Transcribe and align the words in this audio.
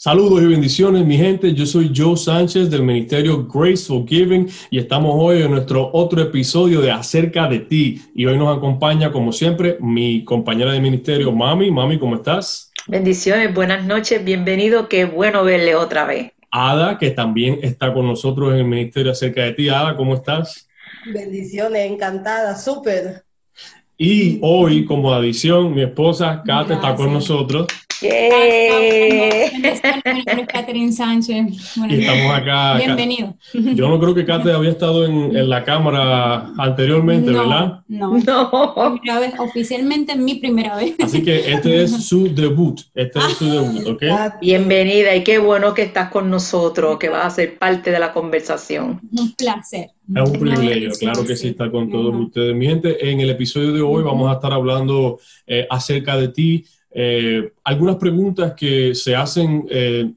Saludos 0.00 0.42
y 0.42 0.46
bendiciones, 0.46 1.04
mi 1.04 1.16
gente. 1.16 1.52
Yo 1.54 1.66
soy 1.66 1.90
Joe 1.92 2.16
Sánchez 2.16 2.70
del 2.70 2.84
Ministerio 2.84 3.48
Graceful 3.48 4.06
Giving 4.06 4.48
y 4.70 4.78
estamos 4.78 5.10
hoy 5.16 5.42
en 5.42 5.50
nuestro 5.50 5.90
otro 5.92 6.22
episodio 6.22 6.80
de 6.80 6.92
Acerca 6.92 7.48
de 7.48 7.58
ti. 7.58 8.00
Y 8.14 8.24
hoy 8.24 8.38
nos 8.38 8.56
acompaña, 8.56 9.10
como 9.10 9.32
siempre, 9.32 9.76
mi 9.80 10.24
compañera 10.24 10.70
de 10.70 10.78
ministerio, 10.78 11.32
Mami. 11.32 11.72
Mami, 11.72 11.98
¿cómo 11.98 12.14
estás? 12.14 12.70
Bendiciones, 12.86 13.52
buenas 13.52 13.86
noches, 13.86 14.24
bienvenido. 14.24 14.88
Qué 14.88 15.04
bueno 15.04 15.42
verle 15.42 15.74
otra 15.74 16.04
vez. 16.04 16.30
Ada, 16.52 16.96
que 16.96 17.10
también 17.10 17.58
está 17.62 17.92
con 17.92 18.06
nosotros 18.06 18.52
en 18.52 18.60
el 18.60 18.66
Ministerio 18.66 19.10
Acerca 19.10 19.42
de 19.42 19.54
ti. 19.54 19.68
Ada, 19.68 19.96
¿cómo 19.96 20.14
estás? 20.14 20.68
Bendiciones, 21.12 21.90
encantada, 21.90 22.56
súper. 22.56 23.24
Y 23.96 24.38
hoy, 24.42 24.84
como 24.84 25.12
adición, 25.12 25.74
mi 25.74 25.82
esposa 25.82 26.44
Kate 26.46 26.74
está 26.74 26.94
con 26.94 27.12
nosotros. 27.12 27.66
Catherine 30.46 30.92
Sánchez. 30.92 31.76
y 31.88 32.00
estamos 32.00 32.34
acá. 32.34 32.76
Bienvenido. 32.76 33.34
Yo 33.52 33.88
no 33.88 33.98
creo 33.98 34.14
que 34.14 34.24
Kate 34.24 34.52
había 34.52 34.70
estado 34.70 35.04
en, 35.04 35.48
la 35.48 35.64
cámara 35.64 36.52
anteriormente, 36.58 37.32
¿verdad? 37.32 37.80
No, 37.88 38.18
no. 38.18 39.00
Vez, 39.20 39.34
oficialmente 39.38 40.14
mi 40.16 40.36
primera 40.36 40.76
vez. 40.76 40.94
Así 41.02 41.22
que 41.22 41.52
este 41.52 41.82
es 41.82 41.90
su 42.08 42.32
debut. 42.32 42.80
Este 42.94 43.18
es 43.18 43.36
su 43.36 43.50
debut, 43.50 43.86
¿ok? 43.86 44.02
Bienvenida 44.40 45.16
y 45.16 45.24
qué 45.24 45.38
bueno 45.38 45.74
que 45.74 45.82
estás 45.82 46.10
con 46.10 46.30
nosotros, 46.30 46.98
que 46.98 47.08
vas 47.08 47.26
a 47.26 47.30
ser 47.30 47.58
parte 47.58 47.90
de 47.90 47.98
la 47.98 48.12
conversación. 48.12 49.00
Un 49.10 49.34
placer. 49.34 49.90
Es 50.14 50.30
un 50.30 50.38
privilegio, 50.38 50.90
claro 50.98 51.24
que 51.24 51.36
sí, 51.36 51.48
estar 51.48 51.70
con 51.70 51.90
todos 51.90 52.14
ustedes. 52.14 52.54
Mi 52.54 52.66
gente, 52.66 53.10
en 53.10 53.20
el 53.20 53.30
episodio 53.30 53.72
de 53.72 53.82
hoy 53.82 54.02
vamos 54.02 54.30
a 54.30 54.34
estar 54.34 54.52
hablando 54.52 55.18
eh, 55.46 55.66
acerca 55.68 56.16
de 56.16 56.28
ti, 56.28 56.64
eh, 56.90 57.52
algunas 57.64 57.96
preguntas 57.96 58.54
que 58.54 58.94
se 58.94 59.14
hacen, 59.14 59.66
eh, 59.70 60.10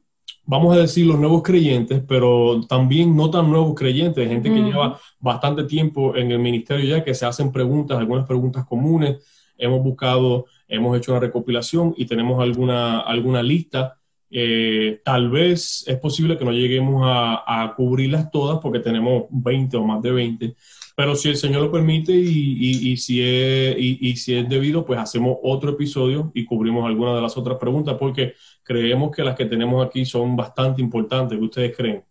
vamos 0.46 0.76
a 0.76 0.80
decir, 0.80 1.06
los 1.06 1.20
nuevos 1.20 1.44
creyentes, 1.44 2.02
pero 2.08 2.62
también 2.68 3.16
no 3.16 3.30
tan 3.30 3.50
nuevos 3.50 3.76
creyentes, 3.76 4.28
gente 4.28 4.50
que 4.50 4.62
lleva 4.62 5.00
bastante 5.20 5.66
tiempo 5.66 6.16
en 6.16 6.32
el 6.32 6.40
ministerio 6.40 6.86
ya, 6.86 7.04
que 7.04 7.14
se 7.14 7.26
hacen 7.26 7.52
preguntas, 7.52 7.98
algunas 7.98 8.26
preguntas 8.26 8.66
comunes. 8.66 9.18
Hemos 9.58 9.84
buscado, 9.84 10.46
hemos 10.68 10.98
hecho 10.98 11.12
una 11.12 11.22
recopilación 11.22 11.94
y 11.98 12.06
tenemos 12.06 12.42
alguna, 12.42 13.02
alguna 13.02 13.44
lista. 13.44 13.98
Eh, 14.34 15.02
tal 15.04 15.30
vez 15.30 15.84
es 15.88 16.00
posible 16.00 16.38
que 16.38 16.46
no 16.46 16.54
lleguemos 16.54 17.04
a, 17.06 17.64
a, 17.64 17.76
cubrirlas 17.76 18.32
todas 18.32 18.60
porque 18.60 18.80
tenemos 18.80 19.26
20 19.30 19.76
o 19.76 19.84
más 19.84 20.02
de 20.02 20.12
20, 20.12 20.56
pero 21.02 21.16
si 21.16 21.30
el 21.30 21.36
Señor 21.36 21.64
lo 21.64 21.72
permite 21.72 22.12
y, 22.12 22.96
si 22.96 23.24
es, 23.24 23.76
y, 23.76 24.16
si 24.18 24.36
es 24.36 24.48
debido, 24.48 24.86
pues 24.86 25.00
hacemos 25.00 25.36
otro 25.42 25.72
episodio 25.72 26.32
y 26.36 26.46
cubrimos 26.46 26.86
algunas 26.86 27.16
de 27.16 27.22
las 27.22 27.36
otras 27.36 27.58
preguntas 27.58 27.96
porque 28.00 28.36
creemos 28.62 29.10
que 29.10 29.24
las 29.24 29.36
que 29.36 29.46
tenemos 29.46 29.84
aquí 29.84 30.06
son 30.06 30.36
bastante 30.36 30.80
importantes. 30.80 31.40
¿Qué 31.40 31.44
ustedes 31.44 31.76
creen? 31.76 32.04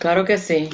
claro 0.00 0.24
que 0.24 0.36
sí. 0.36 0.68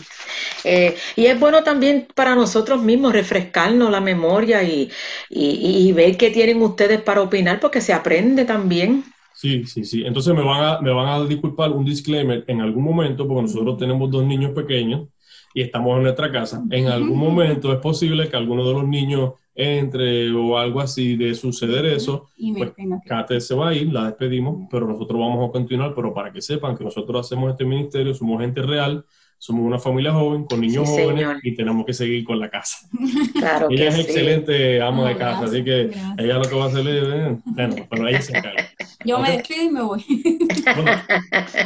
Eh, 0.64 0.96
y 1.16 1.26
es 1.26 1.38
bueno 1.38 1.62
también 1.62 2.08
para 2.14 2.34
nosotros 2.34 2.82
mismos 2.82 3.12
refrescarnos 3.12 3.90
la 3.90 4.00
memoria 4.00 4.62
y, 4.62 4.90
y, 5.28 5.92
ver 5.92 6.16
qué 6.16 6.30
tienen 6.30 6.62
ustedes 6.62 7.02
para 7.02 7.20
opinar, 7.20 7.60
porque 7.60 7.82
se 7.82 7.92
aprende 7.92 8.46
también. 8.46 9.04
Sí, 9.34 9.66
sí, 9.66 9.84
sí. 9.84 10.02
Entonces 10.06 10.34
me 10.34 10.42
van 10.42 10.64
a, 10.64 10.80
me 10.80 10.92
van 10.92 11.08
a 11.08 11.22
disculpar 11.26 11.72
un 11.72 11.84
disclaimer 11.84 12.42
en 12.46 12.62
algún 12.62 12.84
momento, 12.84 13.28
porque 13.28 13.42
nosotros 13.42 13.76
tenemos 13.76 14.10
dos 14.10 14.24
niños 14.24 14.52
pequeños 14.52 15.08
y 15.58 15.62
estamos 15.62 15.96
en 15.96 16.04
nuestra 16.04 16.30
casa, 16.30 16.62
en 16.70 16.86
algún 16.86 17.18
momento 17.18 17.72
es 17.72 17.80
posible 17.80 18.28
que 18.28 18.36
alguno 18.36 18.64
de 18.64 18.74
los 18.74 18.86
niños 18.86 19.32
entre 19.56 20.30
o 20.32 20.56
algo 20.56 20.80
así 20.80 21.16
de 21.16 21.34
suceder 21.34 21.84
eso, 21.84 22.28
pues 22.56 22.70
Kate 23.04 23.40
se 23.40 23.56
va 23.56 23.70
a 23.70 23.74
ir, 23.74 23.92
la 23.92 24.04
despedimos, 24.04 24.68
pero 24.70 24.86
nosotros 24.86 25.18
vamos 25.18 25.48
a 25.48 25.50
continuar, 25.50 25.94
pero 25.96 26.14
para 26.14 26.32
que 26.32 26.40
sepan 26.40 26.76
que 26.76 26.84
nosotros 26.84 27.26
hacemos 27.26 27.50
este 27.50 27.64
ministerio, 27.64 28.14
somos 28.14 28.40
gente 28.40 28.62
real, 28.62 29.04
somos 29.36 29.66
una 29.66 29.80
familia 29.80 30.12
joven, 30.12 30.44
con 30.44 30.60
niños 30.60 30.88
jóvenes 30.88 31.26
y 31.42 31.56
tenemos 31.56 31.84
que 31.84 31.92
seguir 31.92 32.22
con 32.22 32.38
la 32.38 32.50
casa. 32.50 32.88
Claro 33.34 33.66
ella 33.68 33.88
es 33.88 33.98
excelente 33.98 34.80
ama 34.80 35.08
de 35.08 35.16
casa, 35.16 35.46
así 35.46 35.64
que 35.64 35.90
ella 36.18 36.38
lo 36.38 36.44
que 36.48 36.54
va 36.54 36.66
a 36.66 36.68
hacer 36.68 36.86
es, 36.86 37.02
eh, 37.02 37.36
bueno, 37.46 37.74
pero 37.90 38.06
ella 38.06 38.22
se 38.22 38.38
encarga. 38.38 38.68
Yo 39.04 39.18
me 39.18 39.32
despido 39.32 39.64
y 39.64 39.70
me 39.70 39.82
voy. 39.82 40.04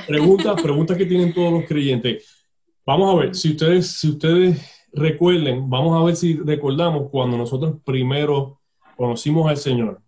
preguntas, 0.07 0.63
preguntas 0.63 0.97
que 0.97 1.05
tienen 1.05 1.35
todos 1.35 1.53
los 1.53 1.65
creyentes. 1.67 2.42
Vamos 2.85 3.15
a 3.15 3.21
ver, 3.21 3.35
si 3.37 3.51
ustedes, 3.51 3.93
si 3.93 4.09
ustedes 4.11 4.89
recuerden, 4.93 5.71
vamos 5.71 5.97
a 5.97 6.05
ver 6.05 6.17
si 6.17 6.35
recordamos 6.35 7.11
cuando 7.11 7.37
nosotros 7.39 7.77
primero 7.85 8.61
conocimos 8.97 9.49
al 9.49 9.57
Señor. 9.57 10.01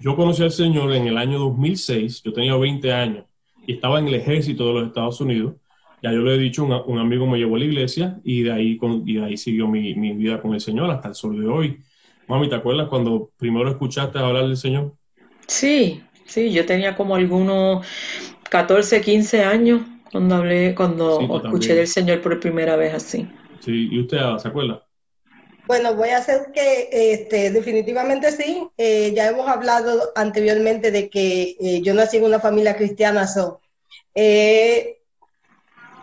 Yo 0.00 0.16
conocí 0.16 0.42
al 0.42 0.50
Señor 0.50 0.94
en 0.94 1.06
el 1.06 1.18
año 1.18 1.38
2006, 1.38 2.22
yo 2.22 2.32
tenía 2.32 2.56
20 2.56 2.92
años 2.94 3.26
y 3.66 3.74
estaba 3.74 3.98
en 3.98 4.08
el 4.08 4.14
ejército 4.14 4.68
de 4.68 4.74
los 4.74 4.86
Estados 4.86 5.20
Unidos. 5.20 5.56
Ya 6.02 6.10
yo 6.10 6.20
le 6.20 6.36
he 6.36 6.38
dicho, 6.38 6.64
un, 6.64 6.98
amigo 6.98 7.26
me 7.26 7.36
llevó 7.36 7.56
a 7.56 7.58
la 7.58 7.66
iglesia 7.66 8.18
y 8.24 8.42
de 8.42 8.52
ahí, 8.52 8.78
con, 8.78 9.06
y 9.06 9.16
de 9.16 9.24
ahí 9.26 9.36
siguió 9.36 9.68
mi, 9.68 9.94
mi, 9.94 10.12
vida 10.12 10.40
con 10.40 10.54
el 10.54 10.60
Señor 10.62 10.90
hasta 10.90 11.08
el 11.08 11.14
sol 11.14 11.38
de 11.38 11.46
hoy. 11.46 11.80
Mami, 12.26 12.48
¿te 12.48 12.54
acuerdas 12.54 12.88
cuando 12.88 13.30
primero 13.36 13.68
escuchaste 13.68 14.18
hablar 14.18 14.46
del 14.46 14.56
Señor? 14.56 14.94
Sí, 15.46 16.02
sí, 16.24 16.52
yo 16.52 16.64
tenía 16.64 16.96
como 16.96 17.16
algunos 17.16 17.86
14, 18.48 19.02
15 19.02 19.42
años 19.42 19.82
cuando 20.10 20.36
hablé, 20.36 20.74
cuando 20.74 21.40
escuché 21.44 21.74
del 21.74 21.86
Señor 21.86 22.20
por 22.20 22.38
primera 22.40 22.76
vez 22.76 22.94
así. 22.94 23.28
Sí, 23.60 23.88
¿y 23.90 24.00
usted 24.00 24.18
se 24.38 24.48
acuerda? 24.48 24.84
Bueno, 25.66 25.94
voy 25.94 26.08
a 26.08 26.18
hacer 26.18 26.50
que 26.54 26.88
este, 26.90 27.50
definitivamente 27.50 28.32
sí. 28.32 28.66
Eh, 28.78 29.12
ya 29.14 29.28
hemos 29.28 29.46
hablado 29.48 30.12
anteriormente 30.16 30.90
de 30.90 31.10
que 31.10 31.56
eh, 31.60 31.82
yo 31.82 31.92
nací 31.92 32.16
en 32.16 32.24
una 32.24 32.40
familia 32.40 32.74
cristiana. 32.74 33.26
So, 33.26 33.60
eh, 34.14 34.98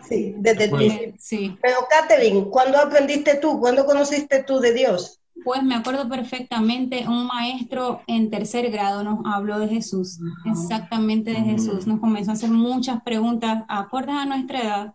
sí, 0.08 0.34
desde 0.36 0.64
el 0.64 1.14
sí. 1.18 1.58
Pero, 1.60 1.88
Catherine, 1.90 2.46
¿cuándo 2.48 2.78
aprendiste 2.78 3.36
tú? 3.36 3.58
¿Cuándo 3.58 3.84
conociste 3.86 4.44
tú 4.44 4.60
de 4.60 4.72
Dios? 4.72 5.20
Pues 5.44 5.62
me 5.62 5.74
acuerdo 5.74 6.08
perfectamente, 6.08 7.04
un 7.06 7.26
maestro 7.26 8.00
en 8.06 8.30
tercer 8.30 8.70
grado 8.70 9.04
nos 9.04 9.20
habló 9.24 9.58
de 9.58 9.68
Jesús, 9.68 10.18
exactamente 10.44 11.30
de 11.30 11.40
Jesús. 11.40 11.86
Nos 11.86 12.00
comenzó 12.00 12.30
a 12.30 12.34
hacer 12.34 12.50
muchas 12.50 13.02
preguntas, 13.02 13.64
acordes 13.68 14.16
a 14.16 14.26
nuestra 14.26 14.60
edad, 14.60 14.94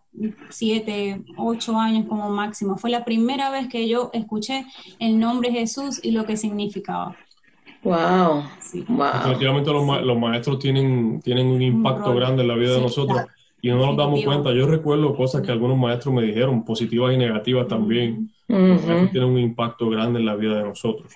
siete, 0.50 1.24
ocho 1.38 1.80
años 1.80 2.06
como 2.08 2.30
máximo. 2.30 2.78
Fue 2.78 2.90
la 2.90 3.06
primera 3.06 3.50
vez 3.50 3.70
que 3.70 3.88
yo 3.88 4.10
escuché 4.14 4.66
el 5.00 5.20
nombre 5.20 5.52
Jesús 5.52 6.00
y 6.04 6.12
lo 6.12 6.26
que 6.26 6.36
significaba. 6.36 7.16
Wow. 7.84 8.44
Definitivamente 8.74 9.72
los, 9.72 10.20
maestros 10.20 10.60
tienen, 10.60 11.22
tienen 11.22 11.48
un 11.48 11.62
impacto 11.62 12.14
grande 12.14 12.42
en 12.42 12.48
la 12.48 12.56
vida 12.56 12.76
de 12.76 12.82
nosotros 12.82 13.22
y 13.62 13.70
no 13.70 13.78
nos 13.78 13.96
damos 13.96 14.24
cuenta. 14.24 14.52
Yo 14.54 14.68
recuerdo 14.68 15.16
cosas 15.16 15.42
que 15.42 15.52
algunos 15.52 15.78
maestros 15.78 16.14
me 16.14 16.24
dijeron, 16.24 16.66
positivas 16.66 17.14
y 17.14 17.18
negativas 17.18 17.68
también. 17.68 18.32
Tiene 18.48 19.26
un 19.26 19.38
impacto 19.38 19.90
grande 19.90 20.20
en 20.20 20.26
la 20.26 20.36
vida 20.36 20.58
de 20.58 20.64
nosotros. 20.64 21.14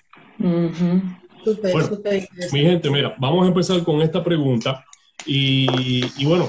mi 2.53 2.59
gente, 2.61 2.89
mira, 2.89 3.15
vamos 3.17 3.45
a 3.45 3.47
empezar 3.47 3.83
con 3.83 4.01
esta 4.01 4.23
pregunta. 4.23 4.85
Y, 5.25 6.23
bueno, 6.25 6.47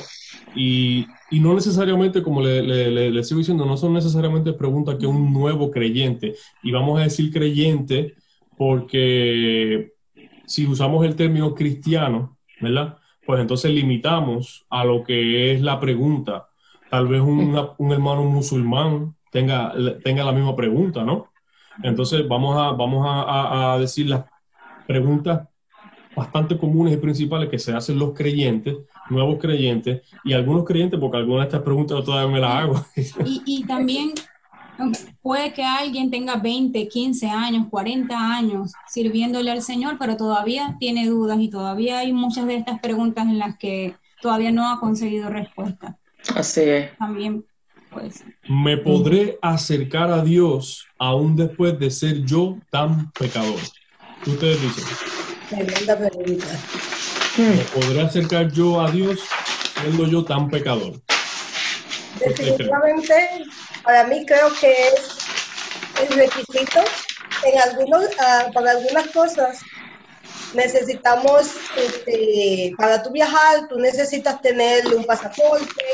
y, 0.54 1.06
no 1.32 1.54
necesariamente, 1.54 2.22
como 2.22 2.42
le, 2.42 3.10
le, 3.10 3.24
sigo 3.24 3.38
diciendo, 3.38 3.64
no 3.64 3.76
son 3.76 3.94
necesariamente 3.94 4.52
preguntas 4.52 4.96
que 4.96 5.06
un 5.06 5.32
nuevo 5.32 5.70
creyente, 5.70 6.34
y 6.62 6.72
vamos 6.72 7.00
a 7.00 7.04
decir 7.04 7.32
creyente 7.32 8.14
porque 8.56 9.92
si 10.46 10.66
usamos 10.66 11.04
el 11.04 11.16
término 11.16 11.54
cristiano, 11.54 12.36
¿verdad? 12.60 12.98
Pues 13.26 13.41
entonces 13.41 13.72
limitamos 13.72 14.64
a 14.70 14.84
lo 14.84 15.03
que 15.03 15.53
es 15.53 15.60
la 15.60 15.81
pregunta. 15.81 16.48
Tal 16.91 17.09
vez 17.09 17.20
un 17.20 17.92
hermano 17.92 18.25
musulmán 18.25 19.16
tenga, 19.31 19.75
tenga 20.03 20.25
la 20.25 20.32
misma 20.32 20.54
pregunta, 20.54 21.04
¿no? 21.04 21.31
Entonces 21.82 22.26
vamos 22.26 22.56
a, 22.56 22.72
vamos 22.72 23.04
a, 23.06 23.76
decir 23.78 24.09
las 24.09 24.25
preguntas 24.87 25.48
bastante 26.14 26.56
comunes 26.56 26.94
y 26.94 26.97
principales 26.97 27.50
que 27.50 27.59
se 27.59 27.75
hacen 27.75 27.98
los 27.98 28.14
creyentes, 28.14 28.76
nuevos 29.10 29.38
creyentes, 29.38 30.02
y 30.25 30.32
algunos 30.32 30.64
creyentes, 30.64 30.99
porque 30.99 31.19
algunas 31.19 31.44
de 31.44 31.49
estas 31.49 31.62
preguntas 31.62 32.02
todavía 32.05 32.32
me 32.32 32.40
las 32.40 32.50
hago. 32.52 32.84
Y, 33.26 33.43
y 33.44 33.67
también 33.67 34.14
puede 35.23 35.52
que 35.52 35.64
alguien 35.64 36.11
tenga 36.11 36.37
20, 36.37 36.88
15 36.88 37.28
años, 37.28 37.67
40 37.70 38.14
años 38.17 38.73
sirviéndole 38.88 39.50
al 39.50 39.62
Señor, 39.62 39.96
pero 39.99 40.17
todavía 40.17 40.76
tiene 40.78 41.06
dudas 41.06 41.38
y 41.40 41.49
todavía 41.49 42.00
hay 42.00 42.12
muchas 42.12 42.46
de 42.46 42.56
estas 42.56 42.81
preguntas 42.81 43.25
en 43.26 43.38
las 43.38 43.56
que 43.58 43.94
todavía 44.20 44.52
no 44.52 44.70
ha 44.70 44.81
conseguido 44.81 45.28
respuesta. 45.28 45.99
Así 46.34 46.61
es. 46.62 46.96
También 46.99 47.44
me 48.49 48.76
podré 48.76 49.38
acercar 49.43 50.11
a 50.11 50.23
Dios 50.23 50.87
aún 50.99 51.37
después 51.37 51.78
de 51.78 51.90
ser 51.90 52.25
yo 52.25 52.58
tan 52.70 53.11
pecador. 53.12 53.61
Ustedes 54.26 54.61
dicen. 54.61 54.84
¿Me 57.38 57.64
podré 57.64 58.00
acercar 58.02 58.50
yo 58.50 58.81
a 58.81 58.90
Dios 58.90 59.20
siendo 59.81 60.06
yo 60.06 60.25
tan 60.25 60.49
pecador? 60.49 61.00
Definitivamente, 62.19 63.14
para 63.87 64.05
mí 64.05 64.27
creo 64.27 64.53
que 64.61 64.88
es 64.88 65.19
el 66.03 66.17
requisito 66.19 66.81
en 67.44 67.61
algunos, 67.61 68.05
uh, 68.05 68.53
para 68.53 68.73
algunas 68.73 69.06
cosas 69.09 69.61
necesitamos, 70.55 71.50
este, 71.77 72.73
para 72.77 73.03
tú 73.03 73.11
viajar, 73.11 73.69
tú 73.69 73.79
necesitas 73.79 74.41
tener 74.41 74.87
un 74.88 75.05
pasaporte, 75.05 75.85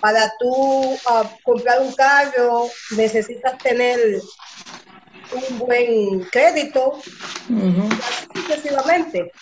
para 0.00 0.32
tú 0.38 0.96
ah, 1.06 1.30
comprar 1.42 1.80
un 1.80 1.92
carro, 1.94 2.68
necesitas 2.96 3.56
tener 3.58 4.20
un 5.32 5.58
buen 5.58 6.20
crédito, 6.30 7.00
sucesivamente. 8.34 9.32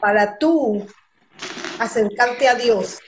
Para 0.00 0.38
tú 0.38 0.86
acercarte 1.78 2.48
a 2.48 2.54
Dios, 2.54 2.98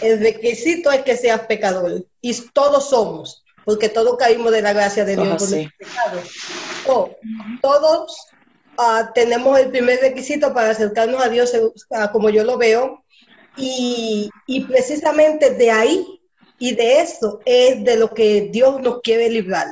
el 0.00 0.20
requisito 0.20 0.92
es 0.92 1.02
que 1.02 1.16
seas 1.16 1.40
pecador. 1.46 2.04
Y 2.22 2.32
todos 2.52 2.88
somos, 2.88 3.44
porque 3.64 3.90
todos 3.90 4.16
caímos 4.16 4.52
de 4.52 4.62
la 4.62 4.72
gracia 4.72 5.04
de 5.04 5.16
Dios 5.16 5.42
por 5.42 5.58
el 5.58 5.70
pecado. 5.76 7.10
todos 7.60 8.16
ah, 8.78 9.10
tenemos 9.14 9.58
el 9.58 9.70
primer 9.70 10.00
requisito 10.00 10.54
para 10.54 10.70
acercarnos 10.70 11.22
a 11.22 11.28
Dios, 11.28 11.52
ah, 11.90 12.10
como 12.10 12.30
yo 12.30 12.44
lo 12.44 12.56
veo. 12.56 13.04
Y, 13.56 14.30
y 14.46 14.60
precisamente 14.62 15.50
de 15.50 15.70
ahí 15.70 16.20
y 16.58 16.74
de 16.74 17.00
eso 17.00 17.40
es 17.44 17.84
de 17.84 17.96
lo 17.96 18.14
que 18.14 18.48
Dios 18.52 18.80
nos 18.80 19.00
quiere 19.00 19.28
librar 19.28 19.66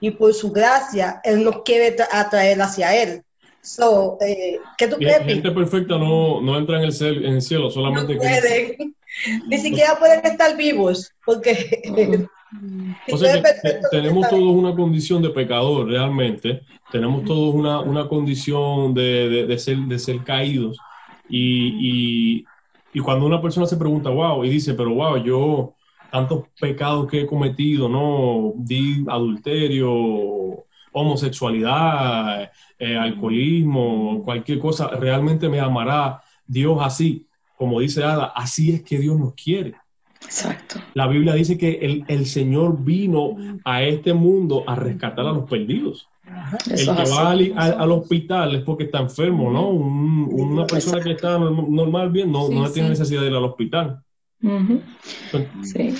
y 0.00 0.10
por 0.10 0.34
su 0.34 0.50
gracia 0.50 1.20
Él 1.22 1.44
nos 1.44 1.62
quiere 1.62 1.94
atraer 2.10 2.60
hacia 2.60 3.02
Él. 3.02 3.22
So, 3.60 4.18
eh, 4.20 4.58
¿Qué 4.76 4.88
tú 4.88 4.96
crees? 4.96 5.24
Gente 5.24 5.52
perfecta 5.52 5.96
no, 5.96 6.40
no 6.40 6.58
entra 6.58 6.78
en 6.78 6.84
el, 6.84 6.92
cielo, 6.92 7.24
en 7.24 7.34
el 7.34 7.42
cielo 7.42 7.70
solamente 7.70 8.18
que... 8.18 8.92
Ni 9.46 9.58
siquiera 9.58 9.98
pueden 9.98 10.24
estar 10.24 10.56
vivos, 10.56 11.12
porque... 11.24 11.82
o 13.12 13.16
sea 13.16 13.42
que 13.42 13.80
tenemos 13.90 14.28
todos 14.28 14.54
una 14.54 14.74
condición 14.74 15.22
de 15.22 15.30
pecador, 15.30 15.88
realmente. 15.88 16.62
Tenemos 16.90 17.24
todos 17.24 17.54
una, 17.54 17.80
una 17.80 18.08
condición 18.08 18.94
de, 18.94 19.28
de, 19.28 19.46
de, 19.46 19.58
ser, 19.58 19.78
de 19.78 19.98
ser 19.98 20.22
caídos. 20.22 20.78
Y, 21.28 21.76
y, 21.80 22.44
y 22.92 23.00
cuando 23.00 23.26
una 23.26 23.40
persona 23.40 23.66
se 23.66 23.76
pregunta, 23.76 24.10
wow, 24.10 24.44
y 24.44 24.50
dice, 24.50 24.74
pero 24.74 24.94
wow, 24.94 25.16
yo 25.16 25.74
tantos 26.10 26.44
pecados 26.60 27.06
que 27.06 27.22
he 27.22 27.26
cometido, 27.26 27.88
¿no? 27.88 28.52
Di 28.56 29.02
adulterio, 29.08 30.62
homosexualidad, 30.92 32.50
eh, 32.78 32.96
alcoholismo, 32.96 34.22
cualquier 34.24 34.58
cosa, 34.58 34.88
realmente 34.88 35.48
me 35.48 35.58
amará 35.58 36.20
Dios 36.46 36.78
así, 36.82 37.26
como 37.56 37.80
dice 37.80 38.02
Ada, 38.04 38.26
así 38.34 38.72
es 38.72 38.82
que 38.82 38.98
Dios 38.98 39.18
nos 39.18 39.34
quiere. 39.34 39.74
Exacto. 40.24 40.80
La 40.94 41.06
Biblia 41.08 41.34
dice 41.34 41.58
que 41.58 41.78
el, 41.82 42.04
el 42.08 42.26
Señor 42.26 42.82
vino 42.82 43.36
a 43.64 43.82
este 43.82 44.14
mundo 44.14 44.64
a 44.66 44.74
rescatar 44.74 45.26
a 45.26 45.32
los 45.32 45.48
perdidos. 45.48 46.08
el 46.70 46.76
que 46.78 47.10
va 47.10 47.30
al, 47.30 47.92
hospital 47.92 48.54
es 48.54 48.62
porque 48.62 48.84
está 48.84 49.00
enfermo, 49.00 49.50
¿no? 49.50 49.68
una 49.68 50.66
persona 50.66 51.02
que 51.02 51.12
está 51.12 51.38
normal, 51.38 52.10
bien, 52.10 52.30
no, 52.30 52.48
no 52.48 52.70
tiene 52.70 52.90
necesidad 52.90 53.22
de 53.22 53.28
ir 53.28 53.34
al 53.34 53.44
hospital. 53.44 54.02
Sí. 55.62 55.94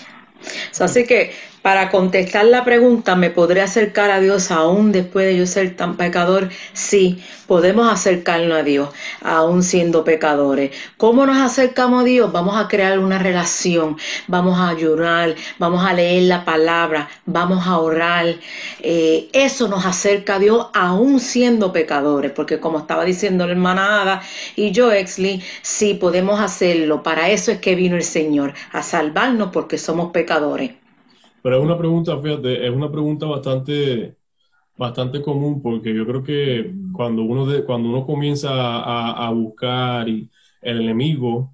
así 0.80 1.06
que 1.06 1.30
para 1.62 1.90
contestar 1.90 2.44
la 2.46 2.64
pregunta, 2.64 3.14
¿me 3.14 3.30
podré 3.30 3.62
acercar 3.62 4.10
a 4.10 4.18
Dios 4.20 4.50
aún 4.50 4.90
después 4.90 5.26
de 5.26 5.36
yo 5.36 5.46
ser 5.46 5.76
tan 5.76 5.96
pecador? 5.96 6.48
Sí, 6.72 7.22
podemos 7.46 7.90
acercarnos 7.90 8.58
a 8.58 8.62
Dios 8.64 8.88
aún 9.22 9.62
siendo 9.62 10.02
pecadores. 10.02 10.72
¿Cómo 10.96 11.24
nos 11.24 11.36
acercamos 11.38 12.02
a 12.02 12.04
Dios? 12.04 12.32
Vamos 12.32 12.56
a 12.56 12.66
crear 12.66 12.98
una 12.98 13.18
relación, 13.18 13.96
vamos 14.26 14.58
a 14.58 14.70
ayunar, 14.70 15.36
vamos 15.58 15.86
a 15.86 15.92
leer 15.92 16.24
la 16.24 16.44
palabra, 16.44 17.08
vamos 17.26 17.64
a 17.66 17.78
orar. 17.78 18.26
Eh, 18.80 19.28
eso 19.32 19.68
nos 19.68 19.86
acerca 19.86 20.36
a 20.36 20.38
Dios 20.40 20.66
aún 20.74 21.20
siendo 21.20 21.72
pecadores, 21.72 22.32
porque 22.32 22.58
como 22.58 22.80
estaba 22.80 23.04
diciendo 23.04 23.46
la 23.46 23.52
hermana 23.52 24.02
Ada 24.02 24.22
y 24.56 24.72
yo, 24.72 24.90
Exley, 24.90 25.40
sí 25.62 25.94
podemos 25.94 26.40
hacerlo. 26.40 27.04
Para 27.04 27.30
eso 27.30 27.52
es 27.52 27.58
que 27.58 27.76
vino 27.76 27.94
el 27.94 28.02
Señor, 28.02 28.52
a 28.72 28.82
salvarnos 28.82 29.50
porque 29.52 29.78
somos 29.78 30.10
pecadores. 30.10 30.81
Pero 31.42 31.58
es 31.58 31.64
una 31.64 31.76
pregunta, 31.76 32.18
fíjate, 32.18 32.66
es 32.66 32.72
una 32.72 32.90
pregunta 32.90 33.26
bastante, 33.26 34.16
bastante 34.76 35.20
común 35.20 35.60
porque 35.60 35.92
yo 35.94 36.06
creo 36.06 36.22
que 36.22 36.72
cuando 36.92 37.22
uno, 37.22 37.46
de, 37.46 37.64
cuando 37.64 37.88
uno 37.88 38.06
comienza 38.06 38.50
a, 38.50 39.30
buscar 39.30 40.08
y 40.08 40.30
el 40.60 40.80
enemigo 40.82 41.52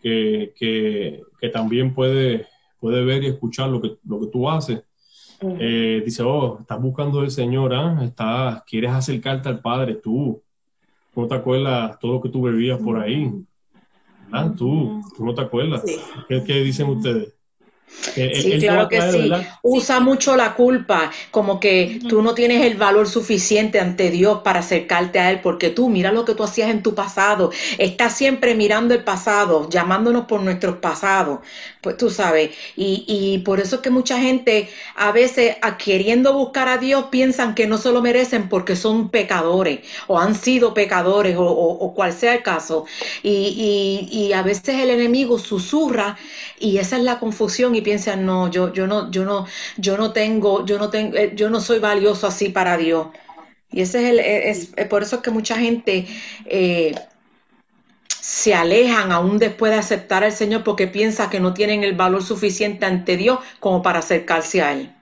que, 0.00 0.54
que, 0.56 1.22
que, 1.38 1.48
también 1.50 1.92
puede, 1.92 2.46
puede 2.80 3.04
ver 3.04 3.24
y 3.24 3.26
escuchar 3.26 3.68
lo 3.68 3.82
que, 3.82 3.98
lo 4.06 4.20
que 4.20 4.26
tú 4.28 4.48
haces, 4.48 4.82
eh, 5.40 6.02
dice, 6.02 6.22
oh, 6.22 6.58
estás 6.60 6.80
buscando 6.80 7.20
al 7.20 7.30
Señor, 7.30 7.74
¿ah? 7.74 8.00
estás, 8.02 8.62
quieres 8.64 8.90
acercarte 8.90 9.50
al 9.50 9.60
Padre, 9.60 9.96
tú. 9.96 10.42
¿No 11.14 11.26
te 11.26 11.34
acuerdas 11.34 11.98
todo 11.98 12.14
lo 12.14 12.20
que 12.20 12.28
tú 12.28 12.42
bebías 12.42 12.78
por 12.78 12.98
ahí? 12.98 13.32
¿Ah? 14.30 14.52
Tú, 14.56 15.02
tú 15.16 15.24
no 15.24 15.34
te 15.34 15.42
acuerdas. 15.42 15.82
¿Qué, 16.28 16.42
¿Qué 16.44 16.54
dicen 16.62 16.88
ustedes? 16.88 17.35
Sí, 18.00 18.58
claro 18.60 18.88
que 18.88 19.00
sí. 19.10 19.30
Usa 19.62 20.00
mucho 20.00 20.36
la 20.36 20.54
culpa, 20.54 21.10
como 21.30 21.58
que 21.58 22.00
tú 22.08 22.22
no 22.22 22.34
tienes 22.34 22.64
el 22.64 22.76
valor 22.76 23.08
suficiente 23.08 23.80
ante 23.80 24.10
Dios 24.10 24.40
para 24.44 24.60
acercarte 24.60 25.18
a 25.18 25.30
Él, 25.30 25.40
porque 25.42 25.70
tú 25.70 25.88
mira 25.88 26.12
lo 26.12 26.24
que 26.24 26.34
tú 26.34 26.44
hacías 26.44 26.70
en 26.70 26.82
tu 26.82 26.94
pasado. 26.94 27.50
Estás 27.78 28.16
siempre 28.16 28.54
mirando 28.54 28.94
el 28.94 29.02
pasado, 29.02 29.68
llamándonos 29.68 30.26
por 30.26 30.40
nuestros 30.42 30.76
pasados, 30.76 31.40
pues 31.80 31.96
tú 31.96 32.10
sabes. 32.10 32.50
Y, 32.76 33.04
y 33.06 33.38
por 33.38 33.60
eso 33.60 33.76
es 33.76 33.82
que 33.82 33.90
mucha 33.90 34.18
gente 34.18 34.68
a 34.94 35.12
veces, 35.12 35.56
queriendo 35.82 36.32
buscar 36.32 36.68
a 36.68 36.78
Dios, 36.78 37.06
piensan 37.10 37.54
que 37.54 37.66
no 37.66 37.78
se 37.78 37.92
lo 37.92 38.02
merecen 38.02 38.48
porque 38.48 38.76
son 38.76 39.08
pecadores 39.10 39.80
o 40.06 40.18
han 40.18 40.34
sido 40.34 40.74
pecadores 40.74 41.36
o, 41.36 41.44
o, 41.44 41.94
cual 41.94 42.12
sea 42.12 42.34
el 42.34 42.42
caso. 42.42 42.84
Y, 43.22 44.08
y, 44.10 44.26
y 44.26 44.32
a 44.32 44.42
veces 44.42 44.80
el 44.80 44.90
enemigo 44.90 45.38
susurra 45.38 46.16
y 46.58 46.78
esa 46.78 46.96
es 46.96 47.02
la 47.02 47.18
confusión 47.18 47.74
y 47.74 47.82
piensan, 47.82 48.24
no, 48.24 48.50
yo, 48.50 48.72
yo 48.72 48.86
no, 48.86 49.10
yo 49.10 49.24
no, 49.24 49.46
yo 49.76 49.96
no 49.96 50.12
tengo, 50.12 50.64
yo 50.64 50.78
no 50.78 50.90
tengo, 50.90 51.16
eh, 51.16 51.32
yo 51.34 51.50
no 51.50 51.60
soy 51.60 51.78
valioso 51.78 52.26
así 52.26 52.48
para 52.48 52.76
Dios. 52.76 53.08
Y 53.70 53.82
ese 53.82 54.04
es 54.04 54.10
el, 54.10 54.18
e, 54.20 54.50
es, 54.50 54.72
por 54.88 55.02
eso 55.02 55.16
es 55.16 55.22
que 55.22 55.30
mucha 55.30 55.58
gente 55.58 56.06
eh, 56.46 56.94
se 58.08 58.54
alejan 58.54 59.12
aún 59.12 59.38
después 59.38 59.72
de 59.72 59.78
aceptar 59.78 60.24
al 60.24 60.32
Señor 60.32 60.64
porque 60.64 60.86
piensa 60.86 61.30
que 61.30 61.40
no 61.40 61.54
tienen 61.54 61.84
el 61.84 61.94
valor 61.94 62.22
suficiente 62.22 62.86
ante 62.86 63.16
Dios 63.16 63.38
como 63.60 63.82
para 63.82 63.98
acercarse 63.98 64.62
a 64.62 64.72
Él. 64.72 64.92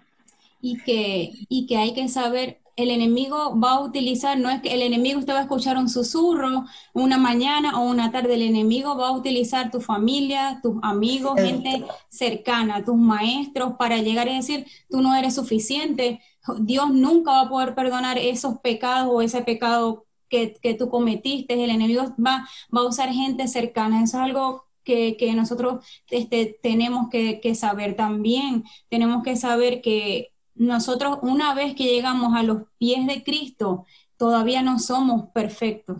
Y 0.60 0.78
que, 0.78 1.30
y 1.48 1.66
que 1.66 1.76
hay 1.76 1.94
que 1.94 2.08
saber 2.08 2.58
el 2.76 2.90
enemigo 2.90 3.58
va 3.58 3.72
a 3.72 3.80
utilizar, 3.80 4.38
no 4.38 4.50
es 4.50 4.60
que 4.60 4.74
el 4.74 4.82
enemigo 4.82 5.20
usted 5.20 5.32
va 5.32 5.38
a 5.38 5.42
escuchar 5.42 5.76
un 5.76 5.88
susurro 5.88 6.64
una 6.92 7.18
mañana 7.18 7.80
o 7.80 7.84
una 7.84 8.10
tarde, 8.10 8.34
el 8.34 8.42
enemigo 8.42 8.96
va 8.96 9.08
a 9.08 9.12
utilizar 9.12 9.70
tu 9.70 9.80
familia, 9.80 10.60
tus 10.62 10.76
amigos, 10.82 11.40
gente 11.40 11.84
cercana, 12.08 12.84
tus 12.84 12.96
maestros 12.96 13.74
para 13.78 13.98
llegar 13.98 14.28
y 14.28 14.36
decir, 14.36 14.66
tú 14.88 15.00
no 15.02 15.14
eres 15.14 15.34
suficiente, 15.34 16.20
Dios 16.60 16.90
nunca 16.90 17.32
va 17.32 17.40
a 17.42 17.48
poder 17.48 17.74
perdonar 17.74 18.18
esos 18.18 18.58
pecados 18.58 19.08
o 19.12 19.22
ese 19.22 19.42
pecado 19.42 20.06
que, 20.28 20.76
tú 20.76 20.88
cometiste, 20.90 21.54
el 21.62 21.70
enemigo 21.70 22.02
va, 22.18 22.48
va 22.74 22.80
a 22.80 22.88
usar 22.88 23.10
gente 23.10 23.46
cercana, 23.46 24.02
eso 24.02 24.16
es 24.18 24.24
algo 24.24 24.64
que, 24.82 25.16
nosotros 25.36 25.84
este, 26.10 26.58
tenemos 26.62 27.08
que, 27.08 27.40
que 27.40 27.54
saber 27.54 27.94
también, 27.94 28.64
tenemos 28.88 29.22
que 29.22 29.36
saber 29.36 29.80
que 29.80 30.33
nosotros 30.54 31.18
una 31.22 31.54
vez 31.54 31.74
que 31.74 31.84
llegamos 31.84 32.34
a 32.34 32.42
los 32.42 32.62
pies 32.78 33.06
de 33.06 33.22
Cristo, 33.24 33.86
todavía 34.16 34.62
no 34.62 34.78
somos 34.78 35.30
perfectos. 35.30 35.98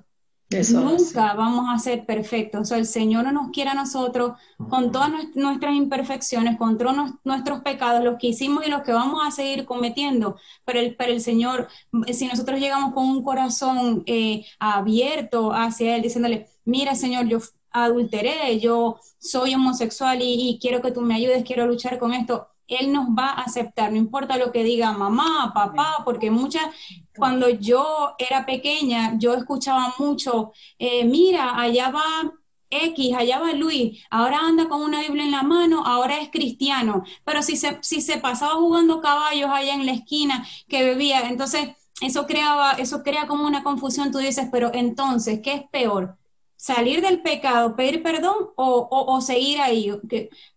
Nunca 0.73 1.35
vamos 1.35 1.67
a 1.69 1.79
ser 1.79 2.07
perfectos. 2.07 2.61
O 2.61 2.65
sea, 2.65 2.79
el 2.79 2.87
Señor 2.87 3.25
no 3.25 3.33
nos 3.33 3.51
quiere 3.51 3.71
a 3.71 3.75
nosotros 3.75 4.39
con 4.69 4.93
todas 4.93 5.11
nuestras 5.35 5.75
imperfecciones, 5.75 6.57
con 6.57 6.79
todos 6.79 6.95
nuestros 7.25 7.61
pecados, 7.63 8.05
los 8.05 8.19
que 8.19 8.29
hicimos 8.29 8.65
y 8.65 8.71
los 8.71 8.83
que 8.83 8.93
vamos 8.93 9.21
a 9.27 9.31
seguir 9.31 9.65
cometiendo. 9.65 10.37
Pero 10.65 10.79
el, 10.79 10.97
pero 10.97 11.13
el 11.13 11.21
Señor, 11.21 11.69
si 12.13 12.27
nosotros 12.27 12.61
llegamos 12.61 12.93
con 12.95 13.05
un 13.05 13.25
corazón 13.25 14.05
eh, 14.07 14.45
abierto 14.61 15.53
hacia 15.53 15.97
Él, 15.97 16.03
diciéndole, 16.03 16.47
mira 16.65 16.95
Señor, 16.95 17.27
yo 17.27 17.39
adulteré, 17.71 18.61
yo 18.61 19.01
soy 19.19 19.55
homosexual 19.55 20.19
y 20.21 20.59
quiero 20.61 20.81
que 20.81 20.93
tú 20.93 21.01
me 21.01 21.15
ayudes, 21.17 21.43
quiero 21.45 21.67
luchar 21.67 21.99
con 21.99 22.13
esto 22.13 22.47
él 22.69 22.93
nos 22.93 23.09
va 23.09 23.31
a 23.31 23.43
aceptar, 23.43 23.93
no 23.93 23.99
importa 23.99 24.37
lo 24.39 24.53
que 24.53 24.65
diga 24.65 24.93
mamá, 24.93 25.53
papá, 25.55 26.03
porque 26.05 26.31
muchas, 26.31 26.65
cuando 27.17 27.49
yo 27.49 28.15
era 28.19 28.47
pequeña, 28.47 29.17
yo 29.19 29.35
escuchaba 29.35 29.95
mucho, 29.99 30.53
eh, 30.79 31.05
mira, 31.05 31.61
allá 31.61 31.91
va 31.91 32.33
X, 32.71 33.15
allá 33.17 33.39
va 33.39 33.53
Luis, 33.53 34.03
ahora 34.11 34.39
anda 34.41 34.69
con 34.69 34.83
una 34.83 35.01
Biblia 35.01 35.25
en 35.25 35.31
la 35.31 35.43
mano, 35.43 35.85
ahora 35.87 36.21
es 36.21 36.31
cristiano, 36.31 37.05
pero 37.25 37.43
si 37.43 37.57
se, 37.57 37.79
si 37.83 38.01
se 38.01 38.19
pasaba 38.19 38.55
jugando 38.55 39.01
caballos 39.01 39.51
allá 39.51 39.75
en 39.75 39.87
la 39.87 39.93
esquina 39.93 40.47
que 40.69 40.83
bebía, 40.83 41.29
entonces 41.29 41.69
eso 42.01 42.27
creaba, 42.27 42.73
eso 42.73 43.03
crea 43.03 43.27
como 43.27 43.47
una 43.47 43.63
confusión, 43.63 44.11
tú 44.11 44.19
dices, 44.19 44.49
pero 44.51 44.71
entonces, 44.75 45.41
¿qué 45.43 45.55
es 45.55 45.63
peor? 45.71 46.19
Salir 46.65 47.03
del 47.03 47.21
pecado, 47.21 47.77
pedir 47.77 48.03
perdón 48.03 48.49
o, 48.57 49.21
seguir 49.21 49.61
ahí. 49.61 49.93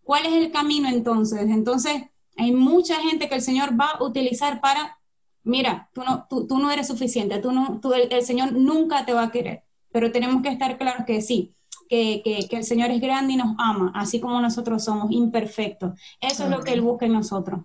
¿Cuál 0.04 0.26
es 0.26 0.34
el 0.34 0.52
camino 0.52 0.88
entonces? 0.88 1.42
Entonces, 1.42 2.04
hay 2.38 2.54
mucha 2.54 2.96
gente 2.96 3.28
que 3.28 3.36
el 3.36 3.42
Señor 3.42 3.78
va 3.78 3.92
a 3.92 4.04
utilizar 4.04 4.62
para 4.62 4.98
mira, 5.44 5.90
tú 5.94 6.04
no, 6.04 6.26
tú, 6.30 6.58
no 6.58 6.72
eres 6.72 6.88
suficiente, 6.88 7.40
tú 7.40 7.52
no, 7.52 7.80
tú, 7.82 7.94
el, 7.94 8.24
Señor 8.24 8.54
nunca 8.54 9.06
te 9.06 9.14
va 9.14 9.24
a 9.24 9.32
querer, 9.32 9.64
pero 9.92 10.12
tenemos 10.12 10.42
que 10.42 10.50
estar 10.50 10.78
claros 10.78 11.06
que 11.06 11.22
sí, 11.22 11.54
que, 11.90 12.22
que, 12.24 12.48
que, 12.48 12.58
el 12.58 12.64
Señor 12.64 12.92
es 12.92 13.02
grande 13.02 13.34
y 13.34 13.38
nos 13.38 13.56
ama, 13.58 13.92
así 13.96 14.22
como 14.22 14.42
nosotros 14.42 14.84
somos 14.84 15.12
imperfectos. 15.12 15.92
Eso 16.22 16.46
es 16.46 16.50
lo 16.50 16.62
que 16.64 16.72
Él 16.72 16.82
busca 16.82 17.06
en 17.06 17.14
nosotros. 17.14 17.62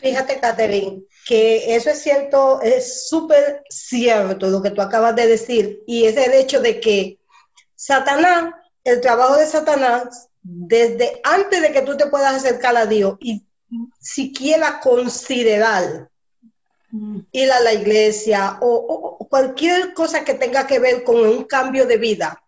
Fíjate, 0.00 0.38
Catherine, 0.38 1.02
que 1.26 1.74
eso 1.74 1.90
es 1.90 2.02
cierto, 2.02 2.60
es 2.62 3.08
súper 3.08 3.62
cierto 3.68 4.48
lo 4.48 4.62
que 4.62 4.70
tú 4.70 4.80
acabas 4.82 5.14
de 5.16 5.26
decir, 5.26 5.82
y 5.86 6.04
es 6.04 6.16
el 6.16 6.32
hecho 6.32 6.60
de 6.60 6.80
que 6.80 7.18
Satanás, 7.86 8.54
el 8.82 9.02
trabajo 9.02 9.36
de 9.36 9.46
Satanás, 9.46 10.30
desde 10.40 11.20
antes 11.22 11.60
de 11.60 11.70
que 11.70 11.82
tú 11.82 11.98
te 11.98 12.06
puedas 12.06 12.34
acercar 12.34 12.74
a 12.78 12.86
Dios 12.86 13.18
y 13.20 13.44
siquiera 14.00 14.80
considerar 14.80 16.08
ir 17.30 17.52
a 17.52 17.60
la 17.60 17.74
iglesia 17.74 18.56
o, 18.62 19.26
cualquier 19.28 19.92
cosa 19.92 20.24
que 20.24 20.32
tenga 20.32 20.66
que 20.66 20.78
ver 20.78 21.04
con 21.04 21.16
un 21.16 21.44
cambio 21.44 21.84
de 21.84 21.98
vida, 21.98 22.42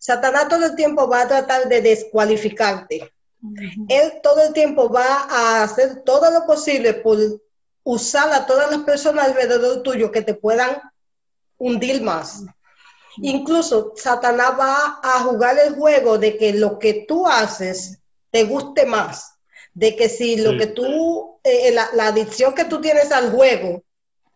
Satanás 0.00 0.48
todo 0.48 0.66
el 0.66 0.74
tiempo 0.74 1.06
va 1.06 1.22
a 1.22 1.28
tratar 1.28 1.68
de 1.68 1.82
descualificarte. 1.82 3.12
Él 3.88 4.14
todo 4.24 4.42
el 4.42 4.52
tiempo 4.52 4.88
va 4.90 5.26
a 5.30 5.62
hacer 5.62 6.02
todo 6.02 6.32
lo 6.32 6.46
posible 6.46 6.94
por 6.94 7.16
usar 7.84 8.32
a 8.32 8.44
todas 8.44 8.68
las 8.72 8.80
personas 8.80 9.28
alrededor 9.28 9.84
tuyo 9.84 10.10
que 10.10 10.22
te 10.22 10.34
puedan 10.34 10.80
hundir 11.58 12.02
más. 12.02 12.42
Incluso 13.16 13.92
Satanás 13.96 14.52
va 14.58 15.00
a 15.02 15.20
jugar 15.20 15.58
el 15.58 15.74
juego 15.74 16.18
de 16.18 16.36
que 16.36 16.52
lo 16.52 16.78
que 16.78 17.04
tú 17.08 17.26
haces 17.26 17.98
te 18.30 18.44
guste 18.44 18.86
más, 18.86 19.34
de 19.74 19.96
que 19.96 20.08
si 20.08 20.36
lo 20.36 20.56
que 20.56 20.66
tú, 20.66 21.38
eh, 21.42 21.72
la, 21.72 22.06
adicción 22.06 22.54
que 22.54 22.64
tú 22.64 22.80
tienes 22.80 23.10
al 23.12 23.32
juego, 23.32 23.82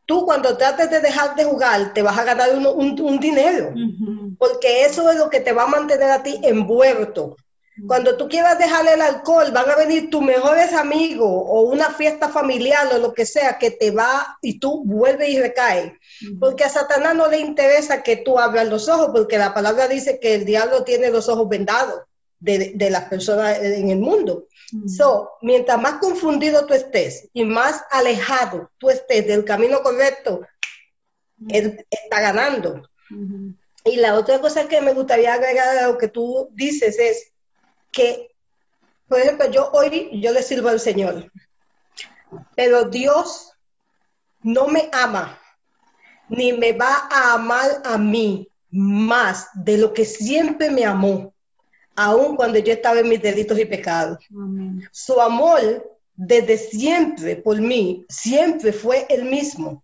tú 0.07 0.25
cuando 0.25 0.57
trates 0.57 0.90
de 0.90 1.00
dejar 1.00 1.35
de 1.37 1.45
jugar 1.45 1.95
te 1.95 2.02
vas 2.02 2.19
a 2.19 2.25
ganar 2.25 2.50
un, 2.54 3.21
dinero, 3.21 3.73
porque 4.38 4.85
eso 4.85 5.09
es 5.11 5.19
lo 5.19 5.31
que 5.31 5.40
te 5.40 5.52
va 5.52 5.64
a 5.64 5.69
mantener 5.69 6.11
a 6.11 6.23
ti 6.23 6.40
envuelto. 6.43 7.37
Cuando 7.88 8.16
tú 8.16 8.28
quieras 8.28 8.57
dejar 8.57 8.87
el 8.87 9.00
alcohol, 9.00 9.50
van 9.52 9.69
a 9.69 9.75
venir 9.75 10.09
tus 10.09 10.23
mejores 10.23 10.73
amigos 10.73 11.28
o 11.28 11.62
una 11.62 11.90
fiesta 11.90 12.28
familiar 12.28 12.87
o 12.95 12.99
lo 12.99 13.12
que 13.12 13.26
sea 13.26 13.59
que 13.59 13.73
te 13.73 13.90
va 13.90 14.38
y 14.40 14.61
tú 14.61 14.85
vuelves 14.85 15.28
y 15.31 15.40
recaes. 15.40 15.93
Porque 16.38 16.64
a 16.64 16.68
Satanás 16.68 17.14
no 17.14 17.28
le 17.28 17.38
interesa 17.38 18.02
que 18.02 18.16
tú 18.16 18.38
abras 18.38 18.68
los 18.68 18.88
ojos, 18.88 19.11
porque 19.12 19.38
la 19.38 19.54
palabra 19.54 19.88
dice 19.88 20.18
que 20.21 20.35
el 20.35 20.44
diablo 20.44 20.85
tiene 20.85 21.11
los 21.11 21.28
ojos 21.28 21.49
vendados 21.49 22.02
de, 22.38 22.88
las 22.90 23.04
personas 23.04 23.59
en 23.59 23.90
el 23.90 23.99
mundo. 23.99 24.47
So, 24.87 25.30
mientras 25.42 25.80
más 25.80 25.94
confundido 25.94 26.66
tú 26.66 26.75
estés 26.75 27.28
y 27.33 27.44
más 27.44 27.83
alejado 27.90 28.71
tú 28.78 28.90
estés 28.90 29.26
del 29.26 29.44
camino 29.44 29.83
correcto, 29.83 30.40
él 31.49 31.85
está 31.90 32.21
ganando. 32.21 32.88
Y 33.85 33.97
la 33.97 34.14
otra 34.14 34.40
cosa 34.40 34.68
que 34.68 34.80
me 34.80 34.94
gustaría 34.94 35.35
agregar 35.35 35.78
a 35.78 35.88
lo 35.88 35.99
que 35.99 36.09
tú 36.09 36.49
dices 36.52 36.99
es, 36.99 37.35
que, 37.94 38.35
por 39.09 39.21
ejemplo, 39.21 39.50
yo 39.50 39.71
hoy, 39.73 40.11
yo 40.21 40.33
le 40.33 40.42
sirvo 40.42 40.68
al 40.68 40.80
Señor, 40.80 41.30
pero 42.56 42.85
Dios 42.85 43.52
no 44.42 44.66
me 44.66 44.90
ama, 44.92 45.38
ni 46.28 46.52
me 46.52 46.73
va 46.73 47.09
a 47.11 47.35
amar 47.35 47.83
a 47.85 47.99
mí 47.99 48.49
más 48.71 49.49
de 49.54 49.78
lo 49.78 49.93
que 49.93 50.04
siempre 50.04 50.71
me 50.71 50.85
amó, 50.85 51.33
aun 51.95 52.37
cuando 52.37 52.59
yo 52.59 52.73
estaba 52.73 53.00
en 53.00 53.09
mis 53.09 53.23
delitos 53.23 53.59
y 53.59 53.64
pecados. 53.64 54.19
Su 54.90 55.21
amor 55.21 55.95
desde 56.16 56.59
siempre 56.59 57.37
por 57.37 57.61
mí, 57.61 58.04
siempre 58.09 58.73
fue 58.73 59.07
el 59.09 59.25
mismo. 59.25 59.83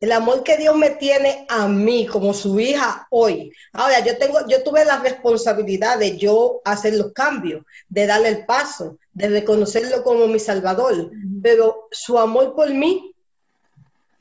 El 0.00 0.12
amor 0.12 0.42
que 0.44 0.56
Dios 0.56 0.76
me 0.76 0.90
tiene 0.90 1.44
a 1.48 1.66
mí 1.66 2.06
como 2.06 2.32
su 2.34 2.58
hija 2.60 3.06
hoy. 3.10 3.52
Ahora, 3.72 4.04
yo 4.04 4.16
tengo, 4.16 4.38
yo 4.48 4.62
tuve 4.62 4.84
la 4.84 5.00
responsabilidad 5.00 5.98
de 5.98 6.16
yo 6.16 6.60
hacer 6.64 6.94
los 6.94 7.12
cambios, 7.12 7.64
de 7.88 8.06
darle 8.06 8.28
el 8.28 8.46
paso, 8.46 8.98
de 9.12 9.28
reconocerlo 9.28 10.04
como 10.04 10.28
mi 10.28 10.38
salvador. 10.38 11.10
Pero 11.42 11.88
su 11.90 12.18
amor 12.18 12.54
por 12.54 12.70
mí 12.72 13.11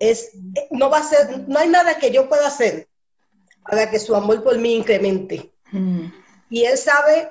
es, 0.02 0.32
no 0.72 0.90
va 0.90 0.98
a 0.98 1.04
ser, 1.04 1.48
no 1.48 1.60
hay 1.60 1.70
nada 1.70 2.00
que 2.00 2.10
yo 2.10 2.28
pueda 2.28 2.48
hacer 2.48 2.88
para 3.70 3.90
que 3.92 4.00
su 4.00 4.16
amor 4.16 4.44
por 4.44 4.58
mí 4.58 4.74
incremente. 4.74 5.52
Y 6.50 6.64
él 6.64 6.76
sabe 6.76 7.30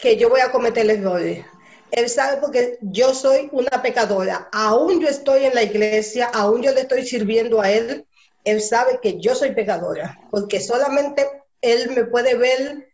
que 0.00 0.16
yo 0.16 0.30
voy 0.30 0.40
a 0.40 0.50
cometer 0.50 0.88
errores. 0.88 1.44
Él 1.90 2.08
sabe 2.08 2.40
porque 2.40 2.78
yo 2.80 3.12
soy 3.12 3.50
una 3.52 3.82
pecadora. 3.82 4.48
Aún 4.52 5.02
yo 5.02 5.08
estoy 5.08 5.44
en 5.44 5.54
la 5.54 5.62
iglesia, 5.62 6.30
aún 6.32 6.62
yo 6.62 6.72
le 6.72 6.80
estoy 6.80 7.06
sirviendo 7.06 7.60
a 7.60 7.70
Él, 7.70 8.06
Él 8.44 8.62
sabe 8.62 8.98
que 9.02 9.20
yo 9.20 9.34
soy 9.34 9.54
pecadora, 9.54 10.18
porque 10.30 10.60
solamente 10.60 11.28
Él 11.60 11.90
me 11.90 12.04
puede 12.04 12.36
ver 12.36 12.88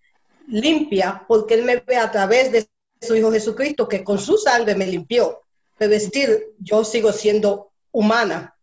limpia, 0.48 1.24
porque 1.28 1.54
Él 1.54 1.62
me 1.62 1.76
ve 1.76 1.96
a 1.96 2.10
través 2.10 2.50
de 2.50 2.66
su 3.00 3.14
Hijo 3.14 3.30
Jesucristo, 3.30 3.86
que 3.86 4.02
con 4.02 4.18
su 4.18 4.36
sangre 4.36 4.74
me 4.74 4.86
limpió. 4.86 5.42
Pero 5.76 5.92
decir, 5.92 6.48
yo 6.58 6.84
sigo 6.84 7.12
siendo 7.12 7.70
humana, 7.92 8.57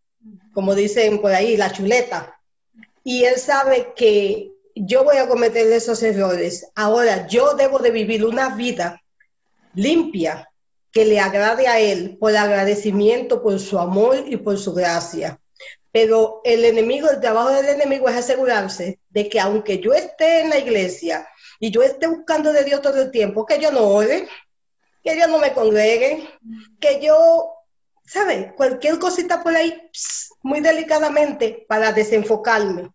como 0.56 0.74
dicen 0.74 1.22
por 1.22 1.32
ahí, 1.32 1.58
la 1.58 1.72
chuleta. 1.72 2.40
Y 3.04 3.26
Él 3.26 3.38
sabe 3.38 3.94
que 3.96 4.52
yo 4.74 5.04
voy 5.04 5.18
a 5.18 5.28
cometer 5.28 5.72
esos 5.72 6.02
errores. 6.02 6.68
Ahora, 6.74 7.28
yo 7.28 7.54
debo 7.54 7.78
de 7.78 7.92
vivir 7.92 8.26
una 8.26 8.56
vida 8.56 9.04
limpia, 9.76 10.50
que 10.92 11.06
le 11.06 11.20
agrade 11.20 11.68
a 11.68 11.80
Él 11.80 12.18
por 12.18 12.36
agradecimiento, 12.36 13.44
por 13.44 13.60
su 13.60 13.78
amor 13.78 14.24
y 14.26 14.38
por 14.38 14.58
su 14.58 14.74
gracia. 14.74 15.40
Pero 15.92 16.42
el 16.46 16.64
enemigo, 16.64 17.10
el 17.10 17.20
trabajo 17.20 17.50
del 17.52 17.68
enemigo 17.68 18.08
es 18.08 18.16
asegurarse 18.16 19.00
de 19.10 19.30
que 19.30 19.40
aunque 19.40 19.80
yo 19.80 19.94
esté 19.94 20.42
en 20.42 20.50
la 20.50 20.58
iglesia 20.58 21.28
y 21.60 21.70
yo 21.70 21.84
esté 21.84 22.08
buscando 22.08 22.54
de 22.54 22.64
Dios 22.64 22.82
todo 22.82 23.02
el 23.02 23.12
tiempo, 23.12 23.46
que 23.46 23.60
yo 23.60 23.72
no 23.72 23.82
ore, 23.82 24.28
que 25.04 25.20
yo 25.20 25.28
no 25.28 25.38
me 25.38 25.54
congregue, 25.54 26.28
que 26.80 27.02
yo, 27.02 27.54
¿sabes? 28.06 28.54
Cualquier 28.54 28.98
cosita 28.98 29.44
por 29.44 29.56
ahí, 29.56 29.90
muy 30.46 30.60
delicadamente, 30.60 31.66
para 31.68 31.92
desenfocarme. 31.92 32.92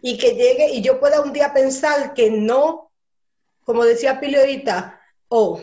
Y 0.00 0.16
que 0.18 0.36
llegue 0.36 0.70
y 0.70 0.82
yo 0.82 1.00
pueda 1.00 1.20
un 1.20 1.32
día 1.32 1.52
pensar 1.52 2.14
que 2.14 2.30
no, 2.30 2.92
como 3.64 3.84
decía 3.84 4.20
Pili 4.20 4.36
ahorita, 4.36 5.00
oh, 5.26 5.60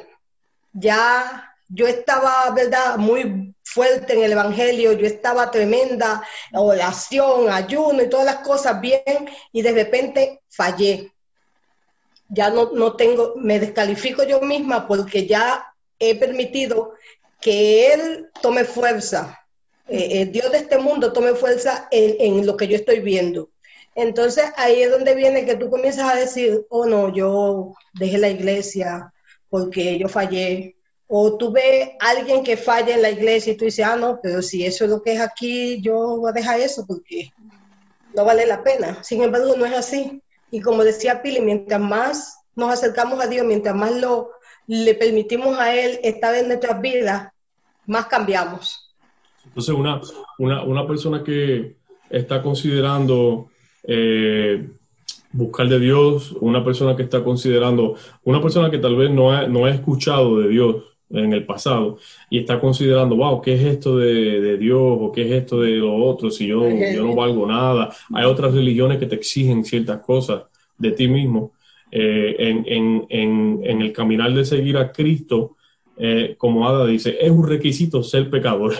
ya 0.74 1.56
yo 1.70 1.88
estaba, 1.88 2.50
¿verdad?, 2.50 2.98
muy 2.98 3.56
fuerte 3.64 4.16
en 4.16 4.24
el 4.24 4.34
Evangelio, 4.34 4.92
yo 4.92 5.08
estaba 5.08 5.50
tremenda, 5.50 6.28
oración, 6.52 7.50
ayuno 7.50 8.04
y 8.04 8.10
todas 8.10 8.26
las 8.26 8.40
cosas 8.40 8.82
bien, 8.82 9.30
y 9.54 9.62
de 9.62 9.72
repente 9.72 10.42
fallé. 10.50 11.14
Ya 12.28 12.50
no, 12.50 12.72
no 12.74 12.98
tengo, 12.98 13.36
me 13.38 13.62
descalifico 13.62 14.24
yo 14.24 14.42
misma 14.42 14.90
porque 14.90 15.26
ya 15.26 15.74
he 16.00 16.16
permitido 16.16 16.96
que 17.40 17.94
Él 17.94 18.30
tome 18.42 18.66
fuerza, 18.66 19.40
eh, 19.88 20.22
el 20.22 20.32
Dios 20.32 20.52
de 20.52 20.60
este 20.60 20.78
mundo 20.78 21.12
tome 21.14 21.34
fuerza 21.36 21.88
en, 21.92 22.46
lo 22.46 22.56
que 22.58 22.68
yo 22.68 22.76
estoy 22.76 23.00
viendo. 23.00 23.50
Entonces 23.96 24.46
ahí 24.58 24.82
es 24.82 24.92
donde 24.92 25.14
viene 25.14 25.46
que 25.46 25.56
tú 25.56 25.70
comienzas 25.70 26.12
a 26.12 26.16
decir, 26.16 26.66
oh 26.70 26.86
no, 26.86 27.14
yo 27.14 27.74
dejé 27.94 28.18
la 28.18 28.30
iglesia, 28.30 29.14
porque 29.50 29.98
yo 30.00 30.08
fallé. 30.08 30.76
O 31.08 31.38
tú 31.38 31.52
ves 31.52 31.92
alguien 32.00 32.44
que 32.44 32.58
falla 32.58 32.96
en 32.96 33.04
la 33.04 33.12
iglesia 33.12 33.54
y 33.54 33.58
tú 33.58 33.66
dices, 33.66 33.86
ah, 33.86 33.96
no, 33.96 34.20
pero 34.22 34.42
si 34.42 34.66
eso 34.66 34.86
es 34.86 34.90
lo 34.90 35.04
que 35.04 35.14
es 35.14 35.22
aquí, 35.22 35.80
yo 35.82 36.18
voy 36.18 36.30
a 36.30 36.34
dejar 36.34 36.60
eso 36.60 36.86
porque 36.88 37.32
no 38.16 38.26
vale 38.26 38.46
la 38.48 38.64
pena. 38.64 39.04
Sin 39.04 39.22
embargo, 39.22 39.56
no 39.56 39.66
es 39.66 39.74
así. 39.74 40.22
Y 40.50 40.62
como 40.62 40.84
decía 40.84 41.22
Pili, 41.22 41.42
mientras 41.42 41.80
más 41.80 42.38
nos 42.56 42.72
acercamos 42.72 43.24
a 43.24 43.28
Dios, 43.28 43.46
mientras 43.46 43.76
más 43.76 43.92
lo, 43.92 44.32
le 44.68 44.96
permitimos 44.96 45.60
a 45.60 45.76
Él 45.76 46.00
estar 46.04 46.34
en 46.36 46.48
nuestras 46.48 46.80
vidas, 46.82 47.30
más 47.86 48.08
cambiamos. 48.08 48.93
Entonces, 49.46 49.76
una, 49.76 50.02
una, 50.40 50.64
una 50.64 50.88
persona 50.88 51.24
que 51.24 51.76
está 52.10 52.42
considerando 52.42 53.48
eh, 53.84 54.70
buscar 55.32 55.68
de 55.68 55.80
Dios, 55.80 56.36
una 56.40 56.64
persona 56.64 56.96
que 56.96 57.04
está 57.04 57.24
considerando, 57.24 57.96
una 58.24 58.42
persona 58.42 58.70
que 58.70 58.78
tal 58.78 58.96
vez 58.96 59.12
no 59.12 59.32
ha, 59.32 59.48
no 59.48 59.66
ha 59.66 59.72
escuchado 59.72 60.40
de 60.40 60.50
Dios 60.50 60.84
en 61.10 61.34
el 61.34 61.46
pasado 61.46 61.98
y 62.30 62.40
está 62.40 62.60
considerando, 62.60 63.16
wow, 63.16 63.42
¿qué 63.42 63.54
es 63.54 63.62
esto 63.62 63.98
de, 63.98 64.58
Dios 64.58 64.82
o 64.82 65.12
qué 65.12 65.26
es 65.26 65.32
esto 65.32 65.62
de 65.62 65.72
lo 65.72 65.96
otro? 65.96 66.30
Si 66.32 66.48
yo, 66.48 66.68
yo 66.70 67.04
no 67.04 67.16
valgo 67.16 67.46
nada. 67.46 67.94
Hay 68.14 68.26
otras 68.26 68.54
religiones 68.54 68.98
que 68.98 69.06
te 69.06 69.16
exigen 69.16 69.64
ciertas 69.64 70.00
cosas 70.02 70.44
de 70.78 70.92
ti 70.92 71.08
mismo. 71.08 71.54
Eh, 71.92 72.36
en, 72.40 72.66
en, 72.68 73.06
en, 73.10 73.60
en, 73.64 73.82
el 73.82 73.94
caminar 73.94 74.34
de 74.34 74.46
seguir 74.46 74.78
a 74.78 74.92
Cristo, 74.92 75.58
eh, 75.98 76.34
como 76.40 76.68
Ada 76.68 76.88
dice, 76.88 77.18
es 77.22 77.30
un 77.30 77.48
requisito 77.48 78.02
ser 78.02 78.30
pecador. 78.30 78.74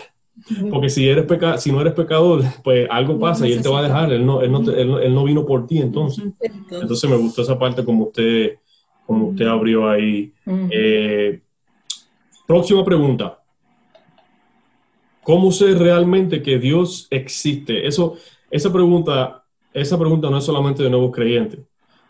Porque 0.70 0.90
si, 0.90 1.08
eres 1.08 1.26
peca 1.26 1.58
si 1.58 1.72
no 1.72 1.80
eres 1.80 1.94
pecador, 1.94 2.44
pues 2.64 2.88
algo 2.90 3.20
pasa 3.20 3.48
y 3.48 3.54
Él 3.54 3.62
te 3.62 3.70
va 3.70 3.80
a 3.80 3.84
dejar. 3.84 4.12
Él 4.12 4.26
no, 4.26 4.42
él 4.42 4.52
no, 4.52 4.60
él 4.72 5.14
no, 5.14 5.24
vino 5.24 5.46
por 5.46 5.68
ti 5.68 5.78
entonces. 5.78 6.26
Entonces 6.72 7.10
me 7.10 7.16
gustó 7.16 7.44
esa 7.44 7.58
parte 7.58 7.86
como 7.86 8.06
usted, 8.06 8.58
como 9.06 9.28
usted 9.28 9.46
abrió 9.46 9.90
ahí. 9.90 10.34
Eh, 10.46 11.40
próxima 12.48 12.84
pregunta. 12.84 13.40
¿Cómo 15.24 15.52
sé 15.52 15.74
realmente 15.76 16.42
que 16.42 16.60
Dios 16.60 17.08
existe? 17.10 17.88
Eso, 17.88 18.18
esa 18.52 18.74
pregunta, 18.74 19.46
esa 19.74 19.98
pregunta 19.98 20.30
no 20.30 20.38
es 20.38 20.44
solamente 20.44 20.84
de 20.84 20.90
nuevos 20.90 21.12
creyentes. 21.12 21.60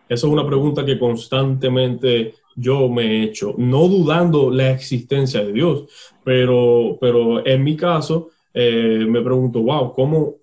Esa 0.10 0.28
es 0.28 0.34
una 0.34 0.46
pregunta 0.46 0.84
que 0.84 0.98
constantemente 0.98 2.34
yo 2.56 2.90
me 2.90 3.04
he 3.04 3.24
hecho, 3.24 3.56
no 3.58 3.88
dudando 3.88 4.50
la 4.50 4.72
existencia 4.72 5.44
de 5.44 5.54
Dios, 5.54 5.86
pero, 6.24 6.98
pero 7.00 7.46
en 7.46 7.64
mi 7.64 7.76
caso 7.76 8.30
eh, 8.54 9.06
me 9.08 9.22
pregunto, 9.22 9.62
wow, 9.62 9.94
¿cómo, 9.94 10.36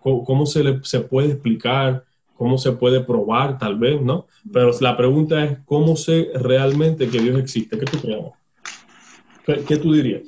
cómo, 0.00 0.46
se, 0.46 0.62
le, 0.62 0.80
se 0.84 1.00
puede 1.00 1.32
explicar? 1.32 2.04
¿Cómo 2.36 2.58
se 2.58 2.72
puede 2.72 3.00
probar 3.00 3.58
tal 3.58 3.78
vez, 3.78 4.02
no? 4.02 4.26
Pero 4.52 4.72
la 4.80 4.96
pregunta 4.96 5.44
es, 5.44 5.58
¿cómo 5.64 5.94
sé 5.94 6.30
realmente 6.34 7.08
que 7.08 7.20
Dios 7.20 7.38
existe? 7.38 7.78
¿Qué 7.78 7.86
tú 7.86 7.98
crees? 7.98 9.66
¿Qué 9.66 9.76
tú 9.76 9.92
dirías? 9.92 10.22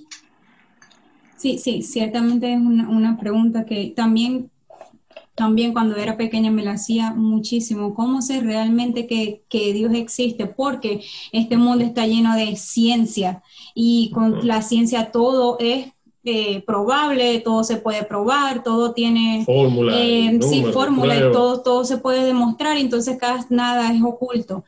Sí, 1.37 1.59
sí, 1.59 1.83
ciertamente 1.83 2.53
es 2.53 2.59
una, 2.59 3.19
pregunta 3.19 3.65
que 3.65 3.93
también, 3.95 4.51
también 5.37 5.75
cuando 5.75 5.97
era 5.97 6.17
pequeña 6.17 6.51
me 6.51 6.65
la 6.65 6.73
hacía 6.73 7.13
muchísimo. 7.13 7.95
¿Cómo 7.95 8.23
sé 8.23 8.41
realmente 8.41 9.07
que, 9.07 9.73
Dios 9.73 9.93
existe? 9.95 10.47
Porque 10.47 11.05
este 11.31 11.59
mundo 11.59 11.85
está 11.85 12.07
lleno 12.07 12.35
de 12.35 12.57
ciencia 12.57 13.43
y 13.75 14.11
con 14.13 14.47
la 14.47 14.63
ciencia 14.63 15.13
todo 15.13 15.59
es 15.61 15.93
eh, 16.25 16.63
probable, 16.67 17.41
todo 17.41 17.63
se 17.65 17.77
puede 17.77 18.03
probar, 18.03 18.65
todo 18.65 18.93
tiene 18.93 19.45
fórmula, 19.45 19.93
eh, 19.97 20.41
sí, 20.43 20.65
fórmula, 20.73 21.31
todo, 21.31 21.61
todo 21.61 21.85
se 21.85 21.99
puede 21.99 22.25
demostrar, 22.25 22.79
entonces 22.79 23.19
cada, 23.19 23.45
nada 23.51 23.93
es 23.93 24.03
oculto. 24.03 24.65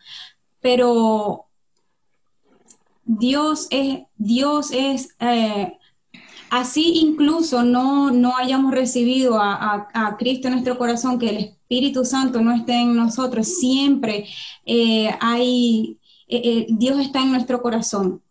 Pero 0.61 1.47
Dios 3.05 3.69
es, 3.71 4.01
Dios 4.19 4.71
es 4.71 5.17
eh, 5.19 5.79
Así 6.51 7.01
incluso 7.01 7.63
no, 7.63 8.11
no 8.11 8.37
hayamos 8.37 8.73
recibido 8.73 9.39
a, 9.41 10.17
Cristo 10.19 10.49
en 10.49 10.55
nuestro 10.55 10.79
corazón, 10.79 11.19
que 11.19 11.31
el 11.31 11.37
Espíritu 11.37 12.05
Santo 12.05 12.41
no 12.41 12.53
esté 12.53 12.81
en 12.81 12.97
nosotros, 12.97 13.47
siempre 13.47 14.27
eh, 14.65 15.11
hay, 15.21 15.99
eh, 16.27 16.41
eh, 16.45 16.67
Dios 16.71 16.99
está 16.99 17.23
en 17.23 17.33
nuestro 17.33 17.61
corazón. 17.61 18.23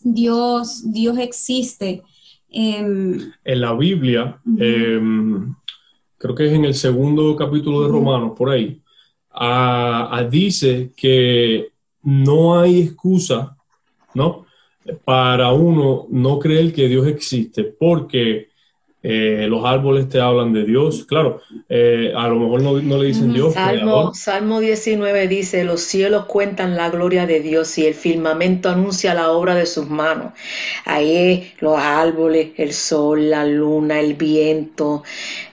Dios, 0.00 0.90
Dios 0.90 1.18
existe. 1.18 2.02
Em, 2.48 3.30
en 3.44 3.60
la 3.60 3.74
Biblia, 3.74 4.40
em, 4.58 5.54
creo 6.16 6.34
que 6.34 6.46
es 6.46 6.52
en 6.52 6.64
el 6.64 6.74
segundo 6.74 7.36
capítulo 7.36 7.82
de 7.82 7.88
Romanos, 7.88 8.32
por 8.36 8.50
ahí, 8.50 8.80
dice 10.30 10.92
que 10.96 11.68
no 12.02 12.58
hay 12.58 12.80
excusa, 12.80 13.56
¿no? 14.14 14.47
Para 15.04 15.52
uno 15.52 16.06
no 16.10 16.38
creer 16.38 16.72
que 16.72 16.88
Dios 16.88 17.06
existe, 17.06 17.64
porque 17.64 18.48
eh, 19.00 19.46
los 19.48 19.64
árboles 19.64 20.08
te 20.08 20.20
hablan 20.20 20.52
de 20.52 20.64
Dios. 20.64 21.04
Claro, 21.04 21.40
eh, 21.68 22.12
a 22.16 22.26
lo 22.26 22.40
mejor 22.40 22.62
no, 22.62 22.98
le 22.98 23.06
dicen 23.06 23.32
Dios. 23.32 23.54
Salmo, 23.54 24.12
Salmo 24.12 24.58
19 24.58 25.28
dice, 25.28 25.62
los 25.62 25.82
cielos 25.82 26.24
cuentan 26.24 26.76
la 26.76 26.90
gloria 26.90 27.24
de 27.24 27.40
Dios 27.40 27.78
y 27.78 27.86
el 27.86 27.94
firmamento 27.94 28.68
anuncia 28.68 29.14
la 29.14 29.30
obra 29.30 29.54
de 29.54 29.66
sus 29.66 29.88
manos. 29.88 30.32
Ahí 30.84 31.52
los 31.60 31.78
árboles, 31.78 32.50
el 32.56 32.72
sol, 32.72 33.30
la 33.30 33.46
luna, 33.46 34.00
el 34.00 34.14
viento, 34.14 35.04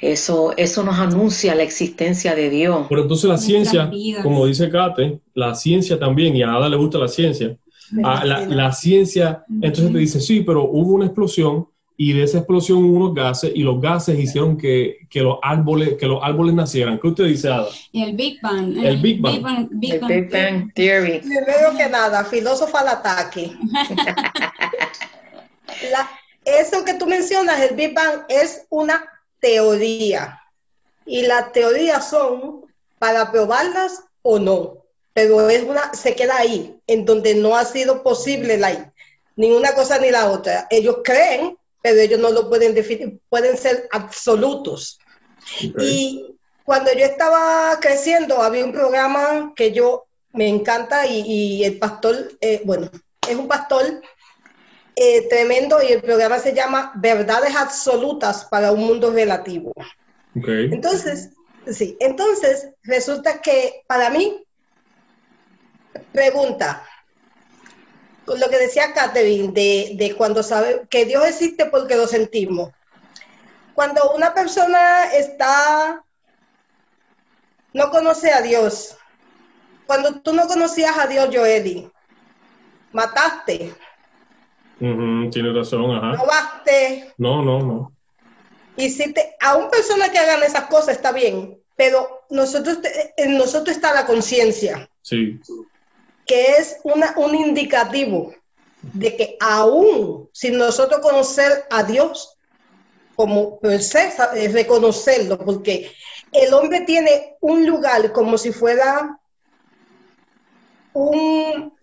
eso, 0.02 0.54
eso 0.58 0.84
nos 0.84 0.98
anuncia 0.98 1.54
la 1.54 1.64
existencia 1.64 2.34
de 2.34 2.50
Dios. 2.50 2.88
Pero 2.90 3.04
entonces 3.04 3.30
la 3.30 3.38
ciencia, 3.38 3.92
como 4.24 4.48
dice 4.48 4.72
Kate, 4.72 5.20
la 5.36 5.54
ciencia 5.54 6.00
también, 6.00 6.36
y 6.36 6.42
a 6.42 6.52
Ada 6.52 6.68
le 6.68 6.78
gusta 6.78 6.98
la 6.98 7.08
ciencia, 7.08 7.56
Ah, 8.04 8.24
la, 8.26 8.72
ciencia, 8.72 9.46
entonces 9.50 9.92
te 9.92 10.00
dice, 10.00 10.20
sí, 10.20 10.42
pero 10.42 10.64
hubo 10.64 10.94
una 10.94 11.06
explosión 11.06 11.68
y 11.98 12.14
de 12.14 12.24
esa 12.24 12.40
explosión 12.40 12.84
hubo 12.84 12.98
unos 12.98 13.14
gases 13.14 13.52
y 13.56 13.64
los 13.64 13.80
gases 13.80 14.20
hicieron 14.20 14.58
que, 14.58 15.08
que 15.10 15.22
los 15.22 15.38
árboles 15.42 15.96
que 15.98 16.08
los 16.08 16.22
árboles 16.22 16.54
nacieran. 16.54 17.00
¿Qué 17.00 17.08
usted 17.08 17.26
dice, 17.26 17.50
Ada? 17.50 17.68
El 17.94 18.16
Big 18.16 18.42
Bang. 18.42 18.78
El 18.78 18.98
Big 18.98 19.22
Bang. 19.22 19.70
Big 19.72 20.02
Bang, 20.02 20.74
Theory. 20.74 21.20
Primero 21.20 21.78
que 21.78 21.90
nada, 21.90 22.26
filósofo 22.26 22.78
al 22.78 22.90
ataque. 22.90 23.52
eso 26.46 26.84
que 26.84 26.96
tú 26.96 27.06
mencionas, 27.06 27.62
el 27.62 27.76
Big 27.76 27.94
Bang, 27.94 28.24
es 28.28 28.66
una 28.70 29.06
teoría. 29.40 30.42
Y 31.06 31.22
las 31.22 31.52
teorías 31.52 32.10
son 32.10 32.66
para 33.00 33.32
probarlas 33.32 34.04
o 34.22 34.40
no 34.40 34.85
pero 35.16 35.50
es 35.50 35.64
una, 35.64 35.94
se 35.94 36.14
queda 36.14 36.36
ahí, 36.36 36.78
en 36.88 37.06
donde 37.06 37.36
no 37.36 37.56
ha 37.56 37.64
sido 37.64 38.04
posible 38.04 38.58
la, 38.58 38.92
ni 39.38 39.50
una 39.50 39.74
cosa 39.74 39.98
ni 39.98 40.12
la 40.12 40.30
otra. 40.30 40.68
Ellos 40.70 40.98
creen, 41.06 41.58
pero 41.82 42.02
ellos 42.02 42.20
no 42.20 42.32
lo 42.32 42.50
pueden 42.50 42.74
definir, 42.74 43.18
pueden 43.30 43.58
ser 43.58 43.88
absolutos. 43.92 45.00
Y 45.80 46.36
cuando 46.66 46.92
yo 46.92 47.06
estaba 47.06 47.80
creciendo, 47.80 48.42
había 48.42 48.66
un 48.66 48.74
programa 48.74 49.54
que 49.56 49.72
yo 49.72 50.06
me 50.34 50.50
encanta 50.50 51.08
y, 51.08 51.64
el 51.64 51.80
pastor, 51.80 52.34
eh, 52.42 52.62
bueno, 52.66 52.92
es 53.26 53.36
un 53.38 53.48
pastor 53.48 54.02
eh, 54.98 55.30
tremendo 55.30 55.82
y 55.82 55.94
el 55.94 56.02
programa 56.02 56.40
se 56.40 56.54
llama 56.54 56.92
Verdades 56.98 57.56
Absolutas 57.56 58.44
para 58.52 58.74
un 58.74 58.82
Mundo 58.82 59.12
Relativo. 59.12 59.72
Entonces, 60.36 61.30
sí, 61.72 61.96
entonces 62.02 62.68
resulta 62.84 63.40
que 63.42 63.86
para 63.88 64.10
mí 64.10 64.46
Pregunta. 66.12 66.84
Con 68.26 68.40
lo 68.40 68.50
que 68.50 68.58
decía 68.58 68.94
Catherine, 68.94 69.52
de, 69.54 70.16
cuando 70.18 70.42
sabe 70.42 70.88
que 70.90 71.06
Dios 71.06 71.26
existe 71.28 71.66
porque 71.66 71.96
lo 71.96 72.08
sentimos. 72.08 72.72
Cuando 73.76 74.12
una 74.14 74.34
persona 74.34 75.12
está, 75.14 76.04
no 77.74 77.92
conoce 77.92 78.32
a 78.32 78.42
Dios, 78.42 78.98
cuando 79.86 80.22
tú 80.22 80.34
no 80.34 80.48
conocías 80.48 80.98
a 80.98 81.08
Dios, 81.08 81.30
Joeli, 81.32 81.92
mataste. 82.94 83.76
tiene 84.80 85.54
razón, 85.54 85.92
ajá. 85.92 86.14
Robaste. 86.14 87.14
No, 87.18 87.44
no, 87.44 87.60
no. 87.60 87.92
Y 88.78 88.90
si 88.90 89.14
te, 89.14 89.36
a 89.40 89.56
una 89.56 89.70
persona 89.70 90.10
que 90.10 90.18
hagan 90.18 90.42
esas 90.42 90.66
cosas 90.66 90.96
está 90.96 91.12
bien, 91.12 91.60
pero 91.76 92.26
nosotros, 92.30 92.80
en 93.18 93.38
nosotros 93.38 93.76
está 93.76 93.94
la 93.94 94.08
conciencia. 94.08 94.90
Sí 95.02 95.40
que 96.26 96.58
es 96.58 96.78
una, 96.84 97.14
un 97.18 97.36
indicativo 97.36 98.34
de 98.82 99.16
que 99.16 99.38
aún 99.40 100.30
sin 100.32 100.58
nosotros 100.58 101.00
conocer 101.02 101.66
a 101.70 101.84
Dios, 101.84 102.38
como 103.16 103.60
es 103.64 104.54
reconocerlo, 104.54 105.38
porque 105.38 105.92
el 106.32 106.54
hombre 106.54 106.82
tiene 106.82 107.38
un 107.40 107.66
lugar 107.66 108.12
como 108.12 108.38
si 108.38 108.52
fuera 108.52 109.20
un, 110.94 111.74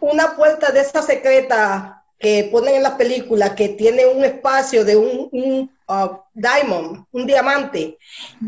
una 0.00 0.36
puerta 0.36 0.70
de 0.70 0.80
esa 0.80 1.02
secreta 1.02 2.04
que 2.18 2.48
ponen 2.50 2.76
en 2.76 2.82
las 2.82 2.94
películas, 2.94 3.52
que 3.52 3.70
tiene 3.70 4.06
un 4.06 4.24
espacio 4.24 4.84
de 4.84 4.96
un, 4.96 5.28
un 5.30 5.70
uh, 5.88 6.18
diamond, 6.34 7.04
un 7.12 7.26
diamante, 7.26 7.96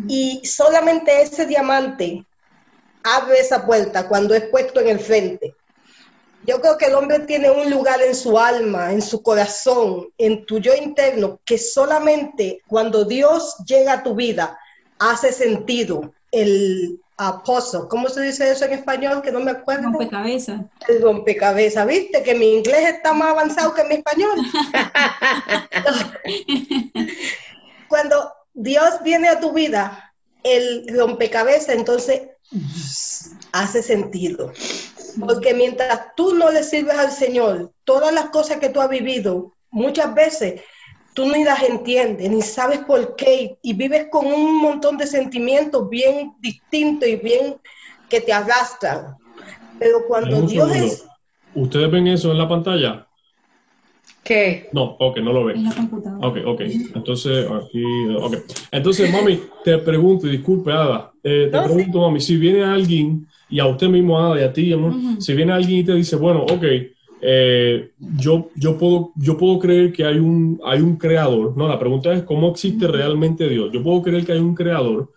y 0.08 0.40
solamente 0.44 1.22
ese 1.22 1.46
diamante 1.46 2.26
abre 3.02 3.38
esa 3.38 3.64
puerta 3.64 4.08
cuando 4.08 4.34
es 4.34 4.44
puesto 4.44 4.80
en 4.80 4.88
el 4.88 5.00
frente. 5.00 5.54
Yo 6.46 6.60
creo 6.60 6.78
que 6.78 6.86
el 6.86 6.94
hombre 6.94 7.20
tiene 7.20 7.50
un 7.50 7.70
lugar 7.70 8.00
en 8.00 8.14
su 8.14 8.38
alma, 8.38 8.92
en 8.92 9.02
su 9.02 9.22
corazón, 9.22 10.08
en 10.16 10.46
tu 10.46 10.58
yo 10.58 10.74
interno, 10.74 11.38
que 11.44 11.58
solamente 11.58 12.62
cuando 12.66 13.04
Dios 13.04 13.56
llega 13.66 13.94
a 13.94 14.02
tu 14.02 14.14
vida 14.14 14.58
hace 14.98 15.32
sentido 15.32 16.14
el 16.32 16.98
apóstol. 17.18 17.88
¿Cómo 17.88 18.08
se 18.08 18.22
dice 18.22 18.50
eso 18.50 18.64
en 18.64 18.72
español? 18.72 19.20
Que 19.20 19.30
no 19.30 19.40
me 19.40 19.50
acuerdo. 19.50 19.84
Rompecabezas. 19.84 20.62
El 20.88 21.02
rompecabezas. 21.02 21.86
¿Viste 21.86 22.22
que 22.22 22.34
mi 22.34 22.54
inglés 22.54 22.88
está 22.88 23.12
más 23.12 23.30
avanzado 23.30 23.74
que 23.74 23.84
mi 23.84 23.96
español? 23.96 24.38
cuando 27.88 28.32
Dios 28.54 29.02
viene 29.02 29.28
a 29.28 29.40
tu 29.40 29.52
vida, 29.52 30.14
el 30.42 30.86
rompecabezas, 30.96 31.74
entonces 31.74 32.29
hace 33.52 33.82
sentido. 33.82 34.52
Porque 35.18 35.54
mientras 35.54 36.14
tú 36.16 36.34
no 36.34 36.50
le 36.50 36.62
sirves 36.62 36.96
al 36.96 37.10
Señor, 37.10 37.72
todas 37.84 38.12
las 38.12 38.26
cosas 38.26 38.58
que 38.58 38.68
tú 38.68 38.80
has 38.80 38.88
vivido, 38.88 39.54
muchas 39.70 40.14
veces 40.14 40.60
tú 41.14 41.26
ni 41.26 41.44
las 41.44 41.62
entiendes, 41.62 42.30
ni 42.30 42.42
sabes 42.42 42.80
por 42.80 43.16
qué, 43.16 43.58
y 43.62 43.74
vives 43.74 44.06
con 44.10 44.26
un 44.26 44.60
montón 44.60 44.96
de 44.96 45.06
sentimientos 45.06 45.88
bien 45.88 46.34
distintos 46.40 47.08
y 47.08 47.16
bien 47.16 47.56
que 48.08 48.20
te 48.20 48.32
arrastran. 48.32 49.16
Pero 49.78 50.06
cuando 50.06 50.42
Dios 50.42 50.74
es... 50.74 51.04
¿Ustedes 51.54 51.90
ven 51.90 52.06
eso 52.06 52.30
en 52.30 52.38
la 52.38 52.48
pantalla? 52.48 53.06
¿Qué? 54.22 54.68
No, 54.72 54.96
ok, 54.98 55.18
no 55.18 55.32
lo 55.32 55.44
ven. 55.46 55.66
Ok, 56.20 56.38
ok. 56.44 56.60
Entonces, 56.94 57.46
aquí, 57.50 57.84
ok. 58.16 58.36
Entonces, 58.70 59.12
mami, 59.12 59.40
te 59.64 59.78
pregunto, 59.78 60.26
y 60.26 60.30
disculpe, 60.30 60.72
Ada, 60.72 61.12
eh, 61.22 61.48
te 61.50 61.60
pregunto, 61.60 62.00
mami, 62.00 62.20
si 62.20 62.36
viene 62.36 62.62
alguien, 62.62 63.26
y 63.48 63.58
a 63.58 63.66
usted 63.66 63.88
mismo, 63.88 64.18
Ada, 64.18 64.40
y 64.40 64.44
a 64.44 64.52
ti, 64.52 64.74
si 65.18 65.34
viene 65.34 65.52
alguien 65.52 65.80
y 65.80 65.84
te 65.84 65.94
dice, 65.94 66.16
bueno, 66.16 66.42
ok, 66.42 66.64
eh, 67.22 67.90
yo, 67.98 68.50
yo, 68.54 68.78
puedo, 68.78 69.12
yo 69.16 69.36
puedo 69.36 69.58
creer 69.58 69.92
que 69.92 70.04
hay 70.04 70.18
un, 70.18 70.60
hay 70.64 70.80
un 70.80 70.96
creador. 70.96 71.56
No, 71.56 71.68
la 71.68 71.78
pregunta 71.78 72.12
es 72.12 72.22
cómo 72.22 72.50
existe 72.50 72.86
realmente 72.86 73.48
Dios. 73.48 73.70
Yo 73.72 73.82
puedo 73.82 74.02
creer 74.02 74.24
que 74.24 74.32
hay 74.32 74.38
un 74.38 74.54
creador. 74.54 75.10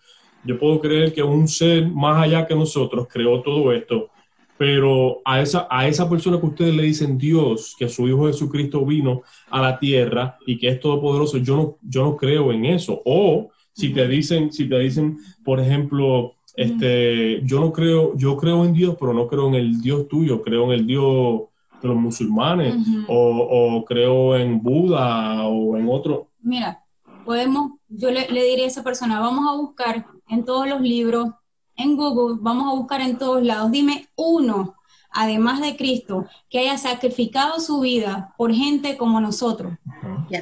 Yo 0.44 0.60
puedo 0.60 0.82
creer 0.82 1.14
que 1.14 1.24
un 1.24 1.48
ser 1.48 1.88
más 1.88 2.22
allá 2.22 2.46
que 2.46 2.56
nosotros 2.56 3.08
creó 3.10 3.42
todo 3.42 3.72
esto. 3.72 4.10
Pero 4.58 5.22
a 5.26 5.42
esa, 5.42 5.68
a 5.70 5.88
esa 5.88 6.10
persona 6.10 6.40
que 6.40 6.46
ustedes 6.46 6.76
le 6.76 6.84
dicen 6.84 7.18
Dios, 7.18 7.76
que 7.78 7.90
su 7.90 8.08
Hijo 8.08 8.28
Jesucristo 8.28 8.86
vino 8.86 9.24
a 9.50 9.62
la 9.62 9.80
tierra 9.80 10.38
y 10.46 10.58
que 10.58 10.70
es 10.70 10.80
todopoderoso, 10.80 11.38
yo 11.38 11.56
no, 11.56 11.78
yo 11.82 12.04
no 12.04 12.16
creo 12.16 12.52
en 12.52 12.66
eso. 12.66 13.02
O 13.06 13.50
si 13.74 13.90
te 13.90 14.08
dicen, 14.08 14.52
si 14.52 14.70
te 14.70 14.78
dicen, 14.80 15.18
por 15.44 15.60
ejemplo, 15.60 16.36
este, 16.56 17.42
yo 17.44 17.60
no 17.60 17.74
creo, 17.74 18.16
yo 18.16 18.38
creo 18.38 18.64
en 18.64 18.74
Dios, 18.74 18.96
pero 19.00 19.14
no 19.14 19.28
creo 19.28 19.48
en 19.48 19.56
el 19.56 19.82
Dios 19.82 20.08
tuyo, 20.08 20.42
creo 20.42 20.66
en 20.66 20.80
el 20.80 20.88
Dios 20.88 21.42
de 21.82 21.88
los 21.88 21.98
musulmanes, 21.98 22.76
o, 23.08 23.84
creo 23.86 24.38
en 24.38 24.62
Buda 24.62 25.46
o 25.48 25.76
en 25.76 25.90
otro. 25.90 26.30
Mira, 26.42 26.84
podemos, 27.26 27.74
yo 27.90 28.12
le, 28.12 28.30
le 28.30 28.44
diría 28.44 28.66
a 28.66 28.68
esa 28.68 28.84
persona, 28.84 29.20
vamos 29.20 29.46
a 29.50 29.58
buscar 29.58 30.06
en 30.30 30.46
todos 30.46 30.68
los 30.68 30.82
libros, 30.82 31.30
en 31.76 31.96
Google, 31.96 32.38
vamos 32.42 32.72
a 32.72 32.76
buscar 32.76 33.02
en 33.02 33.18
todos 33.18 33.44
lados, 33.44 33.72
dime 33.72 34.08
uno, 34.16 34.76
además 35.10 35.62
de 35.62 35.76
Cristo, 35.76 36.26
que 36.50 36.60
haya 36.60 36.78
sacrificado 36.78 37.60
su 37.60 37.80
vida 37.82 38.34
por 38.38 38.54
gente 38.54 38.98
como 38.98 39.22
nosotros. 39.22 39.74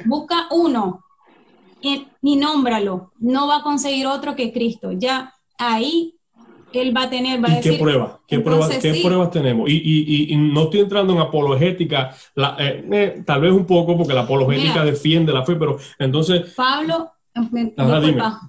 Busca 0.06 0.46
uno 0.50 1.04
y, 1.80 2.06
y 2.22 2.36
nómbralo, 2.36 3.12
no 3.18 3.46
va 3.46 3.56
a 3.56 3.62
conseguir 3.62 4.06
otro 4.06 4.34
que 4.34 4.52
Cristo. 4.52 4.92
Ya 4.92 5.34
ahí 5.58 6.14
él 6.72 6.96
va 6.96 7.02
a 7.02 7.10
tener, 7.10 7.42
va 7.42 7.48
a 7.48 7.56
decir... 7.56 7.72
¿Qué 7.72 7.78
pruebas? 7.78 8.12
¿Qué, 8.26 8.40
pruebas, 8.40 8.78
¿qué 8.78 9.00
pruebas 9.02 9.30
tenemos? 9.30 9.68
Y, 9.68 9.74
y, 9.74 10.32
y, 10.32 10.36
no 10.36 10.64
estoy 10.64 10.80
entrando 10.80 11.12
en 11.12 11.20
apologética, 11.20 12.14
la, 12.34 12.56
eh, 12.58 12.84
eh, 12.90 13.22
tal 13.26 13.42
vez 13.42 13.52
un 13.52 13.66
poco, 13.66 13.96
porque 13.96 14.14
la 14.14 14.22
apologética 14.22 14.84
defiende 14.84 15.32
la 15.32 15.44
fe, 15.44 15.56
pero 15.56 15.78
entonces... 15.98 16.52
Pablo, 16.54 17.10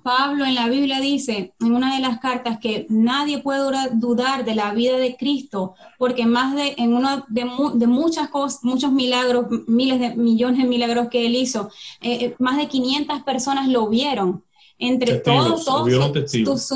Pablo 0.04 0.46
en 0.46 0.56
la 0.56 0.68
Biblia 0.68 1.00
dice, 1.00 1.54
en 1.60 1.74
una 1.74 1.96
de 1.96 2.02
las 2.02 2.20
cartas, 2.20 2.60
que 2.60 2.86
nadie 2.90 3.38
puede 3.38 3.62
dudar 3.94 4.44
de 4.44 4.56
la 4.56 4.74
vida 4.74 4.98
de 4.98 5.16
Cristo, 5.16 5.76
porque 5.98 6.26
más 6.26 6.54
de, 6.54 6.76
en 6.78 6.94
uno 6.94 7.26
de, 7.30 7.46
de 7.76 7.88
muchas 7.88 8.28
cosas, 8.28 8.60
muchos 8.64 8.92
milagros, 8.92 9.46
miles 9.68 10.00
de 10.00 10.16
millones 10.16 10.64
de 10.64 10.68
milagros 10.68 11.08
que 11.10 11.26
él 11.26 11.36
hizo, 11.36 11.70
eh, 12.02 12.36
más 12.40 12.58
de 12.58 12.68
500 12.68 13.24
personas 13.24 13.70
lo 13.70 13.88
vieron. 13.88 14.44
Entre 14.80 15.20
todos, 15.20 15.64
todos 15.64 15.88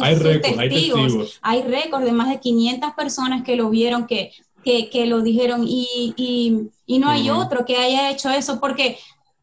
hay 0.01 0.17
testigos, 0.41 1.39
hay 1.41 1.61
récords 1.63 2.05
de 2.05 2.11
más 2.13 2.29
de 2.29 2.39
500 2.39 2.93
personas 2.93 3.43
que 3.43 3.57
lo 3.57 3.69
vieron, 3.69 4.07
que, 4.07 4.31
que, 4.63 5.05
lo 5.07 5.21
dijeron 5.21 5.65
y, 5.67 6.13
y, 6.15 6.99
no 6.99 7.09
hay 7.09 7.29
otro 7.29 7.65
que 7.65 7.75
haya 7.75 8.11
hecho 8.11 8.29
eso 8.29 8.59
porque 8.59 8.97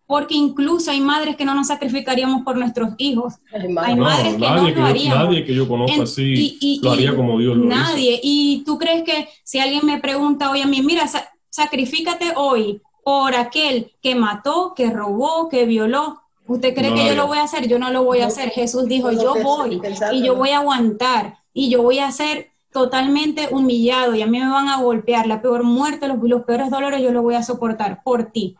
porque 0.06 0.34
incluso 0.34 0.90
hay 0.90 1.00
madres 1.00 1.36
que 1.36 1.44
no 1.44 1.54
nos 1.54 1.68
sacrificaríamos 1.68 2.42
por 2.42 2.56
nuestros 2.56 2.90
hijos. 2.98 3.34
Hay 3.52 3.96
madres 3.96 4.34
que 4.34 4.38
no 4.38 4.68
lo 4.68 4.84
haríamos. 4.84 5.24
Nadie 5.24 5.44
que 5.44 5.54
yo 5.54 5.66
conozco 5.66 6.02
así 6.02 6.80
lo 6.82 6.92
haría 6.92 7.16
como 7.16 7.38
Dios 7.38 7.56
lo 7.56 7.64
Nadie. 7.64 8.20
Y 8.22 8.62
tú 8.66 8.78
crees 8.78 9.02
que 9.02 9.28
si 9.42 9.58
alguien 9.58 9.86
me 9.86 10.00
pregunta 10.00 10.50
hoy 10.50 10.60
a 10.60 10.66
mí, 10.66 10.82
mira, 10.82 11.04
sacrifícate 11.48 12.32
hoy 12.36 12.82
por 13.02 13.34
aquel 13.34 13.92
que 14.02 14.14
mató, 14.14 14.74
que 14.74 14.90
robó, 14.90 15.48
que 15.48 15.66
violó, 15.66 16.20
¿Usted 16.46 16.74
cree 16.74 16.92
que 16.92 17.06
yo 17.06 17.14
lo 17.14 17.26
voy 17.26 17.38
a 17.38 17.44
hacer? 17.44 17.66
Yo 17.68 17.78
no 17.78 17.90
lo 17.90 18.04
voy 18.04 18.20
a 18.20 18.26
hacer. 18.26 18.50
Jesús 18.50 18.86
dijo, 18.86 19.10
yo 19.10 19.34
voy 19.42 19.80
y 20.12 20.22
yo 20.22 20.34
voy 20.34 20.50
a 20.50 20.58
aguantar 20.58 21.38
y 21.54 21.70
yo 21.70 21.82
voy 21.82 22.00
a 22.00 22.12
ser 22.12 22.50
totalmente 22.70 23.48
humillado 23.50 24.14
y 24.14 24.20
a 24.20 24.26
mí 24.26 24.38
me 24.38 24.50
van 24.50 24.68
a 24.68 24.82
golpear. 24.82 25.26
La 25.26 25.40
peor 25.40 25.62
muerte, 25.62 26.06
los, 26.06 26.18
los 26.22 26.42
peores 26.42 26.70
dolores 26.70 27.00
yo 27.00 27.12
lo 27.12 27.22
voy 27.22 27.34
a 27.34 27.42
soportar 27.42 28.02
por 28.02 28.26
ti. 28.26 28.56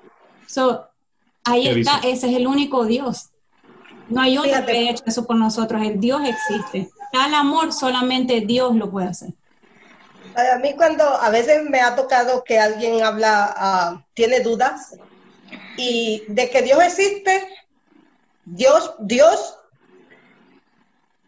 So, 0.47 0.87
ahí 1.45 1.69
está, 1.69 1.99
ese 1.99 2.31
es 2.31 2.37
el 2.37 2.47
único 2.47 2.85
Dios. 2.85 3.31
No 4.09 4.21
hay 4.21 4.37
otro 4.39 4.65
que 4.67 4.73
haya 4.73 4.91
hecho 4.91 5.05
eso 5.07 5.27
por 5.27 5.37
nosotros. 5.37 5.83
El 5.83 5.99
Dios 6.01 6.23
existe. 6.25 6.91
Tal 7.13 7.35
amor 7.35 7.73
solamente 7.73 8.41
Dios 8.41 8.75
lo 8.77 8.91
puede 8.91 9.09
hacer. 9.09 9.31
A 10.35 10.59
mí 10.59 10.75
cuando 10.75 11.05
a 11.05 11.31
veces 11.31 11.63
me 11.71 11.81
ha 11.81 11.95
tocado 11.95 12.43
que 12.43 12.59
alguien 12.59 13.05
habla, 13.05 13.55
ah, 13.57 14.05
tiene 14.15 14.41
dudas 14.41 14.97
y 15.77 16.25
de 16.29 16.51
que 16.51 16.63
Dios 16.63 16.83
existe, 16.83 17.49
Dios, 18.45 18.95
Dios, 18.99 19.57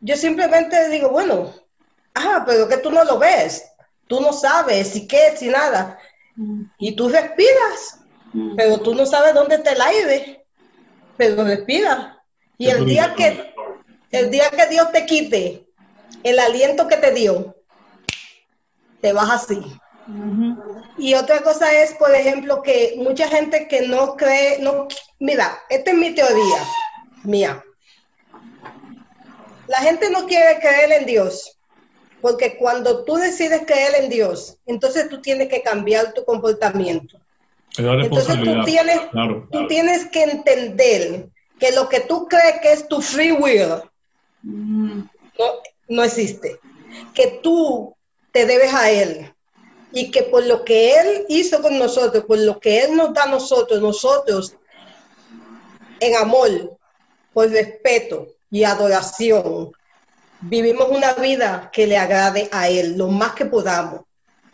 yo 0.01 0.17
simplemente 0.17 0.89
digo, 0.89 1.11
bueno, 1.11 1.53
ah, 2.15 2.43
pero 2.47 2.69
que 2.69 2.79
tú 2.79 2.91
no 2.91 3.05
lo 3.05 3.19
ves, 3.19 3.65
tú 4.09 4.21
no 4.21 4.33
sabes 4.33 4.89
si 4.89 5.07
qué, 5.07 5.37
si 5.37 5.49
nada, 5.49 5.99
y 6.79 6.97
tú 6.97 7.09
respiras, 7.09 7.96
pero 8.57 8.79
tú 8.81 8.95
no 8.95 9.07
sabes 9.07 9.35
dónde 9.35 9.57
está 9.57 9.73
el 9.73 9.81
aire, 9.81 10.47
pero 11.17 11.45
respiras. 11.45 12.17
Y 12.59 12.69
el 12.69 12.87
día 12.87 13.15
que, 13.15 13.55
el 14.11 14.31
día 14.31 14.51
que 14.51 14.67
Dios 14.67 14.91
te 14.93 15.07
quite 15.07 15.67
el 16.23 16.39
aliento 16.39 16.89
que 16.89 16.97
te 16.97 17.13
dio, 17.13 17.55
te 19.01 19.13
vas 19.13 19.31
así. 19.31 19.61
Y 20.99 21.15
otra 21.15 21.41
cosa 21.43 21.73
es, 21.73 21.95
por 21.95 22.15
ejemplo, 22.15 22.63
que 22.63 22.95
mucha 22.99 23.29
gente 23.29 23.69
que 23.69 23.83
no 23.83 24.17
cree, 24.17 24.59
no, 24.61 24.89
mira, 25.19 25.59
esta 25.69 25.91
es 25.91 25.97
mi 25.97 26.15
teoría 26.15 26.65
mía. 27.25 27.63
La 29.67 29.79
gente 29.79 30.11
no 30.11 30.27
quiere 30.27 30.61
creer 30.61 30.93
en 30.93 31.07
Dios, 31.07 31.59
porque 32.21 32.57
cuando 32.57 33.05
tú 33.05 33.17
decides 33.17 33.63
creer 33.67 34.05
en 34.05 34.11
Dios, 34.11 34.59
entonces 34.65 35.09
tú 35.09 35.21
tienes 35.21 35.49
que 35.49 35.63
cambiar 35.63 36.13
tu 36.13 36.25
comportamiento. 36.25 37.21
Entonces 37.79 38.43
tú 38.43 38.65
tienes, 38.65 39.01
tú 39.51 39.67
tienes 39.69 40.07
que 40.09 40.23
entender 40.23 41.29
que 41.59 41.73
lo 41.73 41.89
que 41.89 42.01
tú 42.01 42.27
crees 42.27 42.61
que 42.63 42.73
es 42.73 42.89
tu 42.89 43.01
free 43.01 43.33
will 43.33 43.83
no, 44.43 45.45
no 45.89 46.05
existe. 46.05 46.59
Que 47.15 47.41
tú 47.43 47.95
te 48.33 48.47
debes 48.47 48.73
a 48.73 48.91
Él 48.91 49.33
y 49.93 50.11
que 50.11 50.23
por 50.23 50.45
lo 50.47 50.65
que 50.65 50.99
Él 50.99 51.27
hizo 51.29 51.63
con 51.63 51.79
nosotros, 51.79 52.25
por 52.25 52.39
lo 52.39 52.59
que 52.61 52.83
Él 52.85 52.97
nos 52.97 53.13
da 53.15 53.25
a 53.25 53.31
nosotros, 53.31 53.81
nosotros 53.81 54.55
en 56.01 56.17
amor 56.17 56.77
por 57.33 57.51
respeto 57.51 58.29
y 58.51 58.65
adoración, 58.65 59.73
vivimos 60.41 60.89
una 60.91 61.13
vida 61.15 61.71
que 61.73 61.87
le 61.87 61.97
agrade 61.97 62.49
a 62.53 62.69
Él 62.69 62.97
lo 62.97 63.09
más 63.09 63.33
que 63.33 63.47
podamos, 63.47 64.03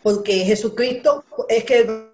porque 0.01 0.45
Jesucristo 0.45 1.23
es 1.49 1.63
que 1.63 2.12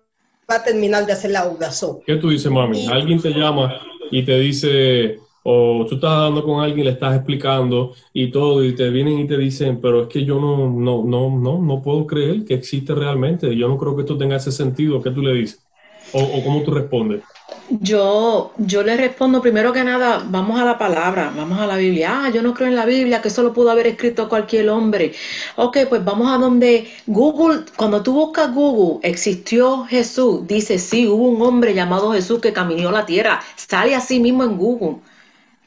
va 0.49 0.55
a 0.55 0.63
terminar 0.63 1.05
de 1.05 1.13
hacer 1.13 1.31
la 1.31 1.47
oración. 1.47 1.99
¿Qué 2.05 2.15
tú 2.15 2.29
dices, 2.29 2.51
mami? 2.51 2.88
Alguien 2.88 3.21
te 3.21 3.29
llama 3.31 3.81
y 4.12 4.23
te 4.23 4.39
dice, 4.39 5.19
o 5.43 5.85
tú 5.88 5.95
estás 5.95 6.12
hablando 6.12 6.43
con 6.43 6.62
alguien, 6.62 6.85
le 6.85 6.91
estás 6.91 7.15
explicando 7.15 7.93
y 8.13 8.31
todo, 8.31 8.63
y 8.63 8.73
te 8.75 8.89
vienen 8.89 9.19
y 9.19 9.27
te 9.27 9.38
dicen, 9.38 9.79
pero 9.81 10.03
es 10.03 10.07
que 10.07 10.25
yo 10.25 10.39
no, 10.39 10.69
no, 10.69 11.03
no, 11.03 11.29
no, 11.29 11.62
no 11.62 11.81
puedo 11.81 12.05
creer 12.07 12.45
que 12.45 12.55
existe 12.55 12.95
realmente, 12.95 13.55
yo 13.55 13.67
no 13.67 13.77
creo 13.77 13.95
que 13.95 14.01
esto 14.01 14.17
tenga 14.17 14.38
ese 14.38 14.51
sentido, 14.51 15.01
¿qué 15.01 15.12
tú 15.12 15.21
le 15.21 15.33
dices? 15.33 15.65
¿O, 16.13 16.21
o 16.21 16.43
cómo 16.43 16.63
tú 16.63 16.71
respondes? 16.71 17.21
Yo, 17.69 18.51
yo 18.57 18.81
le 18.81 18.97
respondo 18.97 19.41
primero 19.41 19.71
que 19.71 19.83
nada, 19.83 20.25
vamos 20.27 20.59
a 20.59 20.65
la 20.65 20.79
palabra, 20.79 21.31
vamos 21.35 21.59
a 21.59 21.67
la 21.67 21.77
Biblia. 21.77 22.23
Ah, 22.23 22.29
yo 22.29 22.41
no 22.41 22.55
creo 22.55 22.67
en 22.67 22.75
la 22.75 22.85
Biblia, 22.85 23.21
que 23.21 23.27
eso 23.27 23.43
lo 23.43 23.53
pudo 23.53 23.69
haber 23.69 23.85
escrito 23.85 24.27
cualquier 24.27 24.69
hombre. 24.69 25.13
Ok, 25.55 25.77
pues 25.88 26.03
vamos 26.03 26.31
a 26.31 26.38
donde 26.38 26.91
Google, 27.05 27.65
cuando 27.75 28.01
tú 28.01 28.13
buscas 28.13 28.53
Google, 28.53 28.99
existió 29.07 29.85
Jesús, 29.85 30.47
dice 30.47 30.79
sí, 30.79 31.07
hubo 31.07 31.27
un 31.27 31.41
hombre 31.43 31.75
llamado 31.75 32.12
Jesús 32.12 32.39
que 32.41 32.53
caminó 32.53 32.91
la 32.91 33.05
tierra, 33.05 33.39
sale 33.55 33.95
así 33.95 34.19
mismo 34.19 34.43
en 34.43 34.57
Google. 34.57 34.97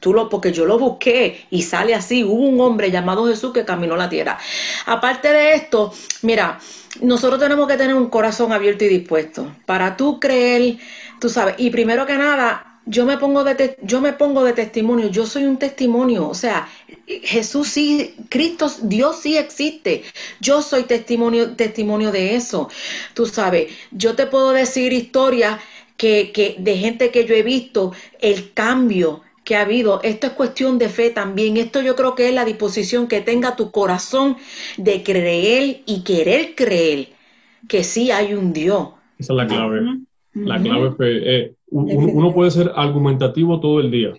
Tú 0.01 0.11
lo, 0.13 0.27
porque 0.27 0.51
yo 0.51 0.65
lo 0.65 0.77
busqué 0.77 1.45
y 1.49 1.61
sale 1.61 1.95
así, 1.95 2.25
hubo 2.25 2.43
un 2.43 2.59
hombre 2.59 2.91
llamado 2.91 3.25
Jesús 3.27 3.53
que 3.53 3.63
caminó 3.63 3.95
la 3.95 4.09
tierra. 4.09 4.37
Aparte 4.85 5.29
de 5.31 5.53
esto, 5.53 5.93
mira, 6.23 6.59
nosotros 7.01 7.39
tenemos 7.39 7.67
que 7.67 7.77
tener 7.77 7.95
un 7.95 8.09
corazón 8.09 8.51
abierto 8.51 8.83
y 8.83 8.89
dispuesto. 8.89 9.55
Para 9.65 9.97
tú 9.97 10.19
creer 10.19 10.77
Tú 11.19 11.29
sabes, 11.29 11.55
y 11.57 11.69
primero 11.69 12.05
que 12.05 12.17
nada, 12.17 12.73
yo 12.85 13.05
me 13.05 13.17
pongo 13.17 13.43
de 13.43 13.77
yo 13.81 14.01
me 14.01 14.13
pongo 14.13 14.43
de 14.43 14.53
testimonio, 14.53 15.07
yo 15.07 15.25
soy 15.25 15.45
un 15.45 15.57
testimonio, 15.57 16.27
o 16.27 16.33
sea, 16.33 16.67
Jesús 17.07 17.69
sí, 17.69 18.15
Cristo, 18.29 18.69
Dios 18.81 19.19
sí 19.21 19.37
existe. 19.37 20.03
Yo 20.41 20.61
soy 20.61 20.83
testimonio 20.83 21.55
testimonio 21.55 22.11
de 22.11 22.35
eso. 22.35 22.69
Tú 23.13 23.25
sabes, 23.25 23.71
yo 23.91 24.15
te 24.15 24.27
puedo 24.27 24.51
decir 24.51 24.91
historias 24.93 25.59
que, 25.97 26.31
que 26.31 26.55
de 26.59 26.77
gente 26.77 27.11
que 27.11 27.25
yo 27.25 27.35
he 27.35 27.43
visto 27.43 27.93
el 28.19 28.53
cambio 28.53 29.21
que 29.43 29.55
ha 29.55 29.61
habido. 29.61 30.01
Esto 30.03 30.27
es 30.27 30.33
cuestión 30.33 30.77
de 30.77 30.89
fe 30.89 31.09
también. 31.09 31.57
Esto 31.57 31.81
yo 31.81 31.95
creo 31.95 32.15
que 32.15 32.29
es 32.29 32.33
la 32.33 32.45
disposición 32.45 33.07
que 33.07 33.21
tenga 33.21 33.55
tu 33.55 33.71
corazón 33.71 34.37
de 34.77 35.03
creer 35.03 35.81
y 35.85 36.03
querer 36.03 36.55
creer 36.55 37.09
que 37.67 37.83
sí 37.83 38.11
hay 38.11 38.33
un 38.33 38.53
Dios. 38.53 38.89
Esa 39.19 39.33
es 39.33 39.37
la 39.37 39.47
clave. 39.47 39.81
La 40.33 40.59
clave 40.59 40.89
es 40.89 40.95
que 40.95 41.35
eh, 41.35 41.55
uno, 41.69 42.33
puede 42.33 42.51
ser 42.51 42.71
argumentativo 42.75 43.59
todo 43.59 43.79
el 43.79 43.91
día. 43.91 44.13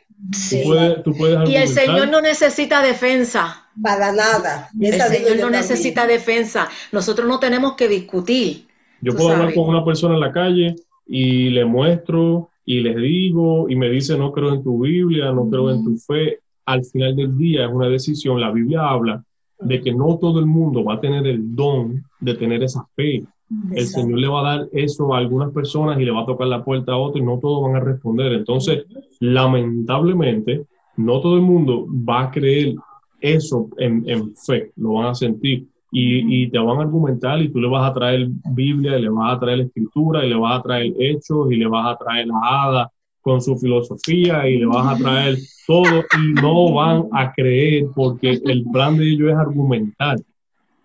y 1.47 1.55
el 1.57 1.69
Señor 1.69 2.09
no 2.09 2.21
necesita 2.21 2.83
defensa. 2.83 3.69
Para 3.83 4.13
nada. 4.13 4.71
El 4.81 5.01
Señor 5.01 5.39
no 5.41 5.51
necesita 5.51 6.07
defensa. 6.07 6.69
Nosotros 6.93 7.27
no 7.27 7.41
tenemos 7.41 7.75
que 7.75 7.89
discutir. 7.89 8.67
Yo 9.01 9.15
puedo 9.15 9.31
hablar 9.31 9.55
con 9.55 9.69
una 9.69 9.85
persona 9.85 10.15
en 10.15 10.21
la 10.21 10.33
calle 10.33 10.77
y 11.07 11.51
le 11.51 11.65
muestro 11.65 12.51
y 12.65 12.81
les 12.81 12.97
digo 12.97 13.69
y 13.69 13.77
me 13.77 13.91
dice 13.91 14.17
no 14.17 14.33
creo 14.33 14.55
en 14.55 14.63
tu 14.63 14.83
Biblia, 14.83 15.33
no 15.33 15.49
creo 15.51 15.71
en 15.71 15.85
tu 15.85 15.97
fe. 15.99 16.39
Al 16.65 16.85
final 16.85 17.15
del 17.15 17.37
día 17.37 17.67
es 17.67 17.73
una 17.73 17.89
decisión. 17.89 18.41
La 18.41 18.51
Biblia 18.51 18.89
habla 18.89 19.23
de 19.59 19.81
que 19.81 19.93
no 19.93 20.19
todo 20.19 20.39
el 20.39 20.47
mundo 20.47 20.85
va 20.85 20.95
a 20.95 21.01
tener 21.01 21.27
el 21.27 21.55
don 21.55 22.05
de 22.21 22.35
tener 22.35 22.63
esa 22.63 22.87
fe. 22.95 23.25
El 23.73 23.87
Señor 23.87 24.19
le 24.19 24.29
va 24.29 24.41
a 24.41 24.57
dar 24.57 24.69
eso 24.73 25.15
a 25.15 25.19
algunas 25.19 25.53
personas 25.53 25.99
y 25.99 26.05
le 26.05 26.11
va 26.11 26.23
a 26.23 26.27
tocar 26.27 26.47
la 26.47 26.65
puerta 26.65 26.93
a 26.93 26.97
otros 26.97 27.23
y 27.23 27.25
no 27.25 27.39
todos 27.39 27.63
van 27.63 27.77
a 27.77 27.85
responder. 27.85 28.33
Entonces, 28.33 28.85
lamentablemente, 29.21 30.67
no 30.97 31.21
todo 31.21 31.37
el 31.37 31.43
mundo 31.43 31.87
va 31.89 32.25
a 32.25 32.31
creer 32.31 32.75
eso 33.21 33.69
en, 33.79 34.35
fe, 34.37 34.73
lo 34.77 34.95
van 34.95 35.07
a 35.07 35.15
sentir. 35.15 35.67
Y, 35.97 36.49
te 36.51 36.59
van 36.59 36.79
a 36.79 36.83
argumentar 36.83 37.41
y 37.41 37.51
tú 37.51 37.61
le 37.61 37.69
vas 37.69 37.89
a 37.89 37.95
traer 37.95 38.29
Biblia, 38.53 38.99
y 38.99 39.03
le 39.03 39.09
vas 39.09 39.37
a 39.37 39.41
traer 39.41 39.61
escritura, 39.61 40.25
y 40.25 40.29
le 40.29 40.35
vas 40.35 40.59
a 40.59 40.63
traer 40.63 40.93
hechos, 40.99 41.53
y 41.53 41.57
le 41.57 41.69
vas 41.69 41.95
a 41.95 41.97
traer 41.97 42.27
la 42.27 42.41
hada 42.43 42.93
con 43.21 43.41
su 43.41 43.57
filosofía, 43.57 44.49
y 44.49 44.59
le 44.59 44.67
vas 44.67 44.87
a 44.89 44.99
traer 45.01 45.39
todo, 45.69 46.03
y 46.19 46.41
no 46.43 46.73
van 46.73 47.05
a 47.13 47.33
creer 47.33 47.87
porque 47.95 48.41
el 48.45 48.65
plan 48.73 48.97
de 48.97 49.09
ellos 49.09 49.31
es 49.31 49.37
argumentar 49.37 50.17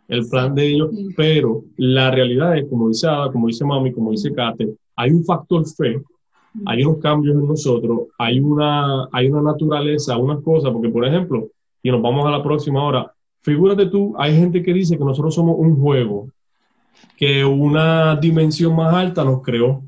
el 0.10 0.28
plan 0.28 0.56
de 0.56 0.68
ellos, 0.68 0.90
pero 1.16 1.64
la 1.78 2.10
realidad 2.10 2.58
es, 2.58 2.68
como 2.68 2.90
dice 2.90 3.08
Ada, 3.08 3.32
como 3.32 3.48
dice 3.48 3.64
Mami, 3.64 3.94
como 3.94 4.12
dice 4.12 4.34
Kate, 4.34 4.74
hay 4.96 5.12
un 5.12 5.24
factor 5.24 5.64
fe, 5.68 6.02
hay 6.66 6.84
unos 6.84 6.98
cambios 6.98 7.36
en 7.36 7.48
nosotros, 7.48 8.08
hay 8.18 8.40
una, 8.40 9.08
hay 9.12 9.30
una 9.30 9.52
naturaleza, 9.52 10.18
unas 10.18 10.42
cosas, 10.42 10.72
porque 10.72 10.90
por 10.90 11.06
ejemplo, 11.06 11.48
y 11.84 11.92
nos 11.92 12.02
vamos 12.02 12.26
a 12.26 12.32
la 12.32 12.44
próxima 12.44 12.84
hora, 12.84 13.14
figúrate 13.44 13.86
tú, 13.86 14.16
hay 14.18 14.36
gente 14.36 14.64
que 14.64 14.74
dice 14.74 14.98
que 14.98 15.06
nosotros 15.06 15.36
somos 15.36 15.56
un 15.60 15.80
juego, 15.80 16.28
que 17.16 17.46
una 17.46 18.16
dimensión 18.16 18.76
más 18.76 18.94
alta 18.94 19.24
nos 19.24 19.44
creó. 19.44 19.84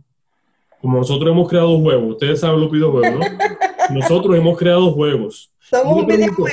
Como 0.81 0.97
nosotros 0.97 1.31
hemos 1.31 1.49
creado 1.49 1.79
juegos, 1.79 2.11
ustedes 2.11 2.39
saben 2.39 2.61
los 2.61 2.71
videojuegos, 2.71 3.19
¿no? 3.19 3.25
Nosotros 3.93 4.35
hemos 4.35 4.57
creado 4.57 4.91
juegos. 4.93 5.51
Somos 5.59 5.99
un 5.99 6.07
videojuego. 6.07 6.47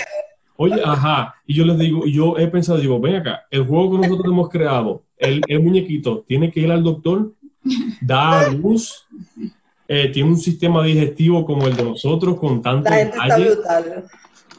Oye, 0.61 0.83
ajá, 0.85 1.37
y 1.47 1.55
yo 1.55 1.65
les 1.65 1.79
digo, 1.79 2.05
y 2.05 2.13
yo 2.13 2.37
he 2.37 2.49
pensado, 2.49 2.81
digo, 2.81 2.99
ven 2.99 3.15
acá, 3.15 3.47
el 3.49 3.65
juego 3.65 3.93
que 3.93 4.09
nosotros 4.09 4.33
hemos 4.33 4.49
creado, 4.49 5.05
el, 5.17 5.41
muñequito 5.63 6.25
tiene 6.27 6.51
que 6.51 6.59
ir 6.59 6.73
al 6.73 6.83
doctor, 6.83 7.33
da 8.01 8.51
luz, 8.51 9.07
eh, 9.87 10.09
tiene 10.13 10.31
un 10.31 10.37
sistema 10.37 10.83
digestivo 10.83 11.47
como 11.47 11.69
el 11.69 11.77
de 11.77 11.85
nosotros, 11.85 12.41
con 12.41 12.61
tanto 12.61 12.91
detalle. 12.91 13.51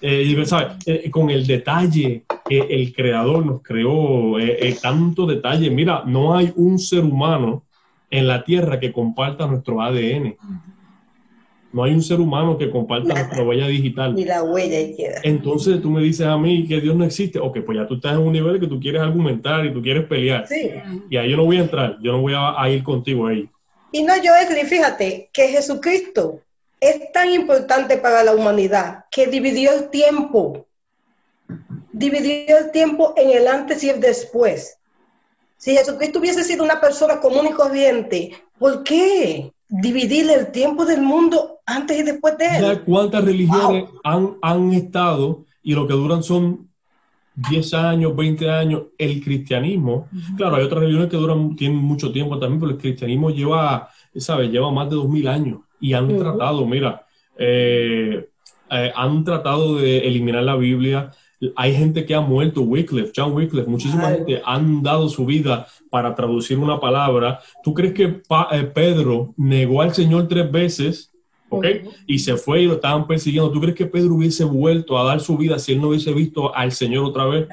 Eh, 0.02 0.46
eh, 0.86 1.12
con 1.12 1.30
el 1.30 1.46
detalle 1.46 2.24
que 2.48 2.60
el 2.60 2.94
creador 2.94 3.46
nos 3.46 3.62
creó, 3.62 4.38
tanto 4.82 5.26
detalle. 5.26 5.70
Mira, 5.70 6.04
no 6.06 6.34
hay 6.34 6.54
un 6.56 6.80
ser 6.80 7.04
humano 7.04 7.66
en 8.10 8.26
la 8.26 8.46
Tierra 8.46 8.80
que 8.80 8.94
comparta 8.94 9.48
nuestro 9.48 9.82
ADN. 9.82 10.38
No 11.72 11.84
hay 11.84 11.94
un 11.94 12.02
ser 12.02 12.20
humano 12.20 12.58
que 12.58 12.72
comparta 12.72 13.14
nuestra 13.14 13.44
huella 13.44 13.68
digital. 13.68 14.16
Ni 14.16 14.26
la 14.26 14.42
huella 14.44 14.80
izquierda. 14.80 15.22
Entonces 15.24 15.82
tú 15.82 15.92
me 15.92 16.02
dices 16.02 16.26
a 16.26 16.38
mí 16.38 16.68
que 16.68 16.82
Dios 16.82 16.96
no 16.96 17.06
existe. 17.06 17.38
Ok, 17.40 17.60
pues 17.66 17.78
ya 17.78 17.88
tú 17.88 17.96
estás 17.96 18.14
en 18.14 18.20
un 18.20 18.34
nivel 18.34 18.60
que 18.60 18.68
tú 18.68 18.80
quieres 18.80 19.02
argumentar 19.02 19.66
y 19.66 19.74
tú 19.74 19.82
quieres 19.82 20.08
pelear. 20.08 20.48
Sí. 20.48 20.72
Y 21.10 21.18
ahí 21.18 21.30
yo 21.30 21.38
no 21.38 21.46
voy 21.46 21.58
a 21.58 21.62
entrar, 21.62 21.98
yo 22.02 22.12
no 22.12 22.22
voy 22.22 22.34
a, 22.36 22.70
ir 22.70 22.84
contigo 22.84 23.28
ahí. 23.28 23.48
Y 23.92 24.04
no, 24.04 24.16
yo, 24.18 24.32
fíjate 24.66 25.30
que 25.32 25.48
Jesucristo 25.50 26.42
es 26.80 27.12
tan 27.12 27.32
importante 27.32 27.98
para 27.98 28.24
la 28.24 28.34
humanidad 28.34 29.06
que 29.12 29.28
dividió 29.28 29.72
el 29.74 29.90
tiempo. 29.90 30.66
Dividió 31.92 32.58
el 32.58 32.72
tiempo 32.72 33.14
en 33.16 33.32
el 33.32 33.48
antes 33.48 33.84
y 33.84 33.90
el 33.90 34.00
después. 34.00 34.78
Si 35.58 35.76
Jesucristo 35.76 36.20
hubiese 36.20 36.44
sido 36.44 36.64
una 36.64 36.80
persona 36.80 37.20
común 37.20 37.48
y 37.48 37.52
corriente, 37.52 38.32
¿por 38.58 38.84
qué 38.84 39.52
dividir 39.70 40.30
el 40.32 40.52
tiempo 40.52 40.86
del 40.86 41.02
mundo 41.02 41.59
antes 41.70 42.00
y 42.00 42.04
después 42.04 42.38
de 42.38 42.46
él. 42.46 42.82
¿Cuántas 42.82 43.24
religiones 43.24 43.86
han, 44.04 44.38
han 44.42 44.74
estado 44.74 45.46
y 45.64 45.74
lo 45.74 45.88
que 45.88 45.94
duran 45.94 46.24
son 46.24 46.70
10 47.36 47.74
años, 47.74 48.16
20 48.16 48.50
años? 48.50 48.84
El 48.98 49.24
cristianismo, 49.24 50.08
claro, 50.36 50.56
hay 50.56 50.64
otras 50.64 50.82
religiones 50.82 51.10
que 51.10 51.18
duran, 51.18 51.56
tienen 51.56 51.78
mucho 51.78 52.12
tiempo 52.12 52.38
también, 52.40 52.60
pero 52.60 52.72
el 52.72 52.78
cristianismo 52.78 53.30
lleva, 53.30 53.90
¿sabes? 54.16 54.52
Lleva 54.52 54.72
más 54.72 54.90
de 54.90 54.96
2000 54.96 55.28
años 55.28 55.60
y 55.80 55.94
han 55.94 56.18
tratado, 56.18 56.66
mira, 56.66 57.06
eh, 57.38 58.28
eh, 58.72 58.92
han 58.96 59.24
tratado 59.24 59.78
de 59.78 60.00
eliminar 60.00 60.44
la 60.44 60.56
Biblia. 60.56 61.12
Hay 61.56 61.74
gente 61.74 62.06
que 62.06 62.14
ha 62.14 62.22
muerto, 62.22 62.62
Wycliffe, 62.62 63.14
John 63.16 63.34
Wycliffe, 63.34 63.70
muchísima 63.70 64.10
gente 64.10 64.42
han 64.44 64.84
dado 64.84 65.08
su 65.08 65.26
vida 65.26 65.68
para 65.90 66.14
traducir 66.14 66.60
una 66.60 66.80
palabra. 66.80 67.40
¿Tú 67.64 67.74
crees 67.74 67.94
que 67.94 68.22
eh, 68.52 68.64
Pedro 68.74 69.34
negó 69.38 69.82
al 69.82 69.94
Señor 69.94 70.28
tres 70.28 70.52
veces 70.52 71.09
¿ok? 71.50 71.66
Y 72.08 72.20
se 72.20 72.38
fue 72.38 72.62
y 72.62 72.66
lo 72.66 72.74
estaban 72.74 73.08
persiguiendo. 73.08 73.52
¿Tú 73.52 73.60
crees 73.60 73.76
que 73.76 73.86
Pedro 73.86 74.16
hubiese 74.16 74.44
vuelto 74.44 74.98
a 74.98 75.04
dar 75.04 75.20
su 75.20 75.38
vida 75.38 75.60
si 75.60 75.74
él 75.74 75.82
no 75.82 75.90
hubiese 75.90 76.14
visto 76.14 76.56
al 76.56 76.72
Señor 76.72 77.06
otra 77.06 77.26
vez? 77.26 77.48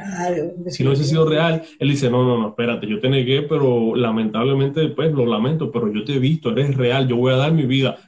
si 0.68 0.84
no 0.84 0.90
hubiese 0.90 1.04
sido 1.04 1.28
real, 1.28 1.62
él 1.78 1.88
dice, 1.88 2.10
no, 2.10 2.24
no, 2.24 2.38
no, 2.38 2.48
espérate, 2.48 2.86
yo 2.86 3.00
te 3.00 3.08
negué, 3.08 3.42
pero 3.42 3.94
lamentablemente, 3.94 4.88
pues 4.88 5.12
lo 5.12 5.26
lamento, 5.26 5.70
pero 5.70 5.92
yo 5.92 6.04
te 6.04 6.14
he 6.14 6.18
visto, 6.18 6.50
eres 6.50 6.76
real, 6.76 7.08
yo 7.08 7.16
voy 7.16 7.32
a 7.32 7.36
dar 7.36 7.52
mi 7.52 7.66
vida. 7.66 7.98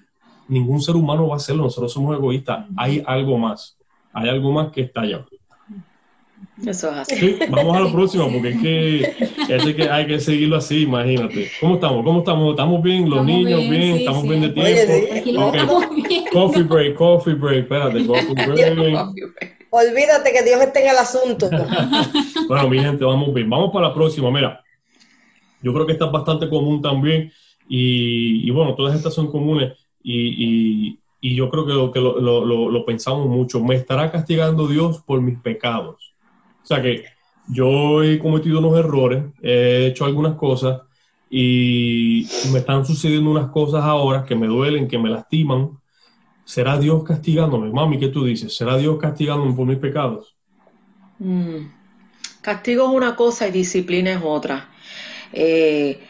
Ningún 0.48 0.80
ser 0.80 0.96
humano 0.96 1.28
va 1.28 1.34
a 1.34 1.36
hacerlo, 1.36 1.64
nosotros 1.64 1.92
somos 1.92 2.16
egoístas. 2.16 2.66
Hay 2.76 3.02
algo 3.06 3.38
más, 3.38 3.78
hay 4.12 4.28
algo 4.28 4.52
más 4.52 4.72
que 4.72 4.82
está 4.82 5.02
allá. 5.02 5.24
Eso 6.66 6.90
es 6.90 6.96
así. 6.96 7.38
vamos 7.50 7.76
a 7.76 7.80
la 7.80 7.92
próxima 7.92 8.28
porque 8.28 8.50
es 8.50 8.60
que, 9.62 9.76
que 9.76 9.88
hay 9.88 10.06
que 10.06 10.18
seguirlo 10.18 10.56
así, 10.56 10.82
imagínate. 10.82 11.50
¿Cómo 11.60 11.74
estamos? 11.74 12.04
¿Cómo 12.04 12.18
estamos? 12.18 12.50
¿Estamos 12.50 12.82
bien? 12.82 13.08
¿Los 13.08 13.24
niños 13.24 13.60
bien? 13.68 13.96
¿Estamos 13.98 14.22
bien 14.24 14.40
de 14.40 14.48
tiempo? 14.50 15.82
Coffee 16.32 16.62
break, 16.64 16.94
coffee 16.94 17.34
break. 17.34 17.62
Espérate, 17.62 18.06
coffee 18.06 18.34
break. 18.34 19.48
Olvídate 19.70 20.32
que 20.32 20.42
Dios 20.42 20.60
esté 20.60 20.82
en 20.82 20.90
el 20.90 20.96
asunto. 20.96 21.48
bueno, 22.48 22.68
mi 22.68 22.80
gente, 22.80 23.04
vamos 23.04 23.32
bien. 23.32 23.48
Vamos 23.48 23.70
para 23.72 23.88
la 23.88 23.94
próxima. 23.94 24.30
Mira, 24.30 24.62
yo 25.62 25.72
creo 25.72 25.86
que 25.86 25.92
esta 25.92 26.06
es 26.06 26.12
bastante 26.12 26.48
común 26.48 26.82
también. 26.82 27.30
Y, 27.68 28.50
bueno, 28.50 28.74
todas 28.74 28.96
estas 28.96 29.14
son 29.14 29.30
comunes. 29.30 29.74
Y, 30.02 30.98
yo 31.20 31.50
creo 31.50 31.92
que, 31.92 32.00
lo, 32.00 32.20
lo, 32.20 32.70
lo 32.70 32.84
pensamos 32.84 33.28
mucho. 33.28 33.62
¿Me 33.62 33.76
estará 33.76 34.10
castigando 34.10 34.66
Dios 34.66 35.02
por 35.06 35.20
mis 35.20 35.38
pecados? 35.38 36.07
Sea 36.68 36.82
que 36.82 37.04
yo 37.46 38.02
he 38.02 38.18
cometido 38.18 38.58
unos 38.58 38.78
errores, 38.78 39.24
he 39.42 39.86
hecho 39.86 40.04
algunas 40.04 40.34
cosas 40.36 40.82
y 41.30 42.26
me 42.52 42.58
están 42.58 42.84
sucediendo 42.84 43.30
unas 43.30 43.50
cosas 43.50 43.84
ahora 43.84 44.26
que 44.26 44.34
me 44.34 44.46
duelen, 44.46 44.86
que 44.86 44.98
me 44.98 45.08
lastiman. 45.08 45.78
¿Será 46.44 46.78
Dios 46.78 47.04
castigándome? 47.04 47.70
Mami, 47.70 47.98
¿qué 47.98 48.08
tú 48.08 48.24
dices? 48.24 48.54
¿Será 48.54 48.76
Dios 48.76 48.98
castigándome 48.98 49.54
por 49.54 49.66
mis 49.66 49.78
pecados? 49.78 50.36
Mm. 51.18 51.68
Castigo 52.42 52.84
es 52.84 52.96
una 52.96 53.16
cosa 53.16 53.48
y 53.48 53.50
disciplina 53.50 54.12
es 54.12 54.20
otra. 54.22 54.68
Eh, 55.32 56.00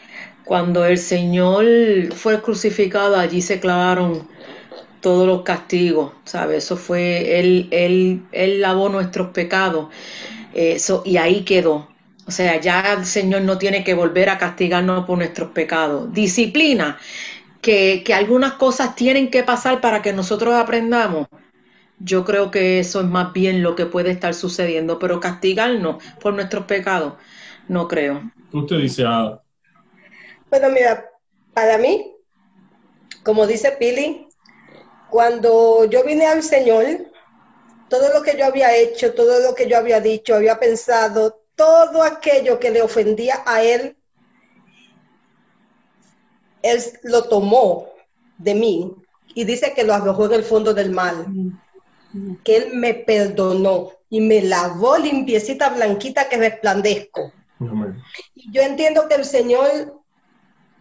cuando 0.43 0.85
el 0.85 0.97
Señor 0.97 1.65
fue 2.13 2.41
crucificado, 2.41 3.15
allí 3.15 3.41
se 3.41 3.61
clavaron 3.61 4.27
todos 5.01 5.25
los 5.25 5.43
castigos, 5.43 6.11
¿sabes? 6.25 6.65
Eso 6.65 6.75
fue, 6.77 7.39
Él, 7.39 7.69
él, 7.71 8.23
él 8.33 8.61
lavó 8.61 8.89
nuestros 8.89 9.29
pecados. 9.29 9.87
Eso, 10.53 11.03
y 11.05 11.17
ahí 11.17 11.43
quedó. 11.43 11.89
O 12.27 12.31
sea, 12.31 12.59
ya 12.59 12.93
el 12.93 13.05
Señor 13.05 13.41
no 13.41 13.57
tiene 13.57 13.83
que 13.83 13.93
volver 13.93 14.29
a 14.29 14.37
castigarnos 14.37 15.05
por 15.05 15.17
nuestros 15.17 15.51
pecados. 15.51 16.13
Disciplina, 16.13 16.99
que, 17.61 18.03
que 18.05 18.13
algunas 18.13 18.53
cosas 18.53 18.95
tienen 18.95 19.29
que 19.31 19.43
pasar 19.43 19.81
para 19.81 20.01
que 20.01 20.13
nosotros 20.13 20.53
aprendamos. 20.53 21.27
Yo 21.99 22.23
creo 22.23 22.49
que 22.49 22.79
eso 22.79 23.01
es 23.01 23.07
más 23.07 23.33
bien 23.33 23.61
lo 23.61 23.75
que 23.75 23.85
puede 23.85 24.11
estar 24.11 24.33
sucediendo, 24.33 24.99
pero 24.99 25.19
castigarnos 25.19 26.01
por 26.21 26.33
nuestros 26.33 26.65
pecados, 26.65 27.13
no 27.67 27.87
creo. 27.87 28.31
Usted 28.53 28.77
dice. 28.77 29.03
Bueno, 30.49 30.69
mira, 30.69 31.05
para 31.53 31.77
mí, 31.77 32.15
como 33.23 33.45
dice 33.45 33.75
Pili, 33.77 34.27
cuando 35.09 35.85
yo 35.85 36.03
vine 36.03 36.25
al 36.25 36.41
Señor, 36.41 36.85
todo 37.89 38.13
lo 38.13 38.21
que 38.21 38.37
yo 38.37 38.45
había 38.45 38.75
hecho, 38.75 39.13
todo 39.13 39.39
lo 39.41 39.55
que 39.55 39.67
yo 39.67 39.77
había 39.77 39.99
dicho, 39.99 40.35
había 40.35 40.59
pensado, 40.59 41.41
todo 41.55 42.03
aquello 42.03 42.59
que 42.59 42.71
le 42.71 42.81
ofendía 42.81 43.43
a 43.45 43.63
él, 43.63 43.97
él 46.61 46.83
lo 47.03 47.23
tomó 47.23 47.89
de 48.37 48.55
mí 48.55 48.95
y 49.35 49.43
dice 49.43 49.73
que 49.73 49.83
lo 49.83 49.93
arrojó 49.93 50.25
en 50.25 50.33
el 50.33 50.43
fondo 50.43 50.73
del 50.73 50.91
mal, 50.91 51.25
que 52.43 52.57
él 52.57 52.73
me 52.73 52.93
perdonó 52.93 53.91
y 54.09 54.21
me 54.21 54.41
lavó 54.41 54.97
limpiecita, 54.97 55.69
blanquita, 55.69 56.29
que 56.29 56.37
resplandezco. 56.37 57.31
Y 58.35 58.51
yo 58.51 58.61
entiendo 58.61 59.07
que 59.07 59.15
el 59.15 59.25
Señor 59.25 60.01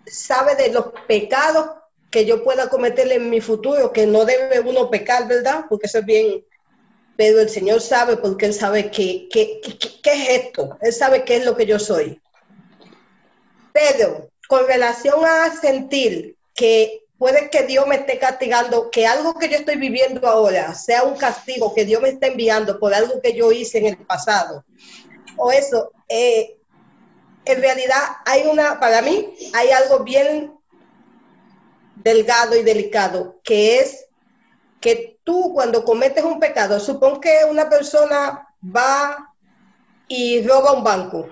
sabe 0.07 0.55
de 0.55 0.73
los 0.73 0.87
pecados 1.07 1.71
que 2.11 2.25
yo 2.25 2.43
pueda 2.43 2.71
cometer 2.71 3.11
en 3.13 3.29
mi 3.29 3.41
futuro, 3.41 3.93
que 3.93 4.07
no 4.07 4.25
debe 4.25 4.61
uno 4.61 4.89
pecar, 4.89 5.29
¿verdad? 5.29 5.67
Porque 5.69 5.87
eso 5.87 5.99
es 5.99 6.07
bien 6.07 6.45
pero 7.19 7.41
el 7.41 7.51
Señor 7.51 7.81
sabe 7.81 8.17
porque 8.17 8.47
Él 8.47 8.55
sabe 8.55 8.93
qué, 8.93 9.29
qué, 9.29 9.61
qué, 9.61 10.13
es 10.13 10.29
esto, 10.45 10.79
Él 10.81 10.93
sabe 10.93 11.25
qué 11.25 11.39
es 11.39 11.45
lo 11.45 11.57
que 11.57 11.67
yo 11.67 11.81
soy. 11.81 12.23
Pero 13.73 14.31
con 14.47 14.65
relación 14.69 15.25
a 15.27 15.53
sentir 15.61 16.37
que 16.55 17.03
puede 17.19 17.51
que 17.51 17.65
Dios 17.65 17.89
me 17.89 17.97
esté 17.97 18.21
castigando, 18.21 18.89
que 18.93 19.05
algo 19.05 19.35
que 19.35 19.49
yo 19.49 19.57
estoy 19.57 19.75
viviendo 19.75 20.29
ahora 20.29 20.77
sea 20.77 21.03
un 21.03 21.17
castigo 21.17 21.75
que 21.75 21.85
Dios 21.85 22.01
me 22.01 22.11
está 22.11 22.29
enviando 22.29 22.79
por 22.79 22.95
algo 22.95 23.21
que 23.21 23.35
yo 23.35 23.51
hice 23.51 23.79
en 23.79 23.87
el 23.87 23.97
pasado. 23.97 24.65
O 25.37 25.51
eso, 25.51 25.91
eh, 26.09 26.57
en 27.47 27.61
realidad 27.61 28.01
hay 28.27 28.47
una, 28.47 28.79
para 28.79 29.03
mí, 29.03 29.35
hay 29.55 29.71
algo 29.71 30.05
bien 30.05 30.53
delgado 31.97 32.55
y 32.55 32.63
delicado, 32.63 33.41
que 33.43 33.81
es 33.81 34.07
que 34.81 35.18
tú 35.29 35.53
cuando 35.53 35.85
cometes 35.85 36.25
un 36.25 36.41
pecado, 36.41 36.81
supón 36.81 37.21
que 37.21 37.45
una 37.51 37.69
persona 37.69 38.49
va 38.65 39.35
y 40.09 40.41
roba 40.49 40.73
un 40.73 40.83
banco. 40.83 41.29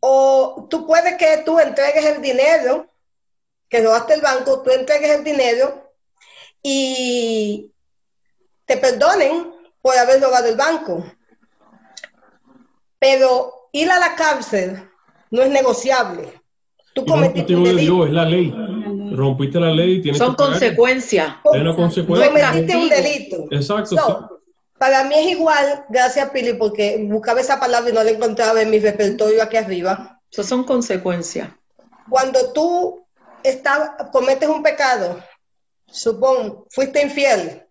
O 0.00 0.66
tú 0.68 0.86
puedes 0.86 1.16
que 1.16 1.38
tú 1.46 1.58
entregues 1.58 2.04
el 2.04 2.20
dinero, 2.20 2.90
que 3.70 3.82
robaste 3.82 4.12
el 4.12 4.20
banco, 4.20 4.60
tú 4.60 4.70
entregues 4.70 5.12
el 5.12 5.24
dinero 5.24 5.90
y 6.62 7.72
te 8.66 8.76
perdonen 8.76 9.50
por 9.80 9.96
haber 9.96 10.20
robado 10.20 10.46
el 10.46 10.56
banco. 10.56 11.06
Pero 12.98 13.70
ir 13.72 13.90
a 13.90 13.98
la 13.98 14.14
cárcel 14.14 14.90
no 15.30 15.40
es 15.40 15.48
negociable. 15.48 16.38
Tú 16.94 17.06
cometiste 17.06 17.56
un 17.56 17.64
delito. 17.64 18.04
es 18.04 18.12
la 18.12 18.26
ley. 18.26 18.52
Rompiste 19.16 19.60
la 19.60 19.70
ley. 19.70 20.00
Tienes 20.00 20.18
Son 20.18 20.34
consecuencias. 20.34 21.36
Es 21.52 21.60
una 21.60 21.74
consecuencia. 21.74 22.28
Cometiste 22.28 22.76
un 22.76 22.88
delito. 22.88 23.46
Exacto. 23.50 24.40
Para 24.76 25.04
mí 25.04 25.14
es 25.14 25.30
igual, 25.32 25.84
gracias 25.88 26.30
Pili, 26.30 26.54
porque 26.54 26.98
buscaba 27.08 27.40
esa 27.40 27.60
palabra 27.60 27.90
y 27.90 27.92
no 27.92 28.02
la 28.02 28.10
encontraba 28.10 28.60
en 28.60 28.70
mi 28.70 28.80
repertorio 28.80 29.42
aquí 29.42 29.56
arriba. 29.56 30.20
Eso 30.30 30.42
son 30.42 30.64
consecuencias. 30.64 31.48
Cuando 32.10 32.52
tú 32.52 33.06
cometes 34.12 34.48
un 34.48 34.62
pecado, 34.62 35.22
supón, 35.86 36.64
fuiste 36.70 37.02
infiel, 37.02 37.63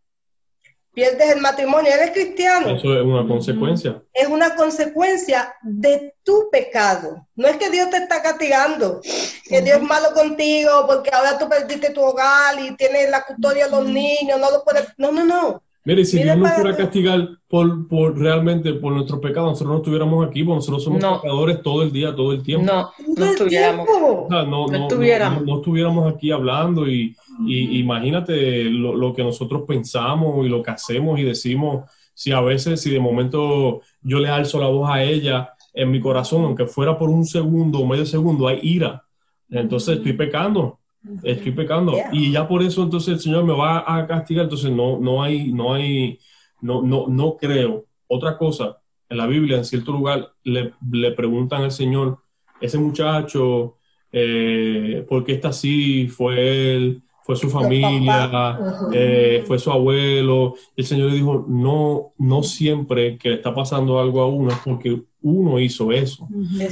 pierdes 0.94 1.36
el 1.36 1.42
matrimonio, 1.42 1.92
eres 1.92 2.12
cristiano. 2.12 2.76
Eso 2.76 2.96
es 2.96 3.04
una 3.04 3.28
consecuencia. 3.28 4.02
Es 4.14 4.28
una 4.28 4.56
consecuencia 4.56 5.54
de 5.64 6.14
tu 6.24 6.50
pecado. 6.52 7.28
No 7.36 7.48
es 7.48 7.58
que 7.58 7.70
Dios 7.70 7.90
te 7.90 7.98
está 7.98 8.22
castigando, 8.22 9.02
que 9.46 9.62
Dios 9.62 9.78
es 9.78 9.84
malo 9.84 10.14
contigo 10.14 10.86
porque 10.88 11.10
ahora 11.12 11.38
tú 11.38 11.50
perdiste 11.50 11.92
tu 11.92 12.02
hogar 12.02 12.60
y 12.60 12.76
tienes 12.76 13.10
la 13.10 13.24
custodia 13.24 13.66
de 13.66 13.72
los 13.72 13.86
niños, 13.86 14.40
no 14.40 14.52
lo 14.52 14.64
puedes... 14.64 14.88
No, 14.98 15.12
no, 15.12 15.26
no. 15.26 15.62
Mire, 15.86 16.06
si 16.06 16.24
Dios 16.24 16.38
no 16.38 16.48
fuera 16.48 16.72
a 16.72 16.78
castigar 16.78 17.28
por, 17.50 17.90
por, 17.90 18.18
realmente 18.18 18.74
por 18.74 18.94
nuestros 18.94 19.20
pecados, 19.20 19.50
nosotros 19.50 19.72
no 19.72 19.78
estuviéramos 19.80 20.26
aquí, 20.26 20.44
porque 20.44 20.56
nosotros 20.56 20.84
somos 20.84 21.22
pecadores 21.22 21.62
todo 21.62 21.84
el 21.84 21.92
día, 21.92 22.16
todo 22.16 22.32
el 22.32 22.42
tiempo. 22.42 22.72
No, 22.72 22.90
no 23.18 23.26
estuviéramos. 23.26 23.86
no, 24.30 24.46
no, 24.46 24.76
estuviéramos. 24.76 25.44
no, 25.44 25.58
estuviéramos 25.58 26.14
aquí 26.14 26.32
hablando 26.32 26.88
y, 26.88 27.14
y 27.46 27.80
imagínate 27.80 28.66
lo, 28.66 28.96
lo, 28.96 29.14
que 29.14 29.24
nosotros 29.24 29.64
pensamos 29.68 30.46
y 30.46 30.50
lo 30.50 30.62
que 30.62 30.72
hacemos 30.72 31.20
y 31.20 31.24
decimos. 31.24 31.90
Si 32.14 32.32
a 32.32 32.42
veces, 32.42 32.82
si 32.82 32.92
de 32.92 33.00
momento 33.00 33.82
yo 34.02 34.20
le 34.20 34.30
alzo 34.30 34.60
la 34.60 34.68
voz 34.68 34.90
a 34.90 35.04
ella 35.04 35.54
en 35.74 35.90
mi 35.90 36.00
corazón, 36.00 36.44
aunque 36.44 36.68
fuera 36.68 36.98
por 36.98 37.10
un 37.10 37.26
segundo 37.26 37.80
o 37.80 37.88
medio 37.88 38.06
segundo, 38.06 38.48
hay 38.48 38.60
ira. 38.62 39.04
Entonces 39.50 39.98
estoy 39.98 40.14
pecando 40.14 40.80
estoy 41.24 41.52
pecando. 41.52 41.98
Y 42.12 42.32
ya 42.32 42.48
por 42.48 42.64
eso 42.64 42.84
entonces 42.84 43.14
el 43.16 43.20
Señor 43.20 43.44
me 43.44 43.54
va 43.54 43.84
a 43.86 44.08
castigar. 44.08 44.46
Entonces 44.46 44.72
no, 44.72 45.00
no 45.00 45.22
hay, 45.24 45.52
no 45.52 45.74
hay, 45.74 46.20
no, 46.62 46.82
no, 46.82 47.08
no 47.08 47.38
creo. 47.38 47.86
Otra 48.08 48.38
cosa, 48.38 48.78
en 49.10 49.18
la 49.18 49.28
Biblia, 49.28 49.58
en 49.58 49.66
cierto 49.66 49.92
lugar, 49.92 50.34
le, 50.44 50.74
le 50.92 51.12
preguntan 51.12 51.64
al 51.64 51.72
Señor, 51.72 52.20
ese 52.62 52.78
muchacho, 52.78 53.78
eh, 54.12 55.06
¿por 55.08 55.24
qué 55.24 55.34
está 55.34 55.50
así? 55.50 56.08
Fue 56.08 56.76
él, 56.76 57.04
fue 57.24 57.36
su 57.36 57.50
familia, 57.50 58.60
eh, 58.92 59.44
fue 59.48 59.58
su 59.58 59.72
abuelo. 59.72 60.56
El 60.76 60.86
Señor 60.86 61.10
le 61.10 61.16
dijo, 61.16 61.46
no, 61.48 62.14
no 62.18 62.44
siempre 62.44 63.18
que 63.18 63.30
le 63.30 63.36
está 63.36 63.54
pasando 63.54 64.00
algo 64.00 64.22
a 64.22 64.28
uno 64.28 64.52
es 64.52 64.58
porque 64.64 65.02
uno 65.22 65.60
hizo 65.60 65.92
eso. 65.92 66.28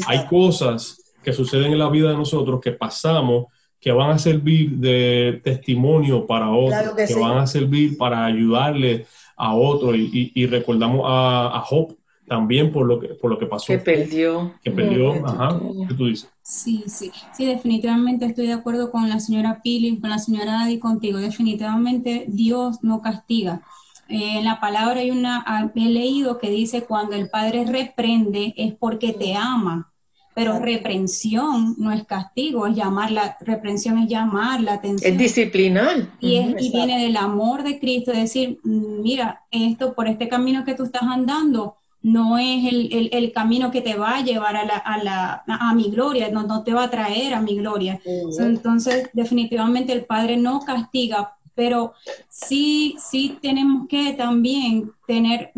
Hay 0.07 0.25
cosas 0.27 1.13
que 1.23 1.33
suceden 1.33 1.71
en 1.71 1.79
la 1.79 1.89
vida 1.89 2.09
de 2.09 2.17
nosotros 2.17 2.59
que 2.59 2.71
pasamos 2.71 3.45
que 3.79 3.91
van 3.91 4.11
a 4.11 4.19
servir 4.19 4.77
de 4.77 5.41
testimonio 5.43 6.27
para 6.27 6.51
otros, 6.51 6.93
que, 7.07 7.15
van 7.15 7.39
a 7.39 7.47
servir 7.47 7.97
para 7.97 8.25
ayudarle 8.25 9.07
a 9.35 9.55
otros. 9.55 9.95
Y, 9.97 10.45
recordamos 10.45 11.01
a, 11.03 11.57
a, 11.57 11.61
Job 11.61 11.97
también 12.31 12.71
por 12.71 12.87
lo 12.87 12.97
que, 12.97 13.09
por 13.09 13.29
lo 13.29 13.37
que 13.37 13.45
pasó. 13.45 13.65
Que 13.67 13.77
perdió. 13.77 14.53
Que 14.63 14.71
perdió, 14.71 15.11
ajá. 15.27 15.59
¿Qué 15.85 15.93
tú 15.93 16.05
dices? 16.05 16.29
Sí, 16.41 16.85
sí, 16.87 17.11
sí, 17.35 17.45
definitivamente 17.45 18.25
estoy 18.25 18.47
de 18.47 18.53
acuerdo 18.53 18.89
con 18.89 19.09
la 19.09 19.19
señora 19.19 19.59
Pili, 19.61 19.99
con 19.99 20.11
la 20.11 20.17
señora 20.17 20.61
Adi, 20.61 20.79
contigo. 20.79 21.17
Definitivamente 21.17 22.23
Dios 22.29 22.77
no 22.83 23.01
castiga. 23.01 23.63
Eh, 24.07 24.37
en 24.37 24.45
la 24.45 24.61
palabra 24.61 25.01
hay 25.01 25.11
una, 25.11 25.43
he 25.75 25.89
leído 25.89 26.37
que 26.37 26.49
dice 26.49 26.83
cuando 26.83 27.17
el 27.17 27.29
Padre 27.29 27.65
reprende 27.65 28.53
es 28.55 28.75
porque 28.75 29.11
te 29.11 29.35
ama 29.35 29.91
pero 30.33 30.59
reprensión 30.59 31.75
no 31.77 31.91
es 31.91 32.05
castigo, 32.05 32.65
es 32.65 32.73
llamar 32.73 33.11
la 33.11 33.35
reprensión 33.41 33.97
es 33.97 34.09
llamar 34.09 34.61
la 34.61 34.75
atención. 34.75 35.11
Es 35.11 35.19
disciplinar. 35.19 36.07
Y, 36.21 36.37
y 36.37 36.71
viene 36.71 37.03
del 37.03 37.17
amor 37.17 37.63
de 37.63 37.77
Cristo, 37.77 38.13
decir, 38.13 38.57
mm, 38.63 39.01
mira, 39.01 39.41
esto 39.51 39.93
por 39.93 40.07
este 40.07 40.29
camino 40.29 40.63
que 40.63 40.73
tú 40.73 40.83
estás 40.85 41.03
andando 41.03 41.75
no 42.03 42.37
es 42.37 42.65
el, 42.65 43.09
el, 43.11 43.31
camino 43.31 43.69
que 43.69 43.81
te 43.81 43.95
va 43.95 44.17
a 44.17 44.23
llevar 44.23 44.55
a, 44.55 44.65
la, 44.65 44.77
a, 44.77 45.03
la, 45.03 45.43
a 45.45 45.73
mi 45.75 45.91
gloria, 45.91 46.29
no, 46.29 46.43
no, 46.43 46.63
te 46.63 46.73
va 46.73 46.85
a 46.85 46.89
traer 46.89 47.33
a 47.33 47.41
mi 47.41 47.55
gloria. 47.57 47.99
Entonces, 48.39 49.09
definitivamente 49.13 49.93
el 49.93 50.05
Padre 50.05 50.37
no 50.37 50.61
castiga 50.61 51.35
pero 51.53 51.93
sí, 52.29 52.95
sí 52.97 53.37
tenemos 53.41 53.87
que 53.87 54.13
también 54.13 54.91
tener, 55.05 55.51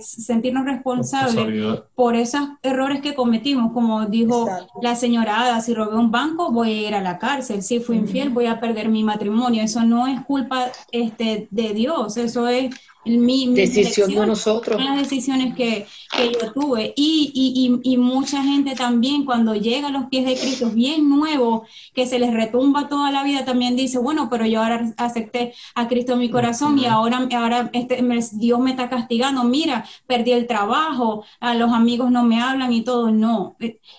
sentirnos 0.00 0.64
responsables 0.64 1.80
por 1.94 2.14
esos 2.14 2.48
errores 2.62 3.00
que 3.00 3.14
cometimos, 3.14 3.72
como 3.72 4.06
dijo 4.06 4.48
la 4.80 4.94
señora 4.94 5.40
Ada, 5.40 5.60
si 5.60 5.74
robé 5.74 5.98
un 5.98 6.10
banco 6.10 6.52
voy 6.52 6.70
a 6.70 6.88
ir 6.88 6.94
a 6.94 7.02
la 7.02 7.18
cárcel, 7.18 7.62
si 7.62 7.80
fui 7.80 7.96
infiel 7.96 8.30
voy 8.30 8.46
a 8.46 8.60
perder 8.60 8.88
mi 8.88 9.02
matrimonio, 9.02 9.62
eso 9.62 9.82
no 9.82 10.06
es 10.06 10.24
culpa 10.24 10.70
este, 10.92 11.48
de 11.50 11.74
Dios, 11.74 12.16
eso 12.16 12.46
es 12.48 12.74
mi, 13.04 13.54
decisión 13.54 14.10
de 14.10 14.26
nosotros. 14.26 14.82
Las 14.82 14.96
decisiones 14.96 15.54
que, 15.54 15.86
que 16.16 16.32
yo 16.32 16.52
tuve. 16.52 16.92
Y, 16.96 17.30
y, 17.34 17.80
y, 17.82 17.96
mucha 17.96 18.42
gente 18.42 18.74
también 18.74 19.24
cuando 19.24 19.54
llega 19.54 19.88
a 19.88 19.90
los 19.90 20.06
pies 20.06 20.24
de 20.24 20.36
Cristo, 20.36 20.70
bien 20.70 21.08
nuevo, 21.08 21.64
que 21.94 22.06
se 22.06 22.18
les 22.18 22.32
retumba 22.32 22.88
toda 22.88 23.10
la 23.10 23.22
vida, 23.24 23.44
también 23.44 23.76
dice, 23.76 23.98
bueno, 23.98 24.28
pero 24.30 24.46
yo 24.46 24.62
ahora 24.62 24.94
acepté 24.96 25.54
a 25.74 25.88
Cristo 25.88 26.14
en 26.14 26.20
mi 26.20 26.30
corazón 26.30 26.78
y 26.78 26.86
ahora, 26.86 27.28
ahora 27.36 27.70
este, 27.72 28.02
Dios 28.32 28.60
me 28.60 28.70
está 28.70 28.88
castigando. 28.88 29.44
Mira, 29.44 29.84
perdí 30.06 30.32
el 30.32 30.46
trabajo, 30.46 31.24
a 31.40 31.54
los 31.54 31.72
amigos 31.72 32.10
no 32.10 32.24
me 32.24 32.40
hablan 32.40 32.72
y 32.72 32.82
todo. 32.82 33.10
No, 33.10 33.56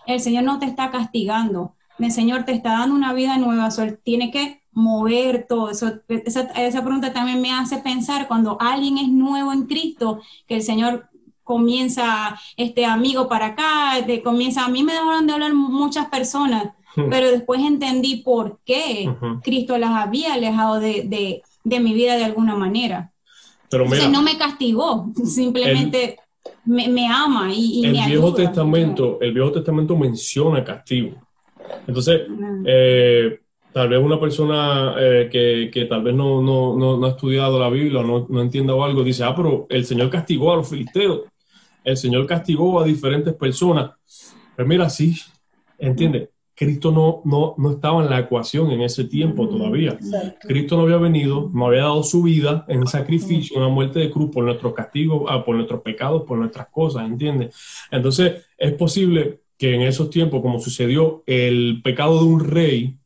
el 0.07 0.19
Señor 0.19 0.43
no 0.43 0.59
te 0.59 0.65
está 0.65 0.91
castigando. 0.91 1.75
El 1.99 2.11
Señor 2.11 2.43
te 2.43 2.51
está 2.51 2.71
dando 2.71 2.95
una 2.95 3.13
vida 3.13 3.37
nueva. 3.37 3.69
tiene 4.03 4.31
que 4.31 4.64
mover 4.75 5.47
todo 5.47 5.71
eso. 5.71 6.01
Esa, 6.07 6.41
esa 6.41 6.83
pregunta 6.83 7.11
también 7.11 7.41
me 7.41 7.51
hace 7.51 7.77
pensar 7.77 8.27
cuando 8.27 8.57
alguien 8.59 8.99
es 8.99 9.07
nuevo 9.07 9.51
en 9.51 9.65
Cristo, 9.65 10.19
que 10.45 10.55
el 10.55 10.61
Señor 10.61 11.09
comienza, 11.43 12.37
este 12.57 12.85
amigo 12.85 13.29
para 13.29 13.47
acá, 13.47 14.01
de, 14.05 14.21
comienza, 14.21 14.65
a 14.65 14.69
mí 14.69 14.83
me 14.83 14.93
dejaron 14.93 15.27
de 15.27 15.33
hablar 15.33 15.53
muchas 15.53 16.07
personas, 16.07 16.71
hmm. 16.95 17.09
pero 17.09 17.31
después 17.31 17.61
entendí 17.61 18.17
por 18.17 18.59
qué 18.65 19.09
Cristo 19.43 19.77
las 19.77 19.91
había 19.91 20.33
alejado 20.33 20.79
de, 20.79 21.41
de, 21.63 21.79
mi 21.79 21.93
vida 21.93 22.17
de 22.17 22.25
alguna 22.25 22.55
manera. 22.55 23.11
Pero 23.69 23.85
no 24.09 24.21
me 24.21 24.37
castigó, 24.37 25.11
simplemente 25.23 26.17
me, 26.65 26.89
me, 26.89 27.07
ama 27.07 27.53
y, 27.53 27.85
el 27.85 28.07
Viejo 28.07 28.33
Testamento, 28.33 29.19
el 29.21 29.31
Viejo 29.31 29.51
Testamento 29.51 29.95
menciona 29.95 30.63
castigo. 30.63 31.15
Entonces, 31.87 32.21
eh, 32.65 33.39
tal 33.75 33.89
vez 33.89 33.99
una 33.99 34.17
persona 34.17 34.95
eh, 34.97 35.27
que, 35.29 35.69
que, 35.69 35.83
tal 35.83 36.01
vez 36.01 36.15
no, 36.15 36.41
no, 36.41 36.77
no, 36.77 37.05
ha 37.05 37.09
estudiado 37.09 37.59
la 37.59 37.69
Biblia 37.69 37.99
o 37.99 38.25
no, 38.29 38.41
entienda 38.41 38.71
algo, 38.71 39.03
dice, 39.03 39.25
ah, 39.25 39.35
pero 39.35 39.67
el 39.69 39.85
Señor 39.85 40.09
castigó 40.09 40.53
a 40.53 40.55
los 40.55 40.69
filisteos, 40.69 41.23
el 41.83 41.97
Señor 41.97 42.25
castigó 42.25 42.79
a 42.79 42.85
diferentes 42.85 43.33
personas. 43.33 43.91
Pero 44.55 44.65
mira, 44.65 44.89
sí, 44.89 45.13
entiende, 45.77 46.29
Cristo 46.55 46.89
no, 46.89 47.21
no, 47.25 47.53
no 47.57 47.71
estaba 47.71 48.01
en 48.01 48.09
la 48.09 48.19
ecuación 48.19 48.71
en 48.71 48.79
ese 48.79 49.03
tiempo 49.03 49.49
todavía. 49.49 49.99
Cristo 50.39 50.77
no 50.77 50.83
había 50.83 50.95
venido, 50.95 51.51
no 51.53 51.67
había 51.67 51.81
dado 51.81 52.01
su 52.03 52.23
vida 52.23 52.63
en 52.69 52.87
sacrificio, 52.87 53.57
una 53.57 53.67
muerte 53.67 53.99
de 53.99 54.09
cruz 54.09 54.31
por 54.31 54.45
nuestros 54.45 54.73
castigos, 54.73 55.23
ah, 55.27 55.43
por 55.43 55.53
nuestros 55.53 55.81
pecados, 55.81 56.23
por 56.23 56.37
nuestras 56.37 56.69
cosas, 56.69 57.03
¿entiendes? 57.05 57.53
Entonces, 57.91 58.47
es 58.57 58.71
posible 58.71 59.41
que 59.57 59.75
en 59.75 59.81
esos 59.81 60.09
tiempos, 60.09 60.41
como 60.41 60.61
sucedió 60.61 61.23
el 61.25 61.81
pecado 61.83 62.19
de 62.19 62.25
un 62.25 62.39
rey, 62.39 62.99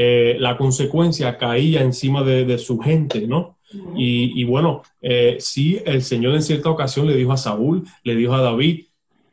eh, 0.00 0.36
la 0.38 0.56
consecuencia 0.56 1.36
caía 1.38 1.82
encima 1.82 2.22
de, 2.22 2.56
su 2.58 2.78
gente, 2.78 3.26
¿no? 3.26 3.58
Y, 3.96 4.44
bueno, 4.44 4.82
eh, 5.02 5.38
sí, 5.40 5.80
el 5.84 6.04
Señor 6.04 6.36
en 6.36 6.42
cierta 6.42 6.70
ocasión 6.70 7.08
le 7.08 7.16
dijo 7.16 7.32
a 7.32 7.36
Saúl, 7.36 7.82
le 8.04 8.14
dijo 8.14 8.32
a 8.32 8.40
David, 8.40 8.84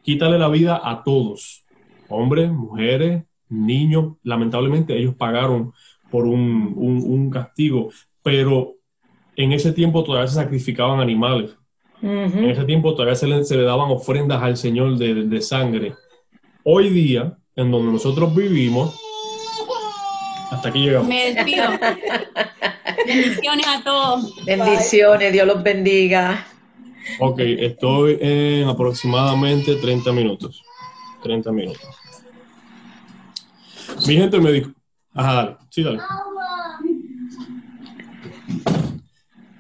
quítale 0.02 0.40
la 0.40 0.48
vida 0.48 0.82
a 0.84 1.04
todos, 1.04 1.64
hombres, 2.10 2.50
mujeres, 2.50 3.26
niños. 3.48 4.16
Lamentablemente 4.24 4.98
ellos 4.98 5.14
pagaron 5.14 5.72
por 6.10 6.26
un, 6.26 7.30
castigo, 7.32 7.92
pero 8.24 8.74
en 9.36 9.52
ese 9.52 9.72
tiempo 9.72 10.04
todavía 10.04 10.28
se 10.28 10.34
sacrificaban 10.34 11.00
animales. 11.00 11.56
En 12.02 12.50
ese 12.50 12.64
tiempo 12.64 12.96
todavía 12.96 13.14
se 13.14 13.28
le, 13.28 13.62
daban 13.62 13.92
ofrendas 13.92 14.42
al 14.42 14.58
Señor 14.58 14.98
de, 14.98 15.42
sangre. 15.42 15.94
Hoy 16.64 16.90
día, 16.90 17.38
en 17.56 17.70
donde 17.70 17.92
nosotros 17.92 18.36
vivimos, 18.36 19.00
hasta 20.56 20.70
aquí 20.70 20.80
llegamos. 20.80 21.08
Me 21.08 21.34
despido. 21.34 21.66
Bendiciones 23.06 23.68
a 23.68 23.84
todos. 23.84 24.46
Bendiciones, 24.46 25.34
Dios 25.34 25.48
los 25.48 25.64
bendiga. 25.64 26.46
Ok, 27.20 27.40
estoy 27.40 28.18
en 28.20 28.68
aproximadamente 28.68 29.76
30 29.76 30.12
minutos. 30.12 30.64
30 31.24 31.52
minutos. 31.52 31.88
Mi 34.08 34.18
gente 34.18 34.40
me 34.40 34.52
dijo. 34.52 34.72
Ajá, 35.14 35.34
dale. 35.34 35.58
Sí, 35.70 35.84
dale. 35.84 36.00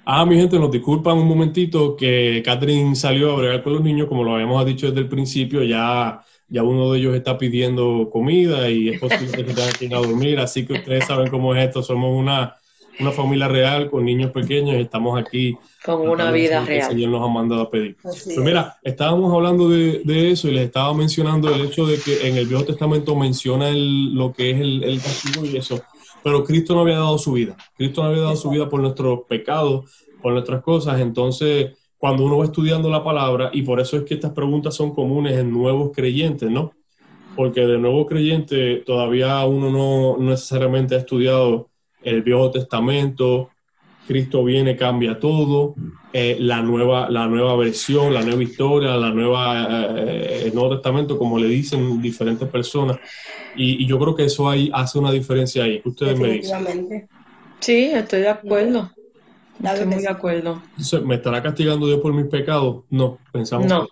Ah, 0.08 0.24
mi 0.26 0.36
gente, 0.36 0.60
nos 0.60 0.70
disculpan 0.70 1.18
un 1.18 1.28
momentito 1.28 1.96
que 1.96 2.44
Catherine 2.46 2.96
salió 2.96 3.32
a 3.32 3.38
bregar 3.38 3.64
con 3.64 3.74
los 3.74 3.82
niños, 3.82 4.08
como 4.08 4.24
lo 4.24 4.36
habíamos 4.36 4.64
dicho 4.66 4.88
desde 4.88 5.00
el 5.00 5.10
principio, 5.10 5.64
ya, 5.64 6.22
ya 6.48 6.64
uno 6.64 6.92
de 6.92 7.00
ellos 7.00 7.16
está 7.16 7.38
pidiendo 7.38 8.10
comida 8.12 8.70
y 8.70 8.90
es 8.90 9.00
posible 9.00 9.44
que 9.44 9.54
tengan 9.54 9.74
que 9.78 9.86
ir 9.86 9.96
a 9.96 10.00
dormir, 10.00 10.40
así 10.40 10.66
que 10.66 10.74
ustedes 10.74 11.06
saben 11.06 11.30
cómo 11.30 11.56
es 11.56 11.66
esto, 11.66 11.82
somos 11.82 12.16
una, 12.16 12.56
una 13.00 13.12
familia 13.12 13.48
real 13.48 13.90
con 13.90 14.06
niños 14.06 14.32
pequeños 14.32 14.76
y 14.76 14.82
estamos 14.82 15.20
aquí. 15.20 15.58
Con 15.84 16.08
una 16.08 16.32
vida 16.32 16.64
real. 16.64 16.82
El 16.82 16.96
Señor 16.96 17.12
nos 17.12 17.28
ha 17.28 17.32
mandado 17.32 17.62
a 17.62 17.70
pedir. 17.70 17.98
Pues 18.02 18.38
mira, 18.38 18.78
estábamos 18.84 19.34
hablando 19.34 19.70
de, 19.70 20.02
de, 20.04 20.32
eso 20.32 20.48
y 20.48 20.52
les 20.52 20.66
estaba 20.66 20.94
mencionando 20.94 21.54
el 21.54 21.66
hecho 21.66 21.86
de 21.86 21.98
que 22.00 22.28
en 22.28 22.38
el 22.38 22.46
Viejo 22.46 22.64
Testamento 22.64 23.16
menciona 23.16 23.70
el, 23.70 24.14
lo 24.14 24.32
que 24.32 24.52
es 24.52 24.60
el, 24.60 24.84
el 24.84 25.02
castigo 25.02 25.46
y 25.46 25.58
eso, 25.58 25.82
pero 26.24 26.44
Cristo 26.44 26.74
no 26.74 26.82
había 26.82 26.96
dado 26.96 27.18
su 27.18 27.34
vida. 27.34 27.56
Cristo 27.78 28.02
no 28.02 28.10
había 28.10 28.22
dado 28.22 28.36
su 28.36 28.50
vida 28.50 28.68
por 28.70 28.82
nuestros 28.82 29.22
pecados, 29.28 29.86
por 30.22 30.34
nuestras 30.34 30.64
cosas. 30.64 31.00
Entonces, 31.00 31.74
cuando 32.06 32.24
uno 32.24 32.38
va 32.38 32.46
estudiando 32.46 32.88
la 32.88 33.04
palabra, 33.04 33.50
y 33.52 33.64
por 33.64 33.80
eso 33.80 33.98
es 33.98 34.04
que 34.04 34.14
estas 34.14 34.32
preguntas 34.32 34.76
son 34.76 34.94
comunes 34.94 35.40
en 35.40 35.52
nuevos 35.52 35.92
creyentes, 35.92 36.52
¿no? 36.52 36.72
Porque 37.36 37.62
de 37.62 37.80
nuevo 37.80 38.06
creyente 38.06 38.84
todavía 38.86 39.44
uno 39.46 39.72
no 39.72 40.24
necesariamente 40.24 40.94
ha 40.94 41.00
estudiado 41.00 41.72
el 42.04 42.22
Viejo 42.22 42.52
Testamento, 42.52 43.50
Cristo 44.08 44.44
viene, 44.44 44.76
cambia 44.76 45.20
todo, 45.20 45.74
eh, 46.14 46.38
la, 46.40 46.62
nueva, 46.62 47.10
la 47.10 47.26
nueva 47.26 47.56
versión, 47.56 48.14
la 48.14 48.22
nueva 48.22 48.44
historia, 48.44 48.98
la 48.98 49.10
nueva, 49.10 49.96
eh, 49.98 50.44
el 50.46 50.54
Nuevo 50.54 50.76
Testamento, 50.76 51.18
como 51.18 51.40
le 51.40 51.48
dicen 51.48 52.00
diferentes 52.04 52.48
personas. 52.48 53.00
Y, 53.56 53.88
yo 53.88 53.98
creo 53.98 54.16
que 54.16 54.26
eso 54.26 54.48
ahí 54.48 54.70
hace 54.72 55.00
una 55.00 55.12
diferencia 55.12 55.64
ahí. 55.64 55.82
Ustedes 55.84 56.20
me 56.20 56.34
dicen. 56.34 57.08
Sí, 57.60 57.86
estoy 57.92 58.22
de 58.22 58.30
acuerdo. 58.30 58.92
Estoy 59.64 59.86
muy 59.86 60.02
de 60.02 60.10
acuerdo. 60.10 60.62
¿Me 61.04 61.16
estará 61.16 61.42
castigando 61.42 61.88
Dios 61.88 62.00
por 62.00 62.14
mis 62.14 62.26
pecados? 62.26 62.84
No, 62.90 63.18
pensamos. 63.32 63.68
No, 63.68 63.88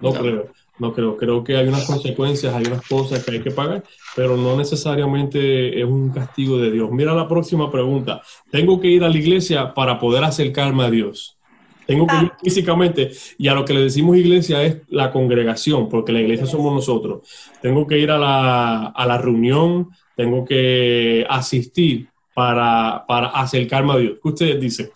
no, 0.00 0.12
creo. 0.12 0.48
No 0.78 0.92
creo, 0.92 1.16
creo 1.16 1.42
que 1.42 1.56
hay 1.56 1.66
unas 1.66 1.86
consecuencias, 1.86 2.54
hay 2.54 2.64
unas 2.66 2.86
cosas 2.86 3.24
que 3.24 3.32
hay 3.32 3.40
que 3.40 3.50
pagar, 3.50 3.82
pero 4.14 4.36
no 4.36 4.56
necesariamente 4.56 5.80
es 5.80 5.84
un 5.84 6.10
castigo 6.10 6.56
de 6.58 6.70
Dios. 6.70 6.88
Mira 6.92 7.14
la 7.14 7.26
próxima 7.26 7.68
pregunta. 7.70 8.22
¿Tengo 8.50 8.80
que 8.80 8.86
ir 8.86 9.02
a 9.02 9.08
la 9.08 9.16
iglesia 9.16 9.74
para 9.74 9.98
poder 9.98 10.22
acercarme 10.22 10.84
a 10.84 10.90
Dios? 10.90 11.36
Tengo 11.84 12.06
que 12.06 12.14
ir 12.16 12.30
ah. 12.32 12.36
físicamente 12.44 13.10
y 13.38 13.48
a 13.48 13.54
lo 13.54 13.64
que 13.64 13.74
le 13.74 13.80
decimos 13.80 14.18
iglesia 14.18 14.62
es 14.62 14.76
la 14.88 15.10
congregación, 15.10 15.88
porque 15.88 16.12
la 16.12 16.20
iglesia 16.20 16.46
somos 16.46 16.72
nosotros. 16.72 17.28
Tengo 17.60 17.86
que 17.86 17.98
ir 17.98 18.12
a 18.12 18.18
la, 18.18 18.86
a 18.88 19.06
la 19.06 19.18
reunión, 19.18 19.88
tengo 20.14 20.44
que 20.44 21.26
asistir 21.28 22.07
para, 22.38 23.04
para 23.04 23.26
acercarme 23.30 23.94
a 23.94 23.96
Dios. 23.96 24.12
¿Qué 24.22 24.28
ustedes 24.28 24.60
dicen? 24.60 24.90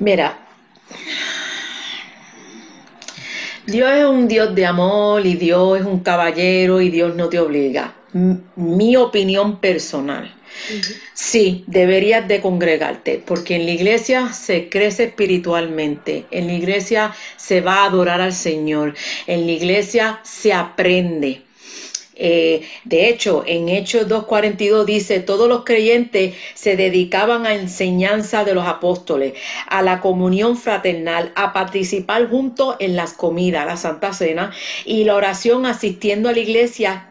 Mira, 0.00 0.36
Dios 3.64 3.88
es 3.92 4.04
un 4.04 4.26
Dios 4.26 4.52
de 4.52 4.66
amor 4.66 5.24
y 5.24 5.34
Dios 5.34 5.78
es 5.78 5.86
un 5.86 6.00
caballero 6.00 6.80
y 6.80 6.90
Dios 6.90 7.14
no 7.14 7.28
te 7.28 7.38
obliga. 7.38 7.94
mi 8.56 8.96
opinión 8.96 9.60
personal. 9.60 10.34
Sí, 11.14 11.62
deberías 11.68 12.26
de 12.26 12.40
congregarte, 12.40 13.22
porque 13.24 13.54
en 13.54 13.66
la 13.66 13.70
iglesia 13.70 14.32
se 14.32 14.68
crece 14.68 15.04
espiritualmente, 15.04 16.26
en 16.32 16.48
la 16.48 16.54
iglesia 16.54 17.14
se 17.36 17.60
va 17.60 17.82
a 17.82 17.84
adorar 17.84 18.20
al 18.20 18.32
Señor, 18.32 18.96
en 19.28 19.46
la 19.46 19.52
iglesia 19.52 20.18
se 20.24 20.52
aprende. 20.52 21.42
Eh, 22.18 22.68
de 22.84 23.08
hecho, 23.08 23.44
en 23.46 23.68
Hechos 23.68 24.08
2.42 24.08 24.84
dice, 24.84 25.20
todos 25.20 25.48
los 25.48 25.64
creyentes 25.64 26.34
se 26.54 26.76
dedicaban 26.76 27.46
a 27.46 27.54
enseñanza 27.54 28.44
de 28.44 28.54
los 28.54 28.66
apóstoles, 28.66 29.34
a 29.68 29.82
la 29.82 30.00
comunión 30.00 30.56
fraternal, 30.56 31.32
a 31.36 31.52
participar 31.52 32.28
juntos 32.28 32.76
en 32.80 32.96
las 32.96 33.12
comidas, 33.12 33.66
la 33.66 33.76
Santa 33.76 34.12
Cena 34.12 34.52
y 34.84 35.04
la 35.04 35.14
oración 35.14 35.64
asistiendo 35.64 36.28
a 36.28 36.32
la 36.32 36.40
iglesia 36.40 37.10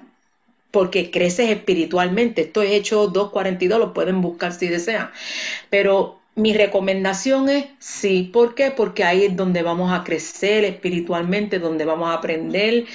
porque 0.72 1.10
creces 1.10 1.50
espiritualmente. 1.50 2.42
Esto 2.42 2.62
es 2.62 2.72
Hechos 2.72 3.14
2.42, 3.14 3.80
lo 3.80 3.94
pueden 3.94 4.22
buscar 4.22 4.54
si 4.54 4.68
desean. 4.68 5.10
Pero 5.70 6.20
mi 6.38 6.54
recomendación 6.54 7.50
es 7.50 7.66
sí. 7.80 8.30
¿Por 8.32 8.54
qué? 8.54 8.70
Porque 8.70 9.04
ahí 9.04 9.26
es 9.26 9.36
donde 9.36 9.64
vamos 9.64 9.92
a 9.92 10.04
crecer 10.04 10.64
espiritualmente, 10.66 11.58
donde 11.58 11.84
vamos 11.84 12.10
a 12.10 12.14
aprender. 12.14 12.86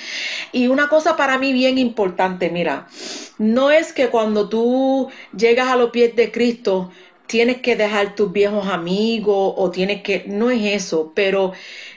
Y 0.52 0.68
una 0.68 0.88
cosa 0.88 1.16
para 1.16 1.38
mí 1.38 1.52
bien 1.52 1.76
importante, 1.76 2.50
mira, 2.50 2.86
no 3.38 3.72
es 3.72 3.92
que 3.92 4.08
cuando 4.08 4.48
tú 4.48 5.08
llegas 5.36 5.68
a 5.68 5.76
los 5.76 5.90
pies 5.90 6.14
de 6.14 6.30
Cristo 6.30 6.92
tienes 7.26 7.60
que 7.60 7.74
dejar 7.74 8.14
tus 8.14 8.30
viejos 8.30 8.68
amigos 8.68 9.54
o 9.56 9.70
tienes 9.72 10.02
que, 10.02 10.24
no 10.28 10.50
es 10.50 10.62
eso, 10.62 11.12
pero 11.12 11.52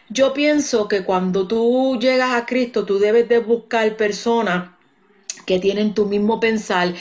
yo 0.10 0.34
pienso 0.34 0.88
que 0.88 1.04
cuando 1.04 1.48
tú 1.48 2.00
llegas 2.00 2.34
a 2.34 2.48
Cristo 2.48 2.86
tú 2.86 2.98
debes 2.98 3.30
de 3.30 3.38
buscar 3.38 3.98
personas 3.98 4.72
que 5.46 5.60
tienen 5.60 5.94
tu 5.94 6.06
mismo 6.06 6.40
pensar, 6.40 6.96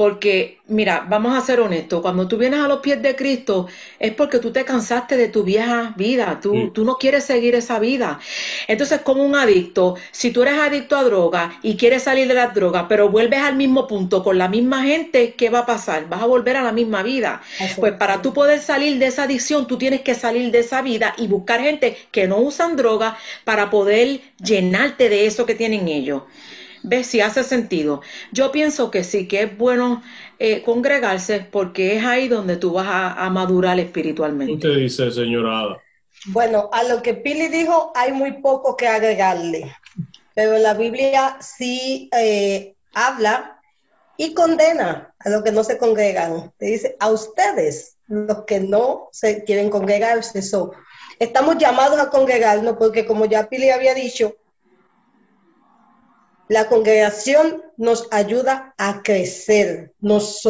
porque, 0.00 0.60
mira, 0.68 1.04
vamos 1.06 1.36
a 1.36 1.42
ser 1.42 1.60
honestos, 1.60 2.00
cuando 2.00 2.26
tú 2.26 2.38
vienes 2.38 2.60
a 2.60 2.68
los 2.68 2.80
pies 2.80 3.02
de 3.02 3.14
Cristo 3.14 3.66
es 3.98 4.14
porque 4.14 4.38
tú 4.38 4.50
te 4.50 4.64
cansaste 4.64 5.14
de 5.18 5.28
tu 5.28 5.42
vieja 5.42 5.92
vida, 5.94 6.40
tú, 6.42 6.70
tú 6.70 6.86
no 6.86 6.96
quieres 6.96 7.24
seguir 7.24 7.54
esa 7.54 7.78
vida. 7.78 8.18
Entonces, 8.66 9.02
como 9.02 9.22
un 9.22 9.34
adicto, 9.34 9.96
si 10.10 10.30
tú 10.30 10.40
eres 10.40 10.54
adicto 10.54 10.96
a 10.96 11.02
droga 11.02 11.58
y 11.62 11.76
quieres 11.76 12.04
salir 12.04 12.28
de 12.28 12.32
la 12.32 12.46
droga, 12.46 12.88
pero 12.88 13.10
vuelves 13.10 13.40
al 13.40 13.56
mismo 13.56 13.86
punto 13.86 14.24
con 14.24 14.38
la 14.38 14.48
misma 14.48 14.84
gente, 14.84 15.34
¿qué 15.34 15.50
va 15.50 15.58
a 15.58 15.66
pasar? 15.66 16.08
Vas 16.08 16.22
a 16.22 16.26
volver 16.26 16.56
a 16.56 16.62
la 16.62 16.72
misma 16.72 17.02
vida. 17.02 17.42
Pues 17.76 17.92
para 17.92 18.22
tú 18.22 18.32
poder 18.32 18.60
salir 18.60 18.98
de 18.98 19.04
esa 19.04 19.24
adicción, 19.24 19.66
tú 19.66 19.76
tienes 19.76 20.00
que 20.00 20.14
salir 20.14 20.50
de 20.50 20.60
esa 20.60 20.80
vida 20.80 21.12
y 21.18 21.26
buscar 21.26 21.60
gente 21.60 21.98
que 22.10 22.26
no 22.26 22.38
usan 22.38 22.74
droga 22.74 23.18
para 23.44 23.68
poder 23.68 24.22
llenarte 24.42 25.10
de 25.10 25.26
eso 25.26 25.44
que 25.44 25.54
tienen 25.54 25.88
ellos. 25.88 26.22
¿Ves 26.82 27.08
si 27.08 27.20
hace 27.20 27.44
sentido? 27.44 28.00
Yo 28.32 28.52
pienso 28.52 28.90
que 28.90 29.04
sí, 29.04 29.28
que 29.28 29.42
es 29.42 29.58
bueno 29.58 30.02
eh, 30.38 30.62
congregarse 30.62 31.40
porque 31.50 31.96
es 31.96 32.04
ahí 32.04 32.28
donde 32.28 32.56
tú 32.56 32.72
vas 32.72 32.86
a, 32.88 33.28
madurar 33.30 33.78
espiritualmente. 33.78 34.66
¿Qué 34.66 34.74
dice, 34.74 35.10
señora 35.10 35.80
Bueno, 36.26 36.70
a 36.72 36.82
lo 36.84 37.02
que 37.02 37.14
Pili 37.14 37.48
dijo, 37.48 37.92
hay 37.94 38.12
muy 38.12 38.40
poco 38.40 38.76
que 38.76 38.88
agregarle, 38.88 39.74
pero 40.34 40.58
la 40.58 40.74
Biblia 40.74 41.36
sí 41.40 42.08
eh, 42.16 42.74
habla 42.94 43.60
y 44.16 44.34
condena 44.34 45.14
a 45.18 45.28
los 45.28 45.42
que 45.42 45.52
no 45.52 45.64
se 45.64 45.78
congregan. 45.78 46.52
Te 46.58 46.66
dice, 46.66 46.96
a 47.00 47.10
ustedes, 47.10 47.96
los 48.06 48.44
que 48.44 48.60
no 48.60 49.08
se 49.12 49.44
quieren 49.44 49.70
congregarse, 49.70 50.38
eso. 50.38 50.72
Estamos 51.18 51.58
llamados 51.58 52.00
a 52.00 52.10
congregarnos 52.10 52.76
porque 52.78 53.06
como 53.06 53.26
ya 53.26 53.48
Pili 53.48 53.70
había 53.70 53.94
dicho, 53.94 54.36
la 56.50 56.66
congregación 56.68 57.62
nos 57.76 58.08
ayuda 58.10 58.74
a 58.76 59.04
crecer, 59.04 59.92
nos, 60.00 60.42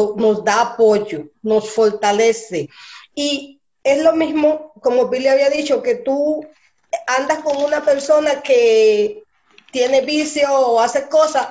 da 0.43 0.61
apoyo, 0.61 1.25
nos 1.43 1.69
fortalece. 1.69 2.69
Y 3.13 3.59
es 3.83 4.01
lo 4.01 4.13
mismo, 4.13 4.73
como 4.81 5.09
Billy 5.09 5.27
había 5.27 5.51
dicho, 5.51 5.83
que 5.83 5.93
tú 5.93 6.43
andas 7.05 7.43
con 7.43 7.55
una 7.57 7.85
persona 7.85 8.41
que 8.41 9.21
tiene 9.71 10.01
vicio 10.01 10.51
o 10.51 10.79
hace 10.79 11.07
cosas, 11.07 11.49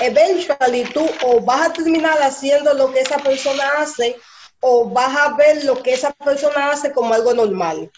eventually 0.00 0.84
tú 0.94 1.04
o 1.24 1.40
vas 1.40 1.66
a 1.68 1.72
terminar 1.72 2.22
haciendo 2.22 2.74
lo 2.74 2.92
que 2.92 3.00
esa 3.00 3.18
persona 3.18 3.64
hace 3.78 4.16
o 4.60 4.88
vas 4.88 5.16
a 5.16 5.34
ver 5.34 5.64
lo 5.64 5.82
que 5.82 5.94
esa 5.94 6.12
persona 6.12 6.70
hace 6.70 6.92
como 6.92 7.14
algo 7.14 7.34
normal 7.34 7.90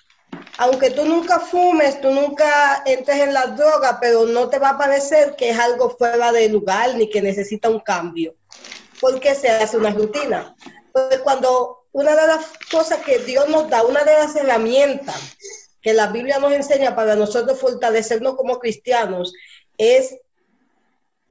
aunque 0.61 0.90
tú 0.90 1.06
nunca 1.06 1.40
fumes, 1.40 2.02
tú 2.02 2.11
nunca 2.11 2.82
entres 2.84 3.20
en 3.20 3.32
la 3.32 3.46
droga, 3.46 3.98
pero 3.98 4.26
no 4.26 4.50
te 4.50 4.58
va 4.58 4.70
a 4.70 4.78
parecer 4.78 5.34
que 5.34 5.48
es 5.48 5.58
algo 5.58 5.96
fuera 5.96 6.32
de 6.32 6.50
lugar 6.50 6.96
ni 6.96 7.08
que 7.08 7.22
necesita 7.22 7.70
un 7.70 7.80
cambio, 7.80 8.34
porque 9.00 9.34
se 9.34 9.48
hace 9.48 9.78
una 9.78 9.88
rutina. 9.88 10.54
Porque 10.92 11.20
cuando 11.20 11.86
una 11.92 12.14
de 12.14 12.26
las 12.26 12.44
cosas 12.70 12.98
que 12.98 13.20
Dios 13.20 13.48
nos 13.48 13.70
da, 13.70 13.84
una 13.84 14.04
de 14.04 14.12
las 14.12 14.36
herramientas 14.36 15.16
que 15.80 15.94
la 15.94 16.08
Biblia 16.08 16.38
nos 16.38 16.52
enseña 16.52 16.94
para 16.94 17.16
nosotros 17.16 17.58
fortalecernos 17.58 18.36
como 18.36 18.58
cristianos, 18.58 19.32
es 19.78 20.18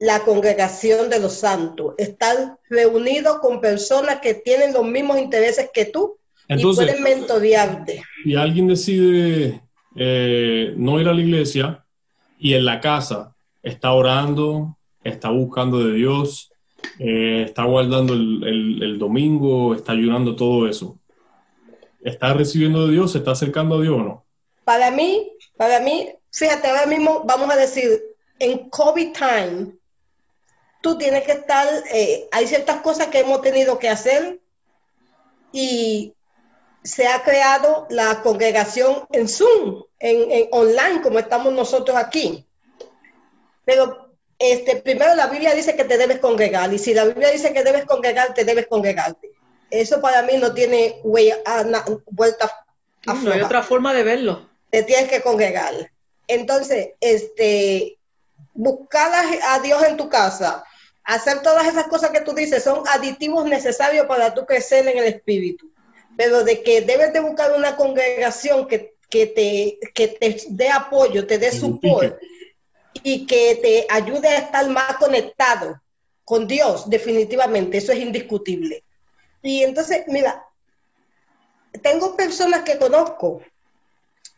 la 0.00 0.24
congregación 0.24 1.08
de 1.08 1.20
los 1.20 1.34
santos, 1.34 1.94
estar 1.98 2.58
reunido 2.68 3.38
con 3.38 3.60
personas 3.60 4.20
que 4.20 4.34
tienen 4.34 4.72
los 4.72 4.84
mismos 4.84 5.20
intereses 5.20 5.70
que 5.72 5.84
tú 5.84 6.18
y 6.58 6.74
pueden 6.74 7.02
mentorearte. 7.02 8.02
Y 8.24 8.34
alguien 8.34 8.66
decide 8.66 9.60
eh, 9.96 10.74
no 10.76 11.00
ir 11.00 11.08
a 11.08 11.14
la 11.14 11.20
iglesia 11.20 11.84
y 12.38 12.54
en 12.54 12.64
la 12.64 12.80
casa 12.80 13.36
está 13.62 13.92
orando, 13.92 14.76
está 15.04 15.30
buscando 15.30 15.78
de 15.78 15.94
Dios, 15.94 16.52
eh, 16.98 17.44
está 17.46 17.64
guardando 17.64 18.14
el, 18.14 18.98
domingo, 18.98 19.74
está 19.74 19.92
ayudando 19.92 20.34
todo 20.34 20.68
eso. 20.68 20.98
¿Está 22.02 22.32
recibiendo 22.32 22.86
de 22.86 22.94
Dios? 22.94 23.12
¿Se 23.12 23.18
está 23.18 23.32
acercando 23.32 23.76
a 23.76 23.82
Dios 23.82 23.94
o 23.94 24.02
no? 24.02 24.24
Para 24.64 24.90
mí, 24.90 25.32
para 25.56 25.80
mí, 25.80 26.08
fíjate, 26.32 26.68
ahora 26.68 26.86
mismo 26.86 27.24
vamos 27.24 27.50
a 27.50 27.56
decir, 27.56 28.02
en 28.38 28.70
COVID 28.70 29.12
time, 29.12 29.72
tú 30.82 30.96
tienes 30.96 31.24
que 31.24 31.32
estar, 31.32 31.66
eh, 31.92 32.28
hay 32.32 32.46
ciertas 32.46 32.80
cosas 32.80 33.08
que 33.08 33.20
hemos 33.20 33.42
tenido 33.42 33.78
que 33.78 33.88
hacer 33.88 34.40
y 35.52 36.14
se 36.82 37.06
ha 37.06 37.22
creado 37.22 37.86
la 37.90 38.22
congregación 38.22 39.06
en 39.12 39.28
Zoom, 39.28 39.82
en, 39.98 40.48
online, 40.52 41.02
como 41.02 41.18
estamos 41.18 41.52
nosotros 41.52 41.96
aquí. 41.96 42.46
Pero 43.64 44.14
este, 44.38 44.76
primero 44.76 45.14
la 45.14 45.26
Biblia 45.26 45.54
dice 45.54 45.76
que 45.76 45.84
te 45.84 45.98
debes 45.98 46.18
congregar, 46.20 46.72
y 46.72 46.78
si 46.78 46.94
la 46.94 47.04
Biblia 47.04 47.30
dice 47.30 47.52
que 47.52 47.62
debes 47.62 47.84
congregar, 47.84 48.32
te 48.32 48.44
debes 48.44 48.66
congregarte. 48.66 49.30
Eso 49.70 50.00
para 50.00 50.22
mí 50.22 50.32
no 50.38 50.52
tiene 50.52 51.00
vuelta 51.04 51.54
a 53.06 53.14
No 53.14 53.32
hay 53.32 53.42
otra 53.42 53.62
forma 53.62 53.92
de 53.92 54.02
verlo. 54.02 54.48
Te 54.70 54.82
tienes 54.82 55.08
que 55.08 55.20
congregar. 55.20 55.92
Entonces, 56.26 56.90
este, 57.00 57.98
buscar 58.54 59.12
a, 59.12 59.54
a 59.54 59.60
Dios 59.60 59.82
en 59.84 59.96
tu 59.96 60.08
casa, 60.08 60.64
hacer 61.04 61.42
todas 61.42 61.66
esas 61.66 61.88
cosas 61.88 62.10
que 62.10 62.20
tú 62.22 62.32
dices, 62.32 62.64
son 62.64 62.82
aditivos 62.88 63.44
necesarios 63.44 64.06
para 64.06 64.32
tú 64.32 64.46
crecer 64.46 64.88
en 64.88 64.98
el 64.98 65.04
espíritu 65.04 65.70
pero 66.20 66.44
de 66.44 66.62
que 66.62 66.82
debes 66.82 67.14
de 67.14 67.20
buscar 67.20 67.54
una 67.56 67.76
congregación 67.76 68.68
que, 68.68 68.94
te, 69.08 69.78
te 69.94 70.36
dé 70.50 70.68
apoyo, 70.68 71.26
te 71.26 71.38
dé 71.38 71.50
support 71.50 72.20
y 73.02 73.24
que 73.24 73.54
te 73.54 73.86
ayude 73.88 74.28
a 74.28 74.36
estar 74.36 74.68
más 74.68 74.98
conectado 74.98 75.80
con 76.26 76.46
Dios, 76.46 76.90
definitivamente, 76.90 77.78
eso 77.78 77.92
es 77.92 78.00
indiscutible. 78.00 78.84
Y 79.42 79.62
entonces, 79.62 80.02
mira, 80.08 80.44
tengo 81.80 82.14
personas 82.16 82.64
que 82.64 82.76
conozco 82.76 83.40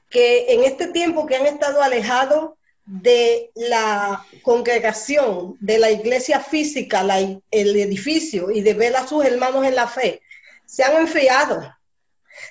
que 0.08 0.54
en 0.54 0.62
este 0.62 0.86
tiempo 0.86 1.26
que 1.26 1.34
han 1.34 1.46
estado 1.46 1.82
alejados 1.82 2.52
de 2.84 3.50
la 3.56 4.24
congregación, 4.42 5.56
de 5.58 5.80
la 5.80 5.90
iglesia 5.90 6.38
física, 6.38 7.04
el 7.50 7.74
edificio 7.74 8.52
y 8.52 8.60
de 8.60 8.74
ver 8.74 8.94
a 8.94 9.04
sus 9.04 9.24
hermanos 9.24 9.66
en 9.66 9.74
la 9.74 9.88
fe, 9.88 10.22
se 10.66 10.82
han 10.82 10.96
enfriado, 10.96 11.74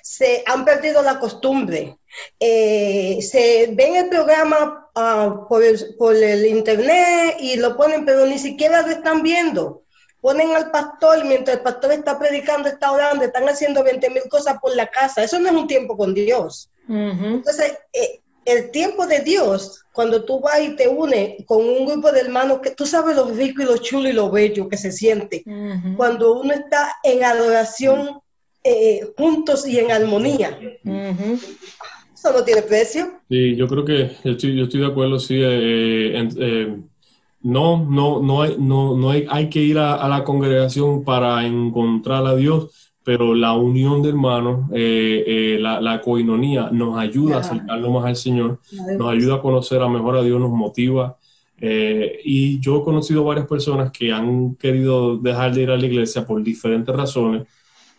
se 0.02 0.42
han 0.46 0.64
perdido 0.64 1.02
la 1.02 1.18
costumbre, 1.18 1.98
eh, 2.38 3.18
se 3.22 3.70
ven 3.72 3.96
el 3.96 4.08
programa 4.08 4.88
ah, 4.94 5.46
por, 5.48 5.62
el, 5.62 6.46
internet 6.46 7.36
y 7.40 7.56
lo 7.56 7.76
ponen, 7.76 8.04
pero 8.04 8.26
ni 8.26 8.38
siquiera 8.38 8.82
lo 8.82 8.88
están 8.88 9.22
viendo. 9.22 9.82
Ponen 10.20 10.54
al 10.54 10.70
pastor 10.70 11.24
mientras 11.24 11.56
el 11.56 11.62
pastor 11.64 11.92
está 11.92 12.16
predicando, 12.16 12.68
está 12.68 12.92
orando, 12.92 13.24
están 13.24 13.48
haciendo 13.48 13.82
20 13.82 14.08
mil 14.10 14.22
cosas 14.28 14.58
por 14.60 14.74
la 14.76 14.86
casa. 14.86 15.24
Eso 15.24 15.40
no 15.40 15.48
es 15.48 15.54
un 15.54 15.66
tiempo 15.66 15.96
con 15.96 16.14
Dios. 16.14 16.70
Entonces, 16.88 17.76
eh, 17.92 18.21
el 18.44 18.70
tiempo 18.70 19.06
de 19.06 19.20
Dios, 19.20 19.84
cuando 19.92 20.24
tú 20.24 20.40
vas 20.40 20.60
y 20.62 20.74
te 20.76 20.88
unes 20.88 21.44
con 21.46 21.64
un 21.64 21.86
grupo 21.86 22.10
de 22.12 22.20
hermanos, 22.20 22.60
que 22.62 22.70
tú 22.70 22.86
sabes 22.86 23.16
lo 23.16 23.26
rico 23.26 23.62
y 23.62 23.66
lo 23.66 23.76
chulo 23.76 24.08
y 24.08 24.12
lo 24.12 24.30
bello 24.30 24.68
que 24.68 24.76
se 24.76 24.92
siente, 24.92 25.44
cuando 25.96 26.40
uno 26.40 26.52
está 26.52 26.96
en 27.02 27.24
adoración 27.24 28.20
eh, 28.64 29.00
juntos 29.16 29.66
y 29.66 29.78
en 29.78 29.90
armonía. 29.90 30.58
Eso 32.14 32.32
no 32.32 32.44
tiene 32.44 32.62
precio. 32.62 33.20
Sí, 33.28 33.56
yo 33.56 33.66
creo 33.66 33.84
que 33.84 34.12
yo 34.24 34.32
estoy, 34.32 34.80
de 34.80 34.86
acuerdo, 34.86 35.18
sí. 35.18 35.34
Eh, 35.42 36.28
eh, 36.38 36.76
no, 37.42 37.84
no, 37.84 38.22
no, 38.22 38.42
hay, 38.42 38.56
no, 38.58 38.96
no 38.96 39.10
hay, 39.10 39.26
hay 39.28 39.50
que 39.50 39.58
ir 39.60 39.78
a, 39.78 40.08
la 40.08 40.22
congregación 40.22 41.04
para 41.04 41.44
encontrar 41.44 42.24
a 42.24 42.36
Dios, 42.36 42.91
pero 43.04 43.34
la 43.34 43.54
unión 43.54 44.02
de 44.02 44.10
hermanos, 44.10 44.70
la, 44.70 45.80
la, 45.80 46.00
coinonía, 46.00 46.70
nos 46.70 46.98
ayuda 46.98 47.36
a 47.36 47.40
acercarnos 47.40 47.90
más 47.90 48.04
al 48.04 48.16
Señor, 48.16 48.60
nos 48.98 49.10
ayuda 49.10 49.36
a 49.36 49.42
conocer 49.42 49.82
a 49.82 49.88
mejor 49.88 50.16
a 50.16 50.22
Dios, 50.22 50.40
nos 50.40 50.50
motiva. 50.50 51.16
y 51.60 52.60
yo 52.60 52.78
he 52.78 52.82
conocido 52.82 53.24
varias 53.24 53.46
personas 53.46 53.90
que 53.90 54.12
han 54.12 54.54
querido 54.54 55.16
dejar 55.16 55.54
de 55.54 55.62
ir 55.62 55.70
a 55.70 55.76
la 55.76 55.86
iglesia 55.86 56.24
por 56.24 56.42
diferentes 56.42 56.94
razones 56.94 57.46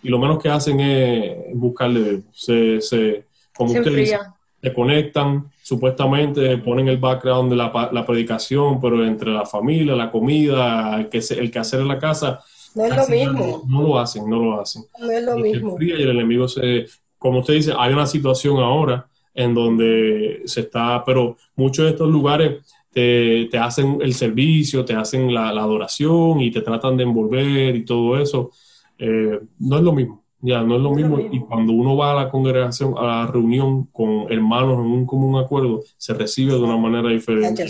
y 0.04 0.10
lo 0.10 0.20
menos 0.20 0.42
que 0.42 0.50
hacen 0.50 0.80
es 0.82 1.38
buscarle, 1.54 2.24
se, 2.34 2.82
se 2.82 3.26
como 3.56 3.72
se 3.72 3.80
usted 3.80 3.96
dice, 3.96 4.20
se 4.62 4.74
conectan, 4.74 5.50
supuestamente 5.62 6.58
ponen 6.58 6.90
el 6.90 6.98
background 6.98 7.50
de 7.50 7.56
la, 7.56 7.90
la, 7.92 8.06
predicación, 8.06 8.82
pero 8.82 9.04
entre 9.06 9.32
la 9.32 9.46
familia, 9.46 9.96
la 9.96 10.12
comida, 10.12 11.00
el 11.00 11.10
que, 11.10 11.20
el 11.20 11.50
que 11.50 11.60
hacer 11.60 11.80
en 11.80 11.88
la 11.88 12.00
casa, 12.00 12.42
no 12.76 12.86
es 12.86 12.96
lo 12.96 13.08
mismo. 13.08 13.64
No, 13.68 13.82
lo 13.84 14.00
hacen, 14.00 14.30
no 14.30 14.40
lo 14.40 14.60
hacen. 14.60 14.84
No 15.00 15.12
es 15.12 15.24
lo 15.24 15.38
mismo. 15.38 15.78
y 15.80 15.92
el 15.92 16.10
enemigo 16.10 16.48
se, 16.48 16.86
como 17.18 17.40
usted 17.40 17.56
dice, 17.56 17.74
hay 17.78 17.94
una 17.94 18.06
situación 18.06 18.58
ahora 18.58 19.08
en 19.34 19.54
donde 19.54 20.42
se 20.46 20.62
está, 20.62 21.04
pero 21.06 21.38
muchos 21.56 21.86
de 21.86 21.92
estos 21.92 22.10
lugares 22.10 22.64
te, 22.92 23.48
te 23.50 23.58
hacen 23.58 24.00
el 24.02 24.14
servicio, 24.14 24.86
te 24.86 24.94
hacen 24.94 25.34
la, 25.34 25.52
la, 25.52 25.64
adoración 25.64 26.42
y 26.42 26.52
te 26.52 26.62
tratan 26.62 26.98
de 26.98 27.04
envolver 27.04 27.76
y 27.76 27.86
todo 27.86 28.20
eso. 28.20 28.52
Eh, 28.98 29.40
no 29.60 29.78
es 29.78 29.84
lo 29.84 29.94
mismo, 29.94 30.24
ya 30.40 30.62
no 30.62 30.76
es 30.76 30.82
lo 30.82 30.92
mismo. 30.92 31.20
Y 31.20 31.40
cuando 31.40 31.74
uno 31.74 31.98
va 31.98 32.12
a 32.12 32.24
la 32.26 32.30
congregación, 32.30 32.94
a 32.98 33.04
la 33.04 33.28
reunión 33.28 33.86
con 33.86 34.32
hermanos 34.32 34.80
en 34.80 34.92
un 34.92 35.06
común 35.06 35.42
acuerdo, 35.42 35.82
se 35.98 36.14
recibe 36.14 36.54
de 36.54 36.60
una 36.60 36.78
manera 36.78 37.10
diferente. 37.10 37.66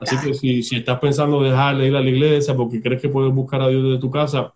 Así 0.00 0.16
que 0.18 0.34
si, 0.34 0.62
si, 0.62 0.76
estás 0.76 0.98
pensando 1.00 1.42
dejar 1.42 1.78
de 1.78 1.88
ir 1.88 1.96
a 1.96 2.00
la 2.00 2.10
iglesia 2.10 2.54
porque 2.54 2.82
crees 2.82 3.00
que 3.00 3.08
puedes 3.08 3.32
buscar 3.32 3.62
a 3.62 3.68
Dios 3.68 3.82
desde 3.82 3.98
tu 3.98 4.10
casa, 4.10 4.52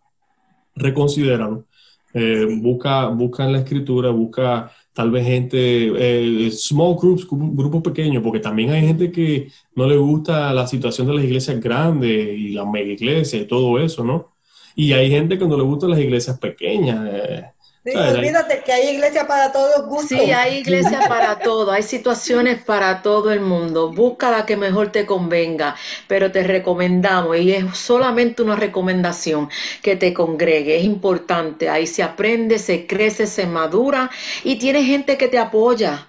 reconsidéralo. 0.74 1.64
Eh, 2.12 2.46
busca, 2.60 3.06
busca 3.08 3.44
en 3.44 3.52
la 3.52 3.58
escritura, 3.60 4.10
busca 4.10 4.70
tal 4.92 5.10
vez 5.10 5.24
gente, 5.24 5.56
eh, 5.58 6.50
small 6.50 6.96
groups, 6.96 7.26
grupos 7.30 7.82
pequeños, 7.82 8.22
porque 8.22 8.40
también 8.40 8.70
hay 8.70 8.86
gente 8.86 9.12
que 9.12 9.48
no 9.76 9.86
le 9.86 9.96
gusta 9.96 10.52
la 10.52 10.66
situación 10.66 11.06
de 11.06 11.14
las 11.14 11.24
iglesias 11.24 11.60
grandes 11.60 12.38
y 12.38 12.50
las 12.50 12.66
mega 12.66 12.92
iglesias 12.92 13.42
y 13.42 13.46
todo 13.46 13.78
eso, 13.78 14.04
¿no? 14.04 14.32
Y 14.74 14.92
hay 14.92 15.10
gente 15.10 15.38
que 15.38 15.46
no 15.46 15.56
le 15.56 15.62
gustan 15.62 15.90
las 15.90 16.00
iglesias 16.00 16.38
pequeñas. 16.38 17.08
Eh, 17.12 17.44
sí, 17.84 17.96
olvídate 17.96 18.62
que 18.64 18.72
hay 18.72 18.94
iglesias 18.94 19.26
para 19.26 19.52
todos 19.52 19.86
gustos. 19.86 20.18
Sí, 20.18 20.30
hay 20.32 20.58
iglesias 20.58 21.06
para 21.08 21.38
todo, 21.38 21.70
hay 21.72 21.82
situaciones 21.82 22.62
para 22.62 23.02
todo 23.02 23.30
el 23.32 23.40
mundo. 23.40 23.92
Busca 23.92 24.30
la 24.30 24.46
que 24.46 24.56
mejor 24.56 24.92
te 24.92 25.06
convenga, 25.06 25.76
pero 26.06 26.30
te 26.30 26.42
recomendamos, 26.42 27.38
y 27.38 27.52
es 27.52 27.76
solamente 27.76 28.42
una 28.42 28.56
recomendación, 28.56 29.48
que 29.82 29.96
te 29.96 30.12
congregue. 30.12 30.76
Es 30.76 30.84
importante, 30.84 31.68
ahí 31.68 31.86
se 31.86 32.02
aprende, 32.02 32.58
se 32.58 32.86
crece, 32.86 33.26
se 33.26 33.46
madura 33.46 34.10
y 34.44 34.56
tiene 34.56 34.84
gente 34.84 35.16
que 35.16 35.28
te 35.28 35.38
apoya. 35.38 36.06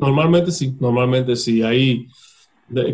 Normalmente 0.00 0.52
sí, 0.52 0.76
normalmente 0.80 1.36
sí. 1.36 1.62
Ahí, 1.62 2.06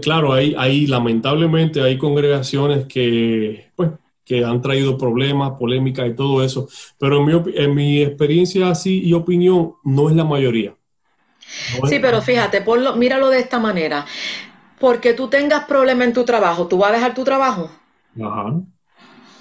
claro, 0.03 0.33
hay, 0.33 0.55
hay 0.57 0.87
lamentablemente 0.87 1.83
hay 1.83 1.99
congregaciones 1.99 2.87
que, 2.87 3.71
pues, 3.77 3.91
que 4.25 4.45
han 4.45 4.61
traído 4.63 4.97
problemas, 4.97 5.53
polémicas 5.59 6.09
y 6.09 6.15
todo 6.15 6.43
eso. 6.43 6.69
Pero 6.99 7.19
en 7.19 7.27
mi, 7.27 7.53
en 7.55 7.75
mi 7.75 8.03
experiencia 8.03 8.71
así 8.71 9.01
y 9.05 9.13
opinión, 9.13 9.75
no 9.85 10.09
es 10.09 10.17
la 10.17 10.25
mayoría. 10.25 10.75
sí, 11.89 11.99
pero 12.01 12.23
fíjate, 12.23 12.63
ponlo, 12.63 12.97
míralo 12.97 13.29
de 13.29 13.41
esta 13.41 13.59
manera. 13.59 14.07
Porque 14.79 15.15
tú 15.15 15.29
tengas 15.29 15.65
problemas 15.65 16.09
en 16.09 16.13
tu 16.15 16.25
trabajo, 16.25 16.67
¿tú 16.67 16.79
vas 16.79 16.91
a 16.91 16.95
dejar 16.95 17.15
tu 17.15 17.25
trabajo? 17.25 17.71
Ajá. 18.21 18.61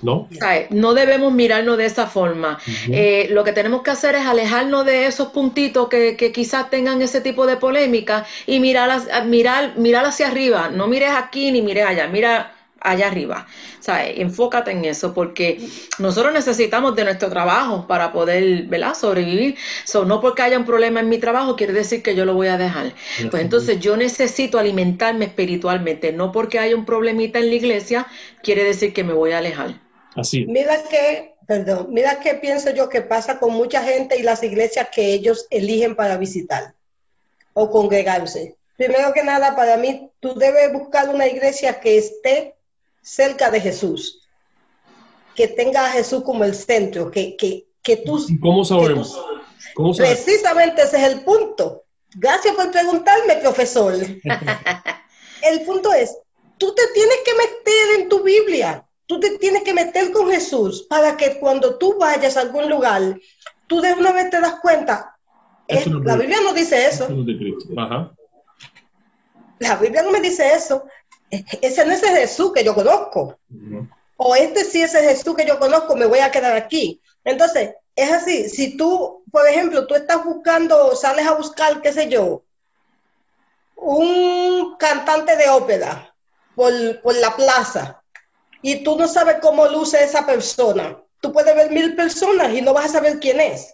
¿No? 0.03 0.27
No 0.69 0.93
debemos 0.93 1.31
mirarnos 1.31 1.77
de 1.77 1.85
esa 1.85 2.07
forma. 2.07 2.59
Eh, 2.91 3.27
lo 3.31 3.45
que 3.45 3.53
tenemos 3.53 3.83
que 3.83 3.91
hacer 3.91 4.15
es 4.15 4.25
alejarnos 4.25 4.85
de 4.85 5.05
esos 5.05 5.29
puntitos 5.29 5.87
que, 5.87 6.17
que 6.17 6.33
quizás 6.33 6.69
tengan 6.69 7.01
ese 7.01 7.21
tipo 7.21 7.45
de 7.45 7.55
polémica 7.55 8.25
y 8.45 8.59
mirar, 8.59 9.01
mirar, 9.27 9.77
mirar 9.77 10.05
hacia 10.05 10.27
arriba. 10.27 10.69
No 10.69 10.87
mires 10.87 11.11
aquí 11.11 11.53
ni 11.53 11.61
mires 11.61 11.85
allá. 11.85 12.07
Mira 12.07 12.51
allá 12.83 13.07
arriba. 13.07 13.47
¿Sabes? 13.79 14.13
Enfócate 14.17 14.71
en 14.71 14.85
eso 14.85 15.13
porque 15.13 15.59
nosotros 15.99 16.33
necesitamos 16.33 16.95
de 16.95 17.05
nuestro 17.05 17.29
trabajo 17.29 17.87
para 17.87 18.11
poder, 18.11 18.63
¿verdad? 18.63 18.93
Sobrevivir. 18.93 19.55
So, 19.85 20.05
no 20.05 20.21
porque 20.21 20.41
haya 20.41 20.57
un 20.57 20.65
problema 20.65 20.99
en 20.99 21.09
mi 21.09 21.17
trabajo 21.17 21.55
quiere 21.55 21.73
decir 21.73 22.03
que 22.03 22.15
yo 22.15 22.25
lo 22.25 22.35
voy 22.35 22.47
a 22.47 22.57
dejar. 22.57 22.93
Pues 23.31 23.41
entonces 23.41 23.79
yo 23.79 23.97
necesito 23.97 24.59
alimentarme 24.59 25.25
espiritualmente. 25.25 26.11
No 26.11 26.31
porque 26.31 26.59
haya 26.59 26.75
un 26.75 26.85
problemita 26.85 27.39
en 27.39 27.49
la 27.49 27.55
iglesia 27.55 28.07
quiere 28.43 28.63
decir 28.63 28.93
que 28.93 29.03
me 29.03 29.13
voy 29.13 29.31
a 29.31 29.39
alejar. 29.39 29.81
Así. 30.15 30.45
Mira 30.45 30.77
que, 30.89 31.33
perdón, 31.47 31.87
mira 31.89 32.19
que 32.19 32.35
pienso 32.35 32.71
yo 32.71 32.89
que 32.89 33.01
pasa 33.01 33.39
con 33.39 33.53
mucha 33.53 33.81
gente 33.81 34.19
y 34.19 34.23
las 34.23 34.43
iglesias 34.43 34.89
que 34.93 35.13
ellos 35.13 35.47
eligen 35.49 35.95
para 35.95 36.17
visitar 36.17 36.75
o 37.53 37.69
congregarse 37.71 38.55
primero 38.75 39.13
que 39.13 39.23
nada, 39.23 39.55
para 39.55 39.77
mí, 39.77 40.09
tú 40.19 40.35
debes 40.35 40.73
buscar 40.73 41.09
una 41.09 41.27
iglesia 41.27 41.79
que 41.79 41.97
esté 41.97 42.52
cerca 43.03 43.51
de 43.51 43.61
Jesús, 43.61 44.27
que 45.35 45.47
tenga 45.47 45.85
a 45.85 45.91
Jesús 45.91 46.23
como 46.23 46.43
el 46.43 46.55
centro, 46.55 47.11
que, 47.11 47.35
que, 47.35 47.67
que 47.81 47.97
tú... 47.97 48.25
¿Cómo 48.41 48.63
sabemos? 48.63 49.19
Precisamente 49.97 50.81
ese 50.81 50.97
es 50.97 51.13
el 51.13 51.23
punto. 51.23 51.83
Gracias 52.15 52.55
por 52.55 52.71
preguntarme, 52.71 53.35
profesor. 53.37 53.93
el 55.43 55.61
punto 55.65 55.93
es, 55.93 56.15
tú 56.57 56.73
te 56.73 56.83
tienes 56.93 57.17
que 57.25 57.33
meter 57.33 58.01
en 58.01 58.09
tu 58.09 58.23
Biblia, 58.23 58.85
tú 59.07 59.19
te 59.19 59.37
tienes 59.37 59.63
que 59.63 59.73
meter 59.73 60.11
con 60.11 60.29
Jesús 60.29 60.83
para 60.83 61.17
que 61.17 61.39
cuando 61.39 61.77
tú 61.77 61.97
vayas 61.99 62.37
a 62.37 62.41
algún 62.41 62.69
lugar, 62.69 63.19
tú 63.67 63.81
de 63.81 63.93
una 63.93 64.11
vez 64.11 64.29
te 64.29 64.39
das 64.39 64.59
cuenta. 64.61 65.17
la 65.67 66.15
Biblia 66.15 66.37
no 66.41 66.53
dice 66.53 66.87
eso. 66.87 67.07
La 69.59 69.77
Biblia 69.77 70.03
no 70.03 70.11
me 70.11 70.19
dice 70.19 70.53
eso. 70.53 70.85
Ese 71.61 71.85
no 71.85 71.93
es 71.93 72.03
el 72.03 72.15
Jesús 72.15 72.51
que 72.53 72.63
yo 72.63 72.75
conozco. 72.75 73.37
O 74.17 74.35
este 74.35 74.63
sí 74.63 74.81
es 74.81 74.93
el 74.93 75.03
Jesús 75.03 75.35
que 75.35 75.45
yo 75.45 75.59
conozco, 75.59 75.95
me 75.95 76.05
voy 76.05 76.19
a 76.19 76.31
quedar 76.31 76.55
aquí. 76.55 77.01
Entonces, 77.23 77.71
es 77.95 78.11
así. 78.11 78.49
Si 78.49 78.77
tú, 78.77 79.23
por 79.31 79.47
ejemplo, 79.47 79.87
tú 79.87 79.95
estás 79.95 80.23
buscando, 80.23 80.95
sales 80.95 81.25
a 81.25 81.33
buscar, 81.33 81.81
qué 81.81 81.91
sé 81.91 82.09
yo, 82.09 82.43
un 83.75 84.77
cantante 84.77 85.35
de 85.35 85.49
ópera 85.49 86.13
por, 86.55 87.01
por 87.01 87.15
la 87.15 87.35
plaza 87.35 88.01
y 88.61 88.83
tú 88.83 88.97
no 88.97 89.07
sabes 89.07 89.37
cómo 89.41 89.67
luce 89.67 90.03
esa 90.03 90.25
persona, 90.25 90.97
tú 91.19 91.33
puedes 91.33 91.55
ver 91.55 91.71
mil 91.71 91.95
personas 91.95 92.53
y 92.53 92.61
no 92.61 92.73
vas 92.73 92.85
a 92.85 92.93
saber 92.93 93.19
quién 93.19 93.41
es. 93.41 93.73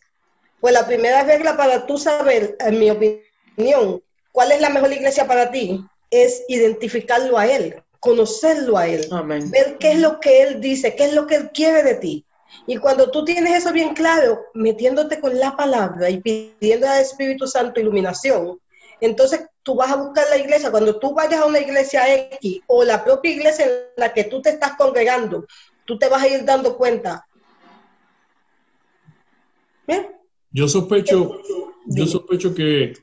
Pues 0.59 0.73
la 0.73 0.85
primera 0.85 1.23
regla 1.23 1.55
para 1.55 1.85
tú 1.85 1.97
saber, 1.97 2.55
en 2.59 2.79
mi 2.79 2.89
opinión, 2.89 4.01
cuál 4.31 4.51
es 4.51 4.61
la 4.61 4.69
mejor 4.69 4.91
iglesia 4.91 5.27
para 5.27 5.51
ti, 5.51 5.85
es 6.09 6.43
identificarlo 6.47 7.37
a 7.37 7.47
Él, 7.47 7.81
conocerlo 7.99 8.77
a 8.77 8.87
Él, 8.87 9.07
ver 9.51 9.77
qué 9.79 9.93
es 9.93 9.99
lo 9.99 10.19
que 10.19 10.43
Él 10.43 10.61
dice, 10.61 10.95
qué 10.95 11.05
es 11.05 11.13
lo 11.13 11.27
que 11.27 11.35
Él 11.35 11.51
quiere 11.53 11.83
de 11.83 11.95
ti. 11.95 12.25
Y 12.65 12.77
cuando 12.77 13.11
tú 13.11 13.23
tienes 13.23 13.55
eso 13.55 13.71
bien 13.71 13.93
claro, 13.93 14.41
metiéndote 14.53 15.19
con 15.19 15.37
la 15.37 15.55
palabra 15.55 16.09
y 16.09 16.19
pidiendo 16.19 16.87
al 16.87 17.01
Espíritu 17.01 17.47
Santo 17.47 17.79
iluminación, 17.79 18.59
entonces 19.01 19.45
tú 19.63 19.75
vas 19.75 19.91
a 19.91 19.95
buscar 19.95 20.25
la 20.29 20.37
iglesia. 20.37 20.71
Cuando 20.71 20.99
tú 20.99 21.13
vayas 21.13 21.41
a 21.41 21.45
una 21.45 21.59
iglesia 21.59 22.13
X 22.33 22.61
o 22.67 22.83
la 22.83 23.03
propia 23.03 23.31
iglesia 23.31 23.65
en 23.65 23.71
la 23.97 24.13
que 24.13 24.25
tú 24.25 24.41
te 24.41 24.49
estás 24.49 24.75
congregando, 24.77 25.45
tú 25.85 25.97
te 25.97 26.09
vas 26.09 26.23
a 26.23 26.27
ir 26.27 26.43
dando 26.43 26.75
cuenta. 26.77 27.25
Yo 30.51 30.67
sospecho, 30.67 31.41
yo 31.85 32.07
sospecho 32.07 32.53
que 32.53 32.93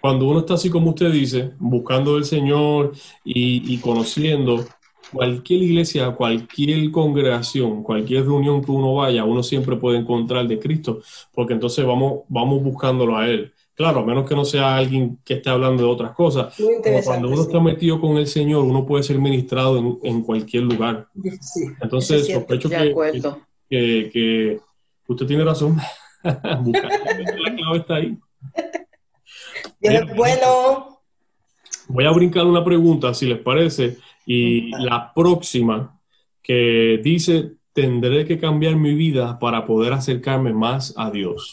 cuando 0.00 0.28
uno 0.28 0.40
está 0.40 0.54
así 0.54 0.70
como 0.70 0.90
usted 0.90 1.10
dice, 1.10 1.52
buscando 1.58 2.16
el 2.16 2.24
Señor 2.24 2.92
y, 3.24 3.74
y 3.74 3.78
conociendo, 3.78 4.64
cualquier 5.12 5.62
iglesia, 5.62 6.10
cualquier 6.12 6.90
congregación, 6.90 7.82
cualquier 7.82 8.24
reunión 8.24 8.62
que 8.62 8.70
uno 8.70 8.94
vaya, 8.94 9.24
uno 9.24 9.42
siempre 9.42 9.76
puede 9.76 9.98
encontrar 9.98 10.46
de 10.46 10.58
Cristo, 10.58 11.00
porque 11.32 11.54
entonces 11.54 11.84
vamos, 11.84 12.20
vamos 12.28 12.62
buscándolo 12.62 13.16
a 13.16 13.28
Él. 13.28 13.52
Claro, 13.74 14.00
a 14.00 14.04
menos 14.04 14.28
que 14.28 14.34
no 14.34 14.44
sea 14.44 14.76
alguien 14.76 15.20
que 15.24 15.34
esté 15.34 15.50
hablando 15.50 15.84
de 15.84 15.88
otras 15.88 16.12
cosas. 16.12 16.52
cuando 17.04 17.28
uno 17.28 17.42
está 17.42 17.60
metido 17.60 18.00
con 18.00 18.16
el 18.16 18.26
Señor, 18.26 18.64
uno 18.64 18.84
puede 18.84 19.04
ser 19.04 19.18
ministrado 19.18 20.00
en, 20.02 20.22
cualquier 20.22 20.64
lugar. 20.64 21.06
Entonces, 21.80 22.26
sospecho 22.26 22.68
que, 22.68 22.92
que, 23.70 24.10
que, 24.12 24.60
usted 25.06 25.26
tiene 25.26 25.44
razón. 25.44 25.76
la 26.24 26.60
clave 26.60 27.78
está 27.78 27.94
ahí. 27.94 28.18
Bueno. 30.14 31.00
Voy 31.88 32.04
a 32.04 32.10
brincar 32.10 32.44
una 32.44 32.64
pregunta, 32.64 33.14
si 33.14 33.26
les 33.26 33.38
parece, 33.38 33.96
y 34.26 34.70
la 34.72 35.12
próxima 35.14 35.98
que 36.42 37.00
dice, 37.02 37.52
tendré 37.72 38.26
que 38.26 38.38
cambiar 38.38 38.76
mi 38.76 38.94
vida 38.94 39.38
para 39.38 39.64
poder 39.64 39.92
acercarme 39.92 40.52
más 40.52 40.94
a 40.96 41.10
Dios. 41.10 41.50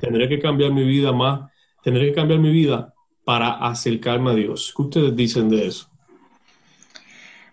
Tendré 0.00 0.28
que 0.28 0.38
cambiar 0.38 0.72
mi 0.72 0.84
vida 0.84 1.12
más, 1.12 1.50
tendré 1.82 2.06
que 2.06 2.14
cambiar 2.14 2.40
mi 2.40 2.50
vida 2.50 2.94
para 3.24 3.54
acercarme 3.54 4.30
a 4.30 4.34
Dios. 4.34 4.72
¿Qué 4.76 4.82
ustedes 4.82 5.16
dicen 5.16 5.48
de 5.48 5.66
eso? 5.66 5.88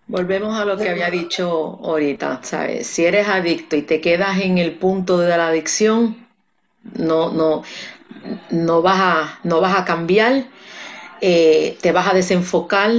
Volvemos 0.07 0.53
a 0.59 0.65
lo 0.65 0.77
que 0.77 0.89
había 0.89 1.09
dicho 1.09 1.79
ahorita, 1.81 2.43
¿sabes? 2.43 2.87
Si 2.87 3.05
eres 3.05 3.27
adicto 3.27 3.77
y 3.77 3.83
te 3.83 4.01
quedas 4.01 4.41
en 4.41 4.57
el 4.57 4.73
punto 4.73 5.17
de 5.17 5.29
la 5.29 5.47
adicción, 5.47 6.27
no, 6.97 7.31
no, 7.31 7.63
no 8.49 8.81
vas 8.81 8.99
a, 8.99 9.39
no 9.43 9.61
vas 9.61 9.77
a 9.77 9.85
cambiar, 9.85 10.45
eh, 11.21 11.77
te 11.81 11.91
vas 11.91 12.07
a 12.07 12.13
desenfocar. 12.13 12.91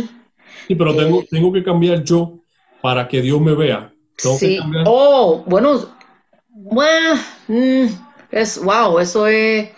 Sí, 0.66 0.74
pero 0.74 0.94
tengo, 0.94 1.22
eh, 1.22 1.28
tengo 1.30 1.52
que 1.52 1.62
cambiar 1.62 2.02
yo 2.04 2.38
para 2.80 3.08
que 3.08 3.22
Dios 3.22 3.40
me 3.40 3.54
vea. 3.54 3.92
sí. 4.16 4.58
Oh, 4.84 5.42
bueno, 5.46 5.80
bueno 6.48 7.20
mm, 7.48 7.86
es 8.30 8.62
wow, 8.62 8.98
eso 8.98 9.26
es. 9.26 9.70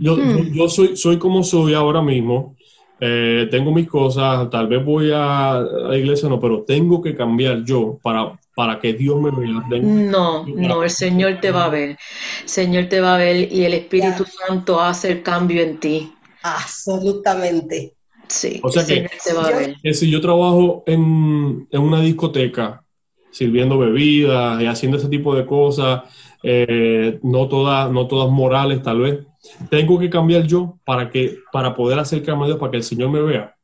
Yo, 0.00 0.16
hmm. 0.16 0.52
yo, 0.52 0.68
soy, 0.68 0.96
soy 0.96 1.18
como 1.18 1.42
soy 1.42 1.74
ahora 1.74 2.00
mismo. 2.00 2.56
Eh, 3.00 3.46
tengo 3.50 3.72
mis 3.72 3.88
cosas, 3.88 4.50
tal 4.50 4.66
vez 4.66 4.84
voy 4.84 5.10
a 5.14 5.60
la 5.60 5.96
iglesia, 5.96 6.28
no, 6.28 6.40
pero 6.40 6.62
tengo 6.62 7.00
que 7.00 7.14
cambiar 7.14 7.64
yo 7.64 7.98
para, 8.02 8.38
para 8.56 8.80
que 8.80 8.92
Dios 8.92 9.20
me 9.20 9.30
vea. 9.30 9.80
No, 9.80 10.44
no, 10.46 10.82
el 10.82 10.90
Señor 10.90 11.38
te 11.40 11.52
va 11.52 11.66
a 11.66 11.68
ver. 11.68 11.90
El 11.90 12.48
Señor 12.48 12.86
te 12.86 13.00
va 13.00 13.14
a 13.14 13.18
ver 13.18 13.52
y 13.52 13.64
el 13.64 13.74
Espíritu 13.74 14.24
Santo 14.24 14.80
hace 14.80 15.12
el 15.12 15.22
cambio 15.22 15.62
en 15.62 15.78
ti. 15.78 16.12
Absolutamente. 16.42 17.94
Sí, 18.26 18.60
o 18.62 18.70
sea 18.70 18.84
que, 18.84 19.08
te 19.24 19.32
va 19.32 19.46
a 19.46 19.50
ver. 19.52 19.76
si 19.94 20.10
yo 20.10 20.20
trabajo 20.20 20.82
en, 20.86 21.66
en, 21.70 21.80
una 21.80 22.00
discoteca, 22.00 22.84
sirviendo 23.30 23.78
bebidas 23.78 24.60
y 24.60 24.66
haciendo 24.66 24.98
ese 24.98 25.08
tipo 25.08 25.34
de 25.34 25.46
cosas, 25.46 26.02
eh, 26.50 27.18
no, 27.22 27.48
todas, 27.48 27.90
no 27.90 28.06
todas 28.08 28.30
morales 28.30 28.82
tal 28.82 29.00
vez, 29.00 29.26
tengo 29.70 29.98
que 29.98 30.08
cambiar 30.08 30.44
yo 30.44 30.78
para, 30.84 31.10
que, 31.10 31.38
para 31.52 31.74
poder 31.74 31.98
acercarme 31.98 32.44
a 32.44 32.46
Dios, 32.46 32.58
para 32.58 32.70
que 32.70 32.78
el 32.78 32.84
Señor 32.84 33.10
me 33.10 33.20
vea 33.20 33.54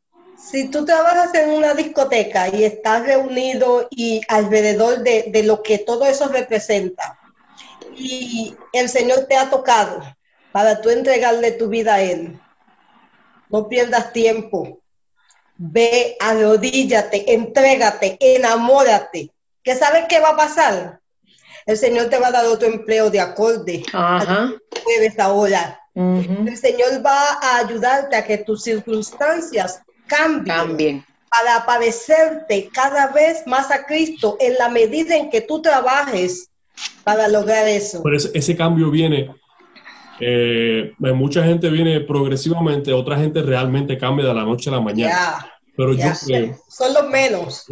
si 0.44 0.68
tú 0.68 0.84
trabajas 0.84 1.34
en 1.34 1.50
una 1.50 1.74
discoteca 1.74 2.48
y 2.48 2.64
estás 2.64 3.06
reunido 3.06 3.88
y 3.90 4.20
alrededor 4.28 4.98
de, 5.02 5.42
lo 5.44 5.62
que 5.62 5.78
todo 5.78 6.04
eso 6.04 6.28
representa, 6.28 7.18
y 7.96 8.54
el 8.72 8.88
Señor 8.88 9.26
te 9.26 9.36
ha 9.36 9.48
tocado 9.48 10.02
para 10.52 10.80
tú 10.80 10.90
entregarle 10.90 11.52
tu 11.52 11.68
vida 11.68 11.94
a 11.94 12.02
Él, 12.02 12.38
no 13.48 13.68
pierdas 13.68 14.12
tiempo. 14.12 14.80
Ve, 15.56 16.16
arrodíllate, 16.20 17.32
entrégate, 17.32 18.16
enamórate. 18.20 19.30
¿Qué 19.62 19.76
sabes 19.76 20.06
qué 20.08 20.18
va 20.18 20.30
a 20.30 20.36
pasar? 20.36 21.00
El 21.66 21.76
Señor 21.78 22.08
te 22.08 22.18
va 22.18 22.28
a 22.28 22.32
dar 22.32 22.46
otro 22.46 22.68
empleo 22.68 23.10
de 23.10 23.20
acorde. 23.20 23.82
Ajá. 23.92 24.52
Puedes 24.84 25.18
ahora. 25.18 25.80
El 25.94 26.56
Señor 26.56 27.04
va 27.06 27.38
a 27.40 27.58
ayudarte 27.58 28.16
a 28.16 28.24
que 28.24 28.38
tus 28.38 28.64
circunstancias 28.64 29.80
cambien, 30.06 31.04
para 31.30 31.64
parecerte 31.64 32.68
cada 32.72 33.08
vez 33.08 33.46
más 33.46 33.70
a 33.70 33.84
Cristo 33.84 34.36
en 34.40 34.54
la 34.54 34.68
medida 34.68 35.16
en 35.16 35.30
que 35.30 35.40
tú 35.40 35.62
trabajes 35.62 36.50
para 37.04 37.28
lograr 37.28 37.68
eso. 37.68 38.02
Pero 38.02 38.16
ese, 38.16 38.56
cambio 38.56 38.90
viene, 38.90 39.30
eh, 40.20 40.92
mucha 40.98 41.44
gente 41.44 41.70
viene 41.70 42.00
progresivamente, 42.00 42.92
otra 42.92 43.16
gente 43.16 43.42
realmente 43.42 43.96
cambia 43.96 44.26
de 44.26 44.34
la 44.34 44.44
noche 44.44 44.70
a 44.70 44.74
la 44.74 44.80
mañana. 44.80 45.46
Pero 45.76 45.92
yo 45.92 46.12
creo, 46.26 46.56
son 46.68 46.94
los 46.94 47.08
menos. 47.08 47.66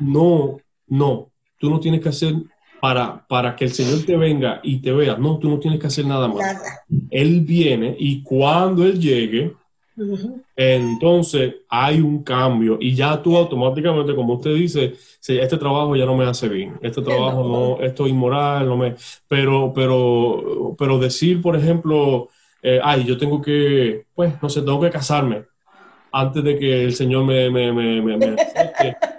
no, 0.00 0.58
no, 0.86 1.30
tú 1.64 1.70
no 1.70 1.80
tienes 1.80 2.02
que 2.02 2.10
hacer 2.10 2.34
para, 2.78 3.26
para 3.26 3.56
que 3.56 3.64
el 3.64 3.72
Señor 3.72 4.04
te 4.04 4.18
venga 4.18 4.60
y 4.62 4.82
te 4.82 4.92
vea. 4.92 5.16
No, 5.16 5.38
tú 5.38 5.48
no 5.48 5.58
tienes 5.58 5.80
que 5.80 5.86
hacer 5.86 6.04
nada 6.04 6.28
más. 6.28 6.44
Él 7.10 7.40
viene 7.40 7.96
y 7.98 8.22
cuando 8.22 8.84
Él 8.84 9.00
llegue, 9.00 9.54
entonces 10.54 11.54
hay 11.70 12.02
un 12.02 12.22
cambio. 12.22 12.76
Y 12.78 12.94
ya 12.94 13.22
tú 13.22 13.34
automáticamente, 13.38 14.14
como 14.14 14.34
usted 14.34 14.54
dice, 14.54 14.92
este 15.26 15.56
trabajo 15.56 15.96
ya 15.96 16.04
no 16.04 16.18
me 16.18 16.26
hace 16.26 16.50
bien, 16.50 16.74
este 16.82 17.00
trabajo 17.00 17.42
no, 17.42 17.82
esto 17.82 18.04
es 18.04 18.10
inmoral, 18.10 18.68
no 18.68 18.76
me, 18.76 18.94
pero, 19.26 19.72
pero, 19.74 20.76
pero 20.78 20.98
decir, 20.98 21.40
por 21.40 21.56
ejemplo, 21.56 22.28
eh, 22.62 22.78
ay, 22.84 23.04
yo 23.04 23.16
tengo 23.16 23.40
que, 23.40 24.04
pues, 24.14 24.34
no 24.42 24.50
sé, 24.50 24.60
tengo 24.60 24.82
que 24.82 24.90
casarme 24.90 25.44
antes 26.16 26.44
de 26.44 26.56
que 26.56 26.84
el 26.84 26.94
Señor 26.94 27.24
me, 27.24 27.50
me, 27.50 27.72
me, 27.72 28.00
me, 28.00 28.36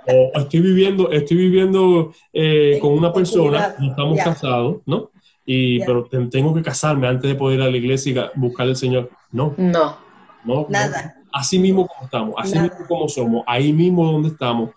o 0.08 0.40
estoy 0.40 0.62
viviendo, 0.62 1.12
estoy 1.12 1.36
viviendo 1.36 2.14
eh, 2.32 2.80
con 2.82 2.94
una 2.94 3.12
persona, 3.12 3.76
no 3.78 3.90
estamos 3.90 4.18
casados, 4.24 4.78
¿no? 4.86 5.12
Y, 5.46 5.80
pero 5.82 6.08
tengo 6.32 6.54
que 6.54 6.62
casarme 6.62 7.08
antes 7.08 7.30
de 7.30 7.36
poder 7.36 7.60
ir 7.60 7.66
a 7.66 7.70
la 7.70 7.76
iglesia 7.76 8.32
y 8.34 8.40
buscar 8.40 8.68
al 8.68 8.78
Señor. 8.78 9.10
No. 9.30 9.54
No. 9.58 9.98
No, 10.46 10.68
Nada. 10.70 11.16
Así 11.34 11.60
mismo 11.60 11.86
como 11.86 12.06
estamos, 12.06 12.36
así 12.38 12.58
mismo 12.58 12.88
como 12.88 13.10
somos, 13.10 13.44
ahí 13.46 13.74
mismo 13.74 14.10
donde 14.10 14.30
estamos, 14.30 14.70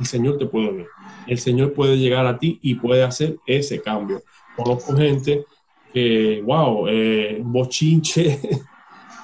el 0.00 0.06
Señor 0.06 0.38
te 0.38 0.46
puede 0.46 0.72
ver. 0.72 0.86
El 1.26 1.38
Señor 1.38 1.74
puede 1.74 1.98
llegar 1.98 2.24
a 2.24 2.38
ti 2.38 2.58
y 2.62 2.76
puede 2.76 3.02
hacer 3.02 3.36
ese 3.46 3.82
cambio. 3.82 4.22
Conozco 4.56 4.96
gente 4.96 5.44
que, 5.92 6.42
wow, 6.42 6.88
eh, 6.88 7.38
bochinche, 7.44 8.40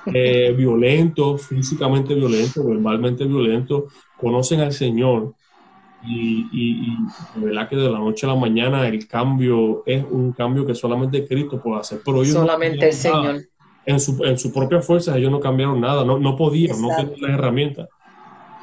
eh, 0.07 0.53
violentos, 0.57 1.47
físicamente 1.47 2.15
violentos, 2.15 2.67
verbalmente 2.67 3.25
violentos, 3.25 3.93
conocen 4.19 4.61
al 4.61 4.73
Señor 4.73 5.35
y, 6.05 6.49
y, 6.53 6.97
verdad 7.37 7.69
que 7.69 7.77
de 7.77 7.89
la 7.89 7.99
noche 7.99 8.27
a 8.27 8.31
la 8.31 8.35
mañana 8.35 8.89
el 8.89 9.07
cambio 9.07 9.85
es 9.87 10.05
un 10.11 10.33
cambio 10.33 10.67
que 10.67 10.75
solamente 10.75 11.27
Cristo 11.27 11.61
puede 11.61 11.81
hacer. 11.81 12.01
Pero 12.05 12.23
ellos 12.23 12.35
solamente 12.35 12.89
el 12.89 12.93
Señor. 12.93 13.43
En 13.85 13.99
su, 13.99 14.25
en 14.25 14.39
su 14.39 14.53
propia 14.53 14.81
fuerza 14.81 15.17
ellos 15.17 15.31
no 15.31 15.41
cambiaron 15.41 15.81
nada, 15.81 16.05
no, 16.05 16.19
no 16.19 16.37
podían, 16.37 16.81
no 16.81 16.89
tenían 16.97 17.21
las 17.21 17.31
herramientas. 17.33 17.89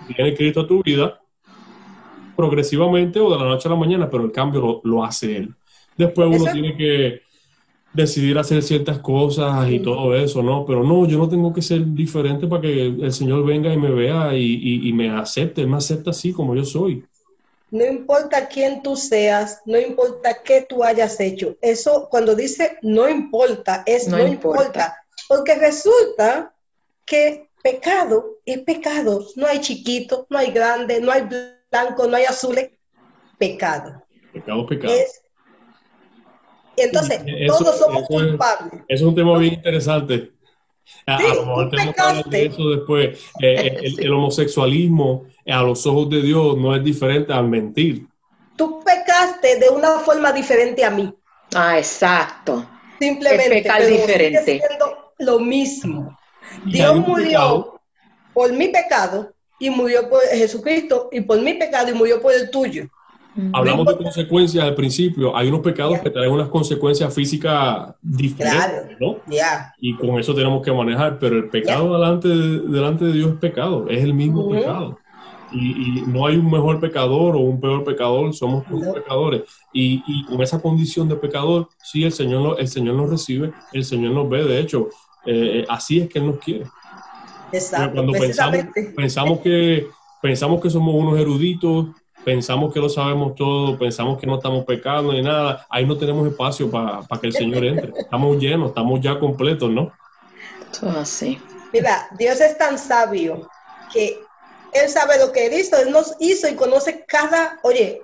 Viene 0.08 0.34
Cristo 0.34 0.62
a 0.62 0.68
tu 0.68 0.82
vida 0.82 1.20
progresivamente 2.36 3.20
o 3.20 3.30
de 3.30 3.38
la 3.38 3.46
noche 3.46 3.68
a 3.68 3.72
la 3.72 3.78
mañana, 3.78 4.10
pero 4.10 4.24
el 4.24 4.32
cambio 4.32 4.62
lo, 4.62 4.82
lo 4.84 5.04
hace 5.04 5.38
Él. 5.38 5.54
Después 5.98 6.30
uno 6.40 6.52
tiene 6.52 6.76
que 6.76 7.22
decidir 7.94 8.38
hacer 8.38 8.62
ciertas 8.62 9.00
cosas 9.00 9.70
y 9.70 9.80
todo 9.80 10.16
eso, 10.16 10.44
¿no? 10.44 10.66
Pero 10.66 10.84
no, 10.84 11.08
yo 11.08 11.18
no 11.18 11.28
tengo 11.28 11.54
que 11.54 11.62
ser 11.62 11.86
diferente 11.94 12.48
para 12.48 12.62
que 12.62 12.86
el 12.86 13.12
Señor 13.12 13.46
venga 13.46 13.74
y 13.74 13.78
me 13.78 13.92
vea 13.92 14.36
y, 14.36 14.88
y 14.88 14.94
me 14.94 15.10
acepte, 15.10 15.62
Él 15.62 15.68
me 15.68 15.78
acepta 15.78 16.12
así 16.12 16.32
como 16.32 16.56
yo 16.56 16.64
soy. 16.66 17.04
No 17.72 17.86
importa 17.86 18.48
quién 18.48 18.82
tú 18.82 18.96
seas, 18.96 19.62
no 19.66 19.78
importa 19.78 20.42
qué 20.44 20.66
tú 20.68 20.84
hayas 20.84 21.20
hecho. 21.20 21.56
Eso 21.62 22.08
cuando 22.10 22.36
dice 22.36 22.78
no 22.82 23.08
importa, 23.08 23.84
es 23.86 24.08
no, 24.08 24.26
importa. 24.26 24.98
Porque 25.28 25.54
resulta 25.56 26.54
que 27.06 27.50
pecado 27.62 28.38
es 28.46 28.60
pecado. 28.60 29.24
No 29.36 29.46
hay 29.46 29.60
chiquito, 29.60 30.26
no 30.30 30.40
hay 30.40 30.52
grande, 30.52 31.00
no 31.00 31.12
hay 31.12 31.28
blanco, 31.70 32.08
no 32.08 32.18
hay 32.18 32.26
azul. 32.26 32.58
Pecado. 33.38 34.04
Pecado, 34.34 34.66
pecado. 34.66 34.94
Entonces, 36.82 37.22
todos 37.48 37.78
somos 37.78 38.04
culpables. 38.04 38.74
Es, 38.88 39.00
es 39.00 39.02
un 39.02 39.16
tema 39.16 39.38
bien 39.38 39.56
interesante. 39.56 40.32
A, 41.06 41.22
lo 41.22 41.46
mejor 41.46 41.70
tenemos 41.70 41.96
que 41.96 42.02
hablar 42.02 42.26
de 42.26 42.46
eso 42.46 42.70
después. 42.70 43.20
Eh, 43.42 43.94
el, 43.98 44.14
homosexualismo 44.14 45.26
a 45.48 45.64
los 45.64 45.86
ojos 45.86 46.10
de 46.10 46.22
Dios 46.22 46.58
no 46.58 46.76
es 46.76 46.84
diferente 46.84 47.34
al 47.34 47.48
mentir. 47.48 48.08
Tú 48.56 48.84
pecaste 48.84 49.58
de 49.60 49.70
una 49.70 50.00
forma 50.00 50.32
diferente 50.32 50.84
a 50.84 50.92
mí. 50.92 51.14
Ah, 51.56 51.78
exacto. 51.78 52.68
Simplemente. 53.00 53.50
pecar 53.50 53.86
diferente. 53.86 54.62
lo 55.20 55.40
mismo. 55.40 56.18
Dios 56.66 56.96
murió 56.96 57.80
por 58.34 58.52
mi 58.54 58.68
pecado 58.68 59.34
y 59.60 59.70
murió 59.70 60.10
por 60.10 60.22
Jesucristo 60.22 61.10
y 61.12 61.22
por 61.22 61.40
mi 61.42 61.54
pecado 61.54 61.90
y 61.90 61.94
murió 61.94 62.22
por 62.22 62.34
el 62.34 62.50
tuyo. 62.50 62.88
Hablamos 63.54 63.88
de 63.88 63.98
consecuencias 63.98 64.64
al 64.64 64.76
principio. 64.76 65.36
Hay 65.36 65.48
unos 65.48 65.62
pecados 65.62 66.00
que 66.00 66.10
traen 66.10 66.32
unas 66.32 66.50
consecuencias 66.50 67.14
físicas 67.14 67.94
diferentes, 68.02 68.98
¿no? 69.00 69.18
Y 69.80 69.96
con 69.96 70.20
eso 70.20 70.34
tenemos 70.34 70.64
que 70.64 70.72
manejar. 70.72 71.20
Pero 71.20 71.38
el 71.38 71.50
pecado 71.50 71.94
delante, 71.94 72.28
de, 72.28 72.60
delante 72.62 73.06
de 73.06 73.14
Dios 73.14 73.34
es 73.34 73.40
pecado, 73.40 73.88
es 73.90 74.04
el 74.04 74.14
mismo 74.14 74.50
pecado. 74.50 74.98
Y, 75.52 76.04
no 76.06 76.28
hay 76.28 76.38
un 76.38 76.50
mejor 76.50 76.80
pecador 76.80 77.36
o 77.36 77.40
un 77.40 77.60
peor 77.60 77.84
pecador, 77.84 78.34
somos 78.34 78.66
todos 78.68 78.94
pecadores. 78.94 79.44
Y, 79.74 80.04
y, 80.06 80.26
con 80.26 80.42
esa 80.42 80.62
condición 80.62 81.10
de 81.10 81.16
pecador, 81.16 81.70
sí, 81.84 82.04
el 82.04 82.12
Señor, 82.12 82.58
el 82.60 82.68
Señor 82.68 82.96
nos 82.96 83.10
recibe, 83.10 83.52
el 83.74 83.84
Señor 83.84 84.14
nos 84.14 84.30
ve. 84.30 84.44
De 84.44 84.60
hecho, 84.60 84.90
eh, 85.26 85.66
así 85.68 86.00
es 86.00 86.10
que 86.10 86.20
Él 86.20 86.28
nos 86.28 86.38
quiere. 86.40 86.66
Exacto. 87.52 87.94
Cuando 87.94 88.14
pensamos, 88.14 88.58
pensamos, 88.96 89.40
que, 89.40 89.88
pensamos 90.22 90.62
que 90.62 90.70
somos 90.70 90.94
unos 90.94 91.20
eruditos, 91.20 91.88
pensamos 92.30 92.72
que 92.72 92.80
lo 92.80 92.90
sabemos 92.90 93.34
todo, 93.34 93.76
pensamos 93.76 94.20
que 94.20 94.28
no 94.28 94.36
estamos 94.36 94.64
pecando 94.64 95.12
ni 95.12 95.24
nada, 95.24 95.66
ahí 95.68 95.84
no 95.84 95.98
tenemos 95.98 96.28
espacio 96.28 96.70
para 96.70 97.02
que 97.20 97.26
el 97.26 97.34
Señor 97.34 97.66
entre. 97.66 97.92
Estamos 97.98 98.38
llenos, 98.38 98.70
estamos 98.70 99.02
ya 99.02 99.18
completos, 99.18 99.72
¿no? 99.72 99.92
Todo 100.80 100.92
así. 100.92 101.42
Mira, 101.74 102.08
Dios 102.20 102.40
es 102.40 102.56
tan 102.56 102.78
sabio 102.78 103.50
que 103.92 104.20
Él 104.74 104.90
sabe 104.90 105.18
lo 105.18 105.32
que 105.32 105.48
hizo, 105.60 105.76
Él 105.78 105.92
nos 105.92 106.16
hizo 106.20 106.48
y 106.48 106.54
conoce 106.54 107.04
cada, 107.08 107.58
oye, 107.64 108.04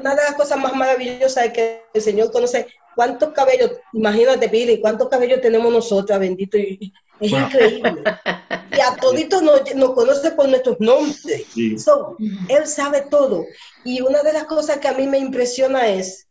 una 0.00 0.14
de 0.14 0.22
las 0.22 0.34
cosas 0.34 0.58
más 0.58 0.74
maravillosas 0.74 1.44
es 1.44 1.52
que 1.52 1.82
el 1.92 2.00
Señor 2.00 2.32
conoce 2.32 2.66
cuántos 2.96 3.34
cabellos, 3.34 3.72
imagínate, 3.92 4.48
Billy, 4.48 4.80
cuántos 4.80 5.10
cabellos 5.10 5.42
tenemos 5.42 5.70
nosotros, 5.70 6.18
bendito, 6.18 6.56
es 6.56 6.90
increíble. 7.20 8.04
y 8.78 8.80
a 8.80 8.94
toditos 8.94 9.42
nos, 9.42 9.60
conoce 9.90 10.30
por 10.30 10.48
nuestros 10.48 10.78
nombres. 10.78 11.46
él 11.56 12.66
sabe 12.66 13.06
todo. 13.10 13.44
Y 13.84 14.00
una 14.00 14.22
de 14.22 14.32
las 14.32 14.44
cosas 14.44 14.78
que 14.78 14.86
a 14.86 14.92
mí 14.92 15.06
me 15.06 15.18
impresiona 15.18 15.88
es 15.88 16.28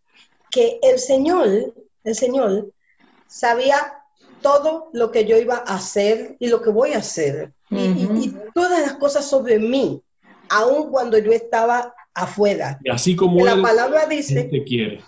que 0.50 0.80
el 0.82 0.98
Señor, 0.98 1.74
el 2.06 2.16
Señor, 2.16 2.72
sabía 3.28 3.96
todo 4.42 4.90
lo 4.94 5.12
que 5.12 5.26
yo 5.26 5.38
iba 5.38 5.58
a 5.58 5.76
hacer 5.76 6.38
y 6.40 6.48
lo 6.48 6.62
que 6.62 6.70
voy 6.70 6.94
a 6.94 7.00
hacer. 7.00 7.52
y, 7.70 8.34
todas 8.54 8.82
las 8.82 8.94
cosas 8.94 9.30
sobre 9.30 9.60
mí, 9.60 10.02
aun 10.50 10.90
cuando 10.90 11.18
yo 11.18 11.32
estaba 11.34 11.94
afuera. 12.14 12.80
Y 12.82 12.90
así 12.90 13.16
como 13.16 13.44
la 13.44 13.62
palabra 13.62 14.06
dice, 14.06 14.46
te 14.46 14.64
quiere. 14.64 15.02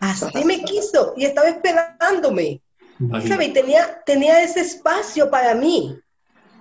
Así 0.00 0.42
me 0.44 0.62
quiso 0.64 1.12
y 1.16 1.26
estaba 1.26 1.48
esperándome. 1.48 2.62
Y 2.98 3.52
tenía, 3.52 4.02
tenía 4.06 4.42
ese 4.42 4.60
espacio 4.60 5.30
para 5.30 5.54
mí 5.54 6.00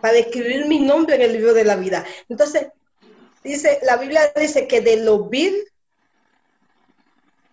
para 0.02 0.18
escribir 0.18 0.66
mi 0.66 0.80
nombre 0.80 1.16
en 1.16 1.22
el 1.22 1.34
libro 1.34 1.54
de 1.54 1.64
la 1.64 1.76
vida. 1.76 2.06
Entonces, 2.30 2.68
dice, 3.44 3.80
la 3.84 3.98
Biblia 3.98 4.32
dice 4.36 4.68
que 4.68 4.82
de 4.82 4.98
lo 4.98 5.26
vil 5.26 5.56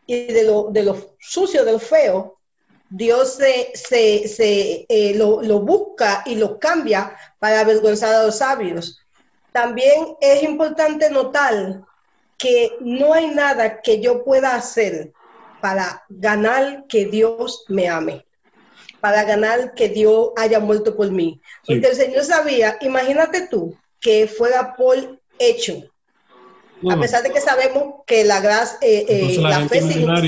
y 0.07 0.27
de 0.27 0.45
lo, 0.45 0.69
de 0.71 0.83
lo 0.83 1.17
sucio, 1.19 1.65
de 1.65 1.73
lo 1.73 1.79
feo, 1.79 2.39
Dios 2.91 3.37
se, 3.37 3.73
se, 3.75 4.87
eh, 4.89 5.15
lo, 5.17 5.43
lo, 5.43 5.61
busca 5.61 6.23
y 6.27 6.37
lo 6.37 6.59
cambia 6.59 7.17
para 7.39 7.61
avergonzar 7.61 8.15
a 8.15 8.25
los 8.25 8.39
sabios. 8.39 9.01
También 9.53 10.17
es 10.21 10.43
importante 10.43 11.11
notar 11.11 11.83
que 12.37 12.77
no 12.81 13.15
hay 13.15 13.29
nada 13.29 13.81
que 13.81 14.01
yo 14.01 14.23
pueda 14.25 14.55
hacer 14.55 15.13
para 15.61 16.05
ganar 16.09 16.87
que 16.89 17.07
Dios 17.07 17.65
me 17.69 17.89
ame 17.89 18.27
para 19.05 19.23
ganar 19.25 19.75
que 19.75 19.91
Dios 19.91 20.31
haya 20.35 20.61
muerto 20.61 20.97
por 20.97 21.11
mí. 21.11 21.39
Porque 21.67 21.89
el 21.89 21.95
Señor 21.95 22.25
sabía, 22.25 22.79
imagínate 22.81 23.49
tú, 23.51 23.77
que 24.01 24.27
fuera 24.27 24.75
por 24.77 24.97
hecho. 25.39 25.75
A 26.91 26.99
pesar 26.99 27.23
de 27.23 27.31
que 27.31 27.43
sabemos 27.43 27.97
que 28.07 28.25
la 28.25 28.41
gracia, 28.41 28.79
eh, 28.81 29.05
eh, 29.07 29.37
la, 29.43 29.69
fe 29.69 29.83
sin, 29.83 30.07
los 30.07 30.23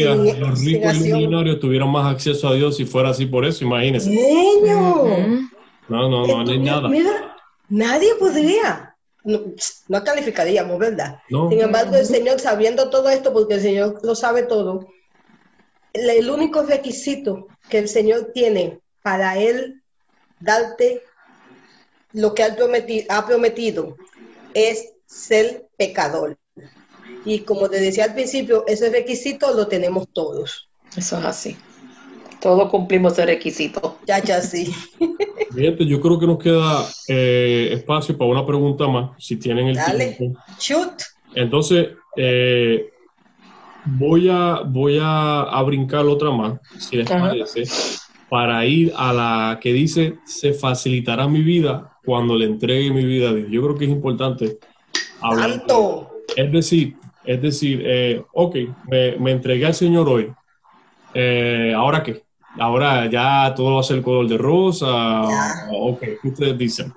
ricos 0.62 0.94
y 0.96 1.10
millonarios 1.10 1.58
tuvieron 1.58 1.90
más 1.90 2.14
acceso 2.14 2.48
a 2.48 2.54
Dios 2.54 2.76
si 2.76 2.84
fuera 2.84 3.08
así 3.08 3.24
por 3.24 3.46
eso, 3.46 3.64
imagínense. 3.64 4.10
Niño. 4.10 5.48
No, 5.88 6.10
no, 6.10 6.26
no, 6.26 6.44
no 6.44 6.50
hay 6.50 6.58
nada. 6.58 6.86
Mira, 6.86 7.34
nadie 7.70 8.14
podría. 8.16 8.94
No, 9.24 9.40
no 9.88 10.04
calificaríamos, 10.04 10.78
¿verdad? 10.78 11.22
Sin 11.30 11.62
embargo, 11.62 11.96
el 11.96 12.04
Señor, 12.04 12.40
sabiendo 12.40 12.90
todo 12.90 13.08
esto, 13.08 13.32
porque 13.32 13.54
el 13.54 13.62
Señor 13.62 14.00
lo 14.02 14.14
sabe 14.14 14.42
todo, 14.42 14.86
el 16.00 16.30
único 16.30 16.62
requisito 16.62 17.48
que 17.68 17.78
el 17.78 17.88
Señor 17.88 18.32
tiene 18.32 18.80
para 19.02 19.38
Él 19.38 19.82
darte 20.40 21.02
lo 22.12 22.34
que 22.34 22.42
ha 22.42 23.26
prometido 23.26 23.96
es 24.54 24.94
ser 25.06 25.68
pecador. 25.76 26.38
Y 27.24 27.40
como 27.40 27.68
te 27.68 27.80
decía 27.80 28.04
al 28.04 28.14
principio, 28.14 28.64
ese 28.66 28.90
requisito 28.90 29.52
lo 29.54 29.66
tenemos 29.66 30.08
todos. 30.12 30.68
Eso 30.96 31.18
es 31.18 31.24
así. 31.24 31.56
Todos 32.40 32.70
cumplimos 32.70 33.14
ese 33.14 33.26
requisito. 33.26 33.98
Ya, 34.06 34.22
ya, 34.22 34.40
sí. 34.40 34.72
yo 35.54 36.00
creo 36.00 36.18
que 36.18 36.26
nos 36.26 36.38
queda 36.38 36.86
eh, 37.08 37.70
espacio 37.72 38.16
para 38.16 38.30
una 38.30 38.46
pregunta 38.46 38.86
más, 38.86 39.10
si 39.18 39.36
tienen 39.36 39.68
el 39.68 39.76
Dale. 39.76 40.16
Shoot. 40.58 41.02
Entonces, 41.34 41.88
eh, 42.16 42.92
voy 43.86 44.28
a, 44.28 44.60
voy 44.66 44.98
a, 45.00 45.62
brincar 45.64 46.04
otra 46.06 46.30
más, 46.30 46.60
si 46.78 46.96
les 46.96 47.08
parece, 47.08 47.62
para 48.28 48.64
ir 48.66 48.92
a 48.96 49.12
la 49.12 49.58
que 49.60 49.72
dice, 49.72 50.18
se 50.24 50.52
facilitará 50.52 51.28
mi 51.28 51.42
vida 51.42 51.92
cuando 52.04 52.36
le 52.36 52.46
entregue 52.46 52.90
mi 52.90 53.04
vida 53.04 53.30
a 53.30 53.34
Dios. 53.34 53.48
Yo 53.50 53.62
creo 53.62 53.76
que 53.76 53.84
es 53.84 53.90
importante 53.90 54.58
hablar. 55.20 55.62
Es 56.36 56.52
decir, 56.52 56.96
es 57.24 57.42
decir, 57.42 57.82
eh, 57.84 58.24
ok, 58.32 58.56
me, 58.88 59.30
entregué 59.30 59.66
al 59.66 59.74
Señor 59.74 60.08
hoy. 60.08 60.32
Eh, 61.14 61.72
¿Ahora 61.74 62.02
qué? 62.02 62.24
Ahora 62.58 63.08
ya 63.10 63.52
todo 63.54 63.74
va 63.74 63.80
a 63.80 63.84
ser 63.84 64.02
color 64.02 64.28
de 64.28 64.38
rosa. 64.38 65.22
Ok, 65.72 66.00
¿qué 66.00 66.28
ustedes 66.28 66.58
dicen? 66.58 66.92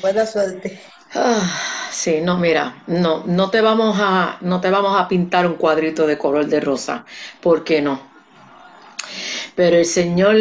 Buena 0.00 0.26
suerte. 0.26 0.78
Ah. 1.14 1.64
Sí, 1.90 2.20
no, 2.22 2.36
mira, 2.38 2.82
no, 2.86 3.24
no 3.26 3.50
te 3.50 3.60
vamos 3.60 3.96
a, 4.00 4.38
no 4.42 4.60
te 4.60 4.70
vamos 4.70 4.98
a 5.00 5.08
pintar 5.08 5.46
un 5.46 5.54
cuadrito 5.54 6.06
de 6.06 6.18
color 6.18 6.46
de 6.46 6.60
rosa, 6.60 7.04
¿por 7.40 7.64
qué 7.64 7.80
no? 7.82 8.00
Pero 9.54 9.76
el 9.76 9.84
Señor 9.86 10.36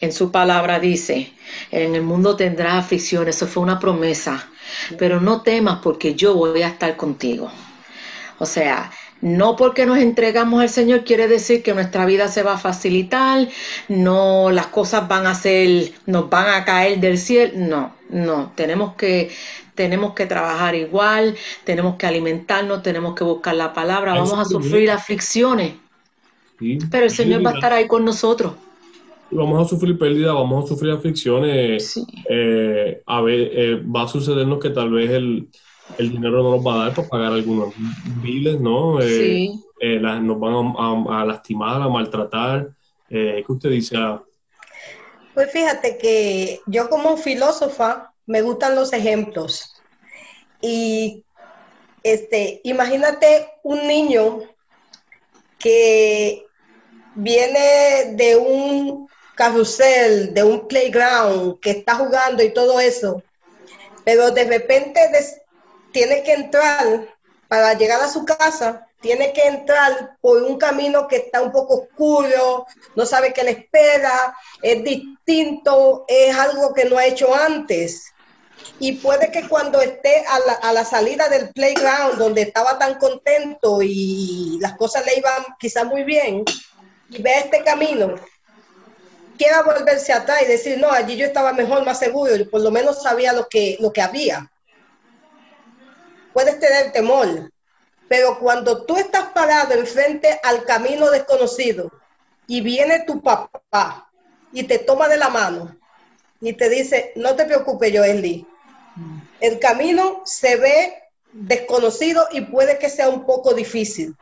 en 0.00 0.12
su 0.12 0.30
palabra 0.32 0.80
dice, 0.80 1.32
en 1.70 1.94
el 1.94 2.02
mundo 2.02 2.36
tendrás 2.36 2.74
aflicción, 2.74 3.28
eso 3.28 3.46
fue 3.46 3.62
una 3.62 3.78
promesa, 3.78 4.48
pero 4.98 5.20
no 5.20 5.42
temas 5.42 5.78
porque 5.82 6.14
yo 6.14 6.34
voy 6.34 6.62
a 6.62 6.68
estar 6.68 6.96
contigo. 6.96 7.50
O 8.38 8.46
sea, 8.46 8.90
No 9.22 9.56
porque 9.56 9.86
nos 9.86 9.98
entregamos 9.98 10.62
al 10.62 10.68
Señor 10.68 11.04
quiere 11.04 11.28
decir 11.28 11.62
que 11.62 11.74
nuestra 11.74 12.06
vida 12.06 12.28
se 12.28 12.42
va 12.42 12.54
a 12.54 12.58
facilitar, 12.58 13.48
no 13.88 14.50
las 14.50 14.66
cosas 14.68 15.08
van 15.08 15.26
a 15.26 15.34
ser, 15.36 15.92
nos 16.06 16.28
van 16.30 16.48
a 16.50 16.64
caer 16.64 17.00
del 17.00 17.18
cielo. 17.18 17.52
No, 17.56 17.94
no, 18.10 18.52
tenemos 18.56 18.94
que 18.96 19.30
tenemos 19.74 20.14
que 20.14 20.26
trabajar 20.26 20.74
igual, 20.74 21.36
tenemos 21.64 21.96
que 21.96 22.06
alimentarnos, 22.06 22.82
tenemos 22.82 23.14
que 23.14 23.24
buscar 23.24 23.54
la 23.54 23.72
palabra, 23.72 24.14
vamos 24.14 24.38
a 24.38 24.44
sufrir 24.44 24.90
aflicciones. 24.90 25.74
Pero 26.90 27.04
el 27.04 27.10
Señor 27.10 27.44
va 27.44 27.50
a 27.50 27.54
estar 27.54 27.72
ahí 27.72 27.86
con 27.86 28.04
nosotros. 28.04 28.52
Vamos 29.30 29.64
a 29.64 29.68
sufrir 29.68 29.98
pérdida, 29.98 30.32
vamos 30.32 30.64
a 30.64 30.68
sufrir 30.68 30.92
aflicciones. 30.92 31.98
Eh, 32.28 33.02
a 33.06 33.20
ver, 33.22 33.50
eh, 33.52 33.82
va 33.82 34.02
a 34.02 34.08
sucedernos 34.08 34.58
que 34.60 34.70
tal 34.70 34.90
vez 34.90 35.10
el, 35.10 35.48
dinero 35.98 36.42
no 36.42 36.56
nos 36.56 36.66
va 36.66 36.74
a 36.74 36.84
dar 36.84 36.94
para 36.94 37.08
pagar 37.08 37.32
algunos 37.32 37.74
biles, 38.22 38.60
¿no? 38.60 39.00
Eh, 39.00 39.50
nos 39.80 40.38
van 40.38 40.74
a, 41.08 41.24
lastimar, 41.24 41.80
a 41.80 41.88
maltratar. 41.88 42.70
¿Qué 43.08 43.44
usted 43.48 43.70
dice? 43.70 43.96
Ah, 43.96 44.22
pues 45.34 45.50
fíjate 45.50 45.98
que 45.98 46.60
yo 46.66 46.90
como 46.90 47.16
filósofa 47.16 48.11
me 48.32 48.40
gustan 48.40 48.74
los 48.74 48.94
ejemplos. 48.94 49.74
Y 50.62 51.22
este, 52.02 52.62
imagínate 52.64 53.50
un 53.62 53.86
niño 53.86 54.40
que 55.58 56.46
viene 57.14 58.14
de 58.14 58.36
un 58.36 59.06
carrusel, 59.34 60.32
de 60.32 60.42
un 60.42 60.66
playground, 60.66 61.60
que 61.60 61.72
está 61.72 61.96
jugando 61.96 62.42
y 62.42 62.54
todo 62.54 62.80
eso, 62.80 63.22
pero 64.02 64.30
de 64.30 64.44
repente 64.44 65.00
tiene 65.92 66.22
que 66.22 66.32
entrar 66.32 67.06
para 67.48 67.74
llegar 67.74 68.00
a 68.00 68.08
su 68.08 68.24
casa, 68.24 68.88
tiene 69.02 69.34
que 69.34 69.46
entrar 69.46 70.16
por 70.22 70.42
un 70.42 70.56
camino 70.56 71.06
que 71.06 71.16
está 71.16 71.42
un 71.42 71.52
poco 71.52 71.82
oscuro, 71.82 72.66
no 72.96 73.04
sabe 73.04 73.34
qué 73.34 73.42
le 73.42 73.50
espera, 73.50 74.34
es 74.62 74.82
distinto, 74.82 76.06
es 76.08 76.34
algo 76.34 76.72
que 76.72 76.86
no 76.86 76.96
ha 76.96 77.04
hecho 77.04 77.34
antes. 77.34 78.12
Y 78.78 78.92
puede 78.92 79.30
que 79.30 79.48
cuando 79.48 79.80
esté 79.80 80.24
a 80.62 80.72
la, 80.72 80.84
salida 80.84 81.28
del 81.28 81.50
playground, 81.50 82.18
donde 82.18 82.42
estaba 82.42 82.78
tan 82.78 82.94
contento 82.94 83.80
y 83.80 84.58
las 84.60 84.76
cosas 84.76 85.06
le 85.06 85.18
iban 85.18 85.44
quizá 85.58 85.84
muy 85.84 86.02
bien, 86.02 86.44
y 87.08 87.22
ve 87.22 87.38
este 87.38 87.62
camino, 87.62 88.14
quiera 89.38 89.62
volverse 89.62 90.12
atrás 90.12 90.42
y 90.42 90.46
decir, 90.46 90.78
no, 90.78 90.90
allí 90.90 91.16
yo 91.16 91.26
estaba 91.26 91.52
mejor, 91.52 91.84
más 91.84 91.98
seguro, 91.98 92.34
y 92.34 92.44
por 92.44 92.60
lo 92.60 92.70
menos 92.70 93.02
sabía 93.02 93.32
lo 93.32 93.48
que, 93.48 93.76
lo 93.80 93.92
que 93.92 94.02
había. 94.02 94.50
Puedes 96.32 96.58
tener 96.58 96.92
temor, 96.92 97.50
pero 98.08 98.38
cuando 98.38 98.84
tú 98.84 98.96
estás 98.96 99.28
parado 99.32 99.74
enfrente 99.74 100.40
al 100.42 100.64
camino 100.64 101.10
desconocido 101.10 101.90
y 102.46 102.60
viene 102.60 103.04
tu 103.06 103.22
papá 103.22 104.10
y 104.52 104.64
te 104.64 104.78
toma 104.78 105.08
de 105.08 105.16
la 105.16 105.28
mano 105.28 105.76
y 106.40 106.52
te 106.54 106.68
dice, 106.68 107.12
no 107.16 107.36
te 107.36 107.44
preocupes, 107.44 107.92
Joely, 107.94 108.46
el 109.42 109.58
camino 109.58 110.22
se 110.24 110.56
ve 110.56 110.94
desconocido 111.32 112.26
y 112.32 112.42
puede 112.42 112.78
que 112.78 112.88
sea 112.88 113.08
un 113.08 113.26
poco 113.26 113.54
difícil, 113.54 114.14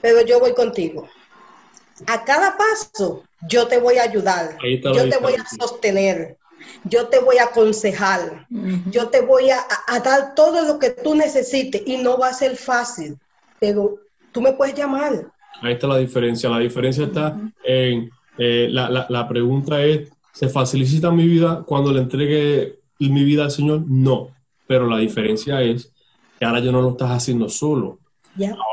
pero 0.00 0.20
yo 0.22 0.38
voy 0.40 0.54
contigo 0.54 1.08
a 2.06 2.24
cada 2.24 2.56
paso 2.56 3.24
yo 3.48 3.66
te 3.66 3.78
voy 3.78 3.96
a 3.96 4.02
ayudar, 4.02 4.58
yo 4.62 5.08
te 5.08 5.18
voy 5.18 5.32
a 5.34 5.44
sostener, 5.58 6.36
yo 6.84 7.08
te 7.08 7.18
voy 7.20 7.38
a 7.38 7.44
aconsejar, 7.44 8.46
yo 8.90 9.08
te 9.08 9.22
voy 9.22 9.50
a, 9.50 9.64
dar 10.00 10.34
todo 10.34 10.66
lo 10.66 10.78
que 10.78 10.90
tú 10.90 11.14
necesites 11.14 11.82
y 11.86 11.96
no 11.96 12.18
va 12.18 12.28
a 12.28 12.34
ser 12.34 12.56
fácil, 12.56 13.16
pero 13.58 13.96
tú 14.32 14.42
me 14.42 14.52
puedes 14.52 14.74
llamar. 14.74 15.26
Ahí 15.62 15.72
está 15.72 15.86
la 15.86 15.98
diferencia. 15.98 16.48
La 16.50 16.58
diferencia 16.58 17.04
está 17.04 17.38
en, 17.64 18.10
eh, 18.36 18.68
la, 18.70 19.06
la, 19.08 19.28
pregunta 19.28 19.82
es, 19.82 20.10
¿se 20.32 20.48
facilita 20.48 21.10
mi 21.10 21.26
vida 21.26 21.64
cuando 21.66 21.92
le 21.92 22.00
entregue 22.00 22.78
mi 22.98 23.24
vida 23.24 23.44
al 23.44 23.50
Señor? 23.50 23.84
No, 23.86 24.30
pero 24.70 24.86
la 24.86 24.98
diferencia 24.98 25.60
es 25.62 25.92
que 26.38 26.44
ahora 26.44 26.60
yo 26.60 26.70
no 26.70 26.80
lo 26.80 26.90
estás 26.90 27.10
haciendo 27.10 27.48
solo 27.48 27.98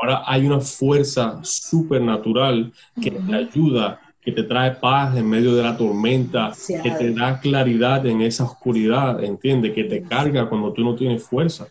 Ahora 0.00 0.22
hay 0.24 0.46
una 0.46 0.60
fuerza 0.60 1.40
supernatural 1.42 2.72
que 3.02 3.10
te 3.10 3.34
ayuda, 3.34 4.00
que 4.20 4.30
te 4.30 4.44
trae 4.44 4.70
paz 4.76 5.16
en 5.16 5.28
medio 5.28 5.56
de 5.56 5.64
la 5.64 5.76
tormenta, 5.76 6.52
que 6.82 6.90
te 6.92 7.12
da 7.12 7.40
claridad 7.40 8.06
en 8.06 8.22
esa 8.22 8.44
oscuridad, 8.44 9.22
¿entiendes? 9.22 9.72
Que 9.74 9.84
te 9.84 10.02
carga 10.02 10.48
cuando 10.48 10.72
tú 10.72 10.84
no 10.84 10.94
tienes 10.94 11.24
fuerza. 11.24 11.66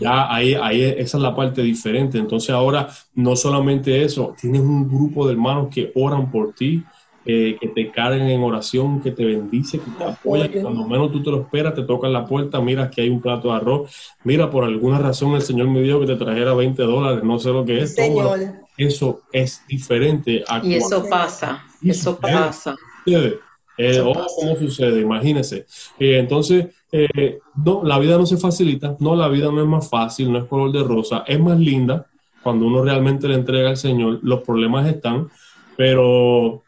Ya 0.00 0.34
ahí, 0.34 0.54
ahí 0.54 0.82
esa 0.82 1.18
es 1.18 1.22
la 1.22 1.36
parte 1.36 1.62
diferente. 1.62 2.18
Entonces 2.18 2.50
ahora 2.50 2.88
no 3.14 3.36
solamente 3.36 4.02
eso, 4.02 4.34
tienes 4.40 4.62
un 4.62 4.88
grupo 4.88 5.24
de 5.24 5.34
hermanos 5.34 5.68
que 5.72 5.92
oran 5.94 6.32
por 6.32 6.52
ti, 6.52 6.82
que 7.28 7.70
te 7.74 7.90
carguen 7.90 8.30
en 8.30 8.42
oración, 8.42 9.02
que 9.02 9.10
te 9.10 9.22
bendice, 9.22 9.78
que 9.78 9.90
te 9.98 10.04
apoya, 10.04 10.48
que 10.48 10.62
cuando 10.62 10.88
menos 10.88 11.12
tú 11.12 11.22
te 11.22 11.30
lo 11.30 11.42
esperas, 11.42 11.74
te 11.74 11.82
tocan 11.82 12.10
la 12.10 12.24
puerta, 12.24 12.58
mira 12.58 12.88
que 12.88 13.02
hay 13.02 13.10
un 13.10 13.20
plato 13.20 13.48
de 13.48 13.54
arroz, 13.54 14.14
mira, 14.24 14.50
por 14.50 14.64
alguna 14.64 14.98
razón 14.98 15.34
el 15.34 15.42
Señor 15.42 15.68
me 15.68 15.82
dijo 15.82 16.00
que 16.00 16.06
te 16.06 16.16
trajera 16.16 16.54
20 16.54 16.82
dólares, 16.84 17.22
no 17.22 17.38
sé 17.38 17.50
lo 17.50 17.66
que 17.66 17.82
es. 17.82 17.94
Eso 18.78 19.20
es 19.30 19.62
diferente 19.68 20.42
a 20.48 20.64
Y 20.64 20.76
eso 20.76 21.04
pasa, 21.10 21.66
eso 21.82 22.18
pasa. 22.18 22.74
Eh, 23.76 24.02
¿Cómo 24.02 24.56
sucede? 24.56 25.02
Imagínese. 25.02 25.66
Eh, 25.98 26.18
entonces, 26.18 26.68
eh, 26.90 27.40
no, 27.62 27.82
la 27.84 27.98
vida 27.98 28.16
no 28.16 28.24
se 28.24 28.38
facilita, 28.38 28.96
no, 29.00 29.14
la 29.14 29.28
vida 29.28 29.52
no 29.52 29.60
es 29.60 29.68
más 29.68 29.90
fácil, 29.90 30.32
no 30.32 30.38
es 30.38 30.44
color 30.44 30.72
de 30.72 30.82
rosa, 30.82 31.24
es 31.26 31.38
más 31.38 31.58
linda 31.60 32.06
cuando 32.42 32.66
uno 32.66 32.82
realmente 32.82 33.28
le 33.28 33.34
entrega 33.34 33.68
al 33.68 33.76
Señor. 33.76 34.20
Los 34.22 34.40
problemas 34.40 34.88
están, 34.88 35.28
pero 35.76 36.62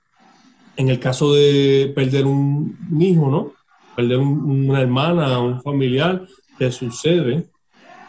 en 0.76 0.88
el 0.88 0.98
caso 0.98 1.34
de 1.34 1.92
perder 1.94 2.26
un, 2.26 2.78
hijo, 3.00 3.30
¿no? 3.30 3.52
Perder 3.94 4.18
una 4.18 4.80
hermana, 4.80 5.40
un 5.40 5.60
familiar, 5.62 6.26
te 6.58 6.70
sucede, 6.70 7.44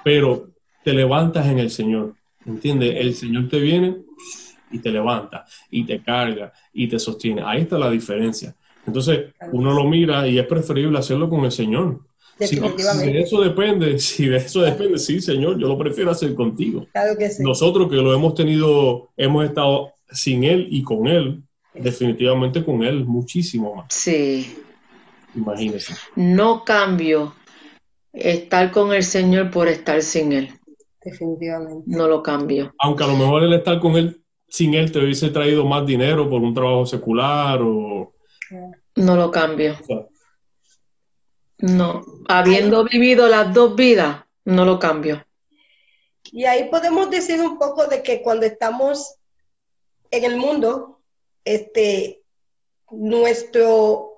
pero 0.03 0.49
te 0.83 0.93
levantas 0.93 1.47
en 1.47 1.59
el 1.59 1.69
Señor, 1.69 2.15
¿entiendes? 2.45 2.95
El 2.97 3.13
Señor 3.13 3.49
te 3.49 3.59
viene 3.59 3.97
y 4.71 4.79
te 4.79 4.91
levanta, 4.91 5.45
y 5.69 5.83
te 5.83 6.01
carga, 6.01 6.53
y 6.73 6.87
te 6.87 6.97
sostiene. 6.97 7.41
Ahí 7.45 7.61
está 7.61 7.77
la 7.77 7.89
diferencia. 7.89 8.55
Entonces, 8.85 9.33
uno 9.51 9.73
lo 9.73 9.83
mira 9.83 10.27
y 10.27 10.39
es 10.39 10.45
preferible 10.47 10.97
hacerlo 10.97 11.29
con 11.29 11.45
el 11.45 11.51
Señor. 11.51 11.99
Si 12.39 12.59
de 12.59 13.21
eso 13.21 13.41
depende, 13.41 13.99
si 13.99 14.27
de 14.27 14.37
eso 14.37 14.61
depende, 14.61 14.97
sí, 14.97 15.21
Señor, 15.21 15.59
yo 15.59 15.67
lo 15.67 15.77
prefiero 15.77 16.11
hacer 16.11 16.33
contigo. 16.33 16.87
Claro 16.91 17.17
que 17.17 17.29
sí. 17.29 17.43
Nosotros 17.43 17.89
que 17.89 17.95
lo 17.95 18.13
hemos 18.13 18.33
tenido, 18.33 19.09
hemos 19.17 19.45
estado 19.45 19.93
sin 20.09 20.43
Él 20.43 20.67
y 20.69 20.83
con 20.83 21.07
Él, 21.07 21.43
definitivamente 21.73 22.63
con 22.63 22.83
él 22.83 23.05
muchísimo 23.05 23.75
más. 23.75 23.87
Sí. 23.89 24.57
Imagínese. 25.35 25.95
No 26.15 26.63
cambio 26.65 27.35
estar 28.13 28.71
con 28.71 28.93
el 28.93 29.03
Señor 29.03 29.51
por 29.51 29.67
estar 29.67 30.01
sin 30.01 30.33
él. 30.33 30.53
Definitivamente. 31.03 31.83
No 31.87 32.07
lo 32.07 32.21
cambio. 32.21 32.73
Aunque 32.79 33.03
a 33.03 33.07
lo 33.07 33.15
mejor 33.15 33.43
el 33.43 33.53
estar 33.53 33.79
con 33.79 33.95
él 33.95 34.21
sin 34.51 34.73
él 34.73 34.91
te 34.91 34.99
hubiese 34.99 35.29
traído 35.29 35.65
más 35.65 35.85
dinero 35.85 36.29
por 36.29 36.41
un 36.41 36.53
trabajo 36.53 36.85
secular 36.85 37.61
o... 37.61 38.13
No 38.95 39.15
lo 39.15 39.31
cambio. 39.31 39.77
no, 41.59 42.01
habiendo 42.27 42.83
vivido 42.83 43.29
las 43.29 43.53
dos 43.53 43.77
vidas, 43.77 44.25
no 44.43 44.65
lo 44.65 44.77
cambio. 44.77 45.25
Y 46.25 46.43
ahí 46.43 46.69
podemos 46.69 47.09
decir 47.09 47.39
un 47.39 47.57
poco 47.57 47.87
de 47.87 48.03
que 48.03 48.21
cuando 48.21 48.45
estamos 48.45 49.15
en 50.11 50.25
el 50.25 50.35
mundo, 50.35 51.00
este, 51.45 52.21
nuestro, 52.91 54.11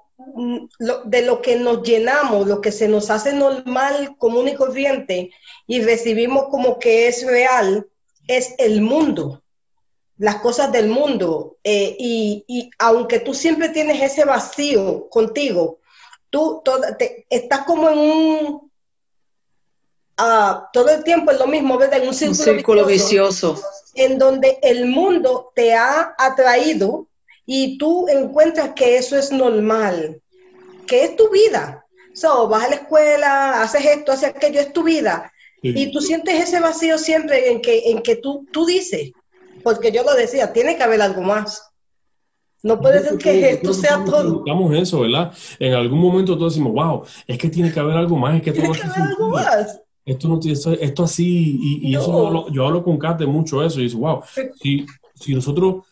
de 1.06 1.22
lo 1.22 1.42
que 1.42 1.56
nos 1.58 1.84
llenamos, 1.84 2.48
lo 2.48 2.62
que 2.62 2.72
se 2.72 2.88
nos 2.88 3.10
hace 3.10 3.34
normal, 3.34 4.16
común 4.18 4.48
y 4.48 4.56
corriente, 4.56 5.32
y 5.68 5.82
recibimos 5.82 6.46
como 6.50 6.80
que 6.80 7.08
es 7.08 7.26
real, 7.26 7.88
es 8.28 8.56
el 8.58 8.82
mundo, 8.82 9.44
las 10.18 10.38
cosas 10.38 10.72
del 10.72 10.88
mundo. 10.88 11.58
Eh, 11.64 11.96
y, 12.00 12.70
aunque 12.80 13.20
tú 13.20 13.34
siempre 13.34 13.70
tienes 13.70 14.02
ese 14.02 14.26
vacío 14.26 15.10
contigo, 15.10 15.80
tú 16.30 16.62
estás 17.30 17.62
como 17.66 17.90
en 17.90 17.98
un... 17.98 18.72
Ah, 20.16 20.70
todo 20.72 20.90
el 20.90 21.04
tiempo 21.04 21.32
es 21.32 21.40
lo 21.40 21.48
mismo, 21.48 21.76
¿verdad? 21.78 22.02
En 22.04 22.08
un 22.08 22.14
círculo, 22.14 22.86
vicioso, 22.86 23.60
En 23.96 24.20
donde 24.20 24.60
el 24.62 24.86
mundo 24.86 25.52
te 25.56 25.74
ha 25.74 26.14
atraído 26.18 27.08
y 27.46 27.78
tú 27.78 28.08
encuentras 28.08 28.72
que 28.76 28.98
eso 28.98 29.18
es 29.18 29.32
normal, 29.32 30.22
que 30.88 31.04
es 31.04 31.16
tu 31.16 31.30
vida. 31.30 31.86
So, 32.14 32.48
vas 32.48 32.66
a 32.66 32.70
la 32.70 32.76
escuela, 32.76 33.62
haces 33.62 33.86
esto, 33.86 34.12
haces 34.12 34.30
aquello, 34.30 34.60
es 34.60 34.72
tu 34.72 34.84
vida. 34.84 35.32
Y 35.62 35.92
tú 35.92 36.02
sientes 36.02 36.44
ese 36.44 36.60
vacío 36.60 36.98
siempre 36.98 37.52
en 37.52 37.62
que, 37.62 37.90
en 37.90 38.02
que 38.02 38.18
tú, 38.18 38.46
tú 38.52 38.66
dices, 38.66 39.14
porque 39.64 39.94
yo 39.94 40.04
lo 40.04 40.14
decía, 40.14 40.52
tiene 40.52 40.76
que 40.76 40.84
haber 40.84 41.02
algo 41.02 41.22
más. 41.22 41.70
No 42.62 42.80
puede 42.80 43.02
ser 43.02 43.18
que 43.18 43.50
esto 43.52 43.74
sea 43.74 44.04
todo. 44.04 44.40
Buscamos 44.40 44.76
eso, 44.76 45.02
¿verdad? 45.02 45.34
En 45.60 45.74
algún 45.74 46.00
momento 46.00 46.38
todos 46.38 46.54
decimos, 46.54 46.74
wow, 46.74 47.04
es 47.28 47.38
que 47.38 47.50
tiene 47.50 47.72
que 47.72 47.80
haber 47.80 47.96
algo 47.96 48.18
más, 48.18 48.36
es 48.36 48.42
que 48.42 48.52
tiene 48.52 48.72
que 48.72 48.84
haber 48.84 49.02
algo 49.02 49.30
más. 49.30 49.82
esto 50.06 50.28
no 50.28 50.40
tiene, 50.40 50.60
esto, 50.82 51.04
así, 51.04 51.60
y, 51.82 51.96
eso 51.96 52.50
yo, 52.52 52.66
hablo 52.66 52.84
con 52.84 52.98
Kate 52.98 53.26
mucho 53.26 53.64
eso, 53.64 53.80
y 53.80 53.84
dice, 53.84 53.98
wow, 53.98 54.22
si, 54.62 54.86
si 55.16 55.34
nosotros 55.34 55.84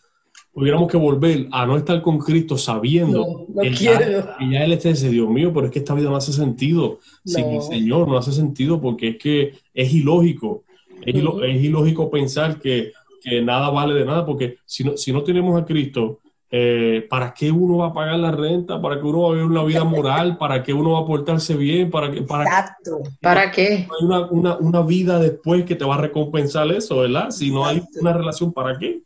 hubiéramos 0.54 0.90
que 0.90 0.96
volver 0.96 1.48
a 1.50 1.64
no 1.66 1.76
estar 1.76 2.02
con 2.02 2.18
Cristo 2.18 2.58
sabiendo 2.58 3.46
que, 3.60 3.70
ya, 3.72 3.98
Él 4.38 4.72
está 4.72 4.90
ese 4.90 5.08
Dios 5.08 5.28
mío, 5.28 5.52
pero 5.52 5.66
es 5.66 5.72
que 5.72 5.78
esta 5.78 5.94
vida 5.94 6.10
no 6.10 6.16
hace 6.16 6.32
sentido 6.32 6.98
sin 7.24 7.46
el 7.46 7.62
Señor, 7.62 8.08
no 8.08 8.18
hace 8.18 8.32
sentido 8.32 8.80
porque 8.80 9.08
es 9.08 9.16
que 9.16 9.54
es 9.72 9.92
ilógico, 9.92 10.64
es, 11.04 11.14
ilógico 11.14 12.10
pensar 12.10 12.60
que, 12.60 12.92
que, 13.22 13.40
nada 13.40 13.70
vale 13.70 13.94
de 13.94 14.04
nada, 14.04 14.26
porque 14.26 14.56
si 14.66 14.84
no, 14.84 14.96
si 14.96 15.12
no 15.12 15.22
tenemos 15.22 15.60
a 15.60 15.64
Cristo, 15.64 16.20
eh, 16.54 17.06
¿para 17.08 17.32
qué 17.32 17.50
uno 17.50 17.78
va 17.78 17.86
a 17.86 17.94
pagar 17.94 18.18
la 18.18 18.30
renta? 18.30 18.80
¿Para 18.80 19.00
qué 19.00 19.06
uno 19.06 19.22
va 19.22 19.28
a 19.28 19.32
vivir 19.32 19.46
una 19.46 19.64
vida 19.64 19.84
moral? 19.84 20.36
¿Para 20.36 20.62
qué 20.62 20.74
uno 20.74 20.92
va 20.92 21.00
a 21.00 21.06
portarse 21.06 21.56
bien? 21.56 21.90
¿Para 21.90 22.10
qué? 22.10 22.20
Para, 22.20 22.44
Exacto. 22.44 22.98
¿Para 23.22 23.50
qué? 23.50 23.88
Hay 23.88 24.04
una, 24.04 24.26
una, 24.26 24.56
una, 24.58 24.82
vida 24.82 25.18
después 25.18 25.64
que 25.64 25.76
te 25.76 25.86
va 25.86 25.94
a 25.94 26.02
recompensar 26.02 26.70
eso, 26.70 26.98
¿verdad? 26.98 27.30
Si 27.30 27.50
no 27.50 27.64
hay 27.64 27.82
una 27.98 28.12
relación, 28.12 28.52
¿para 28.52 28.78
qué? 28.78 29.00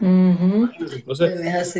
Entonces, 0.00 1.74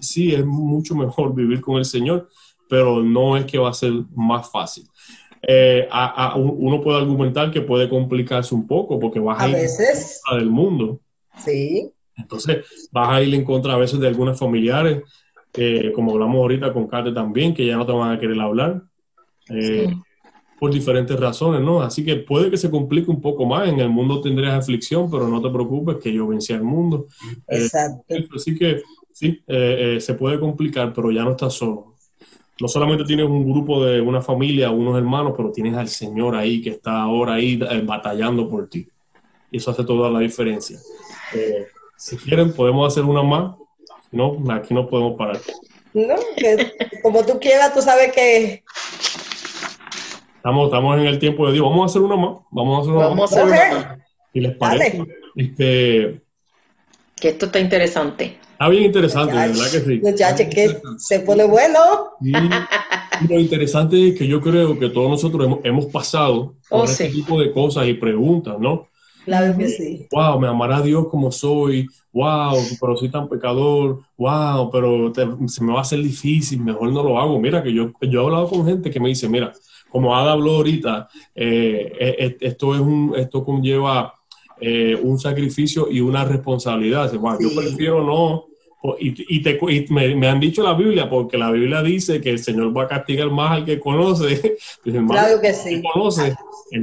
sí, 0.00 0.34
es 0.34 0.44
mucho 0.44 0.94
mejor 0.94 1.34
vivir 1.34 1.60
con 1.60 1.76
el 1.76 1.84
Señor, 1.84 2.28
pero 2.68 3.02
no 3.02 3.36
es 3.36 3.44
que 3.44 3.58
va 3.58 3.70
a 3.70 3.74
ser 3.74 3.92
más 4.14 4.50
fácil. 4.50 4.88
Eh, 5.42 5.88
uno 6.36 6.82
puede 6.82 6.98
argumentar 6.98 7.50
que 7.50 7.62
puede 7.62 7.88
complicarse 7.88 8.54
un 8.54 8.66
poco 8.66 8.98
porque 8.98 9.20
vas 9.20 9.40
a, 9.40 9.48
ir 9.48 9.54
veces. 9.54 10.20
del 10.32 10.50
mundo. 10.50 11.00
Sí. 11.38 11.90
Entonces, 12.16 12.64
vas 12.90 13.08
a 13.10 13.22
ir 13.22 13.34
en 13.34 13.44
contra 13.44 13.74
a 13.74 13.78
veces 13.78 13.98
de 14.00 14.08
algunos 14.08 14.38
familiares, 14.38 15.02
como 15.94 16.12
hablamos 16.12 16.36
ahorita 16.36 16.72
con 16.72 16.86
Kate 16.86 17.12
también, 17.12 17.54
que 17.54 17.66
ya 17.66 17.76
no 17.76 17.86
te 17.86 17.92
van 17.92 18.12
a 18.12 18.20
querer 18.20 18.40
hablar. 18.40 18.82
Eh, 19.48 19.88
por 20.60 20.70
diferentes 20.70 21.18
razones, 21.18 21.62
¿no? 21.62 21.80
Así 21.80 22.04
que 22.04 22.16
puede 22.16 22.50
que 22.50 22.58
se 22.58 22.70
complique 22.70 23.10
un 23.10 23.22
poco 23.22 23.46
más. 23.46 23.66
En 23.66 23.80
el 23.80 23.88
mundo 23.88 24.20
tendrías 24.20 24.52
aflicción, 24.52 25.10
pero 25.10 25.26
no 25.26 25.40
te 25.40 25.48
preocupes 25.48 25.96
que 25.96 26.12
yo 26.12 26.26
vencí 26.26 26.52
al 26.52 26.62
mundo. 26.62 27.06
Eh, 27.48 27.62
Exacto. 27.62 28.14
así 28.36 28.54
que 28.54 28.82
sí, 29.10 29.40
eh, 29.46 29.96
se 30.02 30.12
puede 30.12 30.38
complicar, 30.38 30.92
pero 30.92 31.10
ya 31.10 31.24
no 31.24 31.30
estás 31.30 31.54
solo. 31.54 31.94
No 32.60 32.68
solamente 32.68 33.04
tienes 33.04 33.24
un 33.24 33.50
grupo 33.50 33.82
de 33.82 34.02
una 34.02 34.20
familia, 34.20 34.70
unos 34.70 34.98
hermanos, 34.98 35.32
pero 35.34 35.50
tienes 35.50 35.74
al 35.74 35.88
Señor 35.88 36.36
ahí 36.36 36.60
que 36.60 36.70
está 36.70 37.00
ahora 37.00 37.34
ahí 37.34 37.56
batallando 37.56 38.46
por 38.46 38.68
ti. 38.68 38.86
Y 39.50 39.56
eso 39.56 39.70
hace 39.70 39.82
toda 39.82 40.10
la 40.10 40.18
diferencia. 40.18 40.78
Si 41.96 42.18
quieren, 42.18 42.52
podemos 42.52 42.86
hacer 42.86 43.04
una 43.04 43.22
más. 43.22 43.56
No, 44.12 44.36
aquí 44.50 44.74
no 44.74 44.86
podemos 44.86 45.16
parar. 45.16 45.40
No, 45.94 46.16
como 47.02 47.24
tú 47.24 47.40
quieras, 47.40 47.72
tú 47.72 47.80
sabes 47.80 48.12
que... 48.12 48.62
Estamos, 50.40 50.68
estamos 50.68 50.98
en 50.98 51.06
el 51.06 51.18
tiempo 51.18 51.46
de 51.46 51.52
Dios. 51.52 51.66
Vamos 51.68 51.82
a 51.82 51.84
hacer 51.84 52.00
una 52.00 52.16
más. 52.16 52.38
Vamos 52.50 52.78
a 52.78 52.80
hacer 52.80 52.94
una 52.94 53.08
Vamos 53.08 53.30
más. 53.30 53.32
A 53.36 53.44
hacer 53.44 53.76
una 53.76 54.04
¿Y 54.32 54.40
les 54.40 54.56
parece? 54.56 55.04
Este... 55.36 56.22
Que 57.14 57.28
esto 57.28 57.44
está 57.44 57.60
interesante. 57.60 58.38
Está 58.52 58.68
bien 58.70 58.84
interesante, 58.84 59.34
¿verdad 59.34 59.70
que 59.70 59.80
sí? 59.80 60.00
Muchachos, 60.02 60.46
que 60.50 60.80
se 60.96 61.20
pone 61.20 61.44
bueno. 61.44 61.78
Y, 62.22 62.32
lo 63.28 63.38
interesante 63.38 64.08
es 64.08 64.18
que 64.18 64.26
yo 64.26 64.40
creo 64.40 64.78
que 64.78 64.88
todos 64.88 65.10
nosotros 65.10 65.44
hemos, 65.44 65.58
hemos 65.62 65.86
pasado 65.86 66.54
por 66.70 66.80
oh, 66.80 66.84
este 66.84 67.10
tipo 67.10 67.38
de 67.38 67.52
cosas 67.52 67.86
y 67.86 67.92
preguntas, 67.92 68.58
¿no? 68.58 68.88
Claro 69.26 69.54
que 69.58 69.68
sí. 69.68 70.06
Wow, 70.10 70.40
me 70.40 70.48
amará 70.48 70.80
Dios 70.80 71.08
como 71.10 71.30
soy. 71.30 71.86
Wow, 72.14 72.56
pero 72.80 72.96
soy 72.96 73.10
tan 73.10 73.28
pecador. 73.28 74.00
Wow, 74.16 74.70
pero 74.70 75.12
se 75.48 75.62
me 75.62 75.72
va 75.74 75.80
a 75.80 75.82
hacer 75.82 75.98
difícil. 76.02 76.60
Mejor 76.60 76.90
no 76.90 77.02
lo 77.02 77.20
hago. 77.20 77.38
Mira, 77.38 77.62
que 77.62 77.74
yo, 77.74 77.92
yo 78.00 78.22
he 78.22 78.24
hablado 78.24 78.48
con 78.48 78.64
gente 78.64 78.90
que 78.90 79.00
me 79.00 79.10
dice, 79.10 79.28
mira, 79.28 79.52
como 79.90 80.16
Ada 80.16 80.32
habló 80.32 80.56
ahorita, 80.56 81.08
eh, 81.34 81.92
eh, 81.98 82.16
eh, 82.18 82.36
esto, 82.40 82.74
es 82.74 82.80
un, 82.80 83.14
esto 83.16 83.44
conlleva 83.44 84.14
un 85.02 85.18
sacrificio 85.18 85.88
y 85.90 86.00
una 86.00 86.22
responsabilidad. 86.22 87.10
Wow, 87.14 87.38
Yo 87.40 87.48
prefiero 87.54 88.04
no. 88.04 88.44
Y, 88.98 89.36
y, 89.36 89.42
te, 89.42 89.58
me, 89.90 90.28
han 90.28 90.40
dicho 90.40 90.62
la 90.62 90.74
Biblia, 90.74 91.08
porque 91.08 91.38
la 91.38 91.50
Biblia 91.50 91.82
dice 91.82 92.20
que 92.20 92.30
el 92.30 92.38
Señor 92.38 92.76
va 92.76 92.84
a 92.84 92.88
castigar 92.88 93.30
más 93.30 93.52
al 93.52 93.64
que 93.64 93.80
conoce. 93.80 94.56
claro 94.82 95.40
que 95.40 95.54
sí. 95.54 95.82
Conoce. 95.82 96.34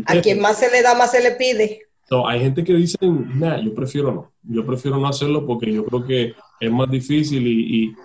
a 0.06 0.22
quien 0.22 0.40
más 0.40 0.58
se 0.58 0.72
le 0.72 0.82
da, 0.82 0.96
más 0.96 1.12
se 1.12 1.22
le 1.22 1.32
pide 1.32 1.88
hay 2.26 2.40
gente 2.40 2.64
que 2.64 2.74
dice, 2.74 2.98
nah, 3.02 3.60
yo 3.60 3.74
prefiero 3.74 4.12
no, 4.12 4.32
yo 4.44 4.66
prefiero 4.66 4.98
no 4.98 5.08
hacerlo 5.08 5.46
porque 5.46 5.74
yo 5.74 5.86
creo 5.86 6.06
que 6.06 6.34
es 6.60 6.72
más 6.72 6.90
difícil 6.90 7.46
y, 7.46 7.96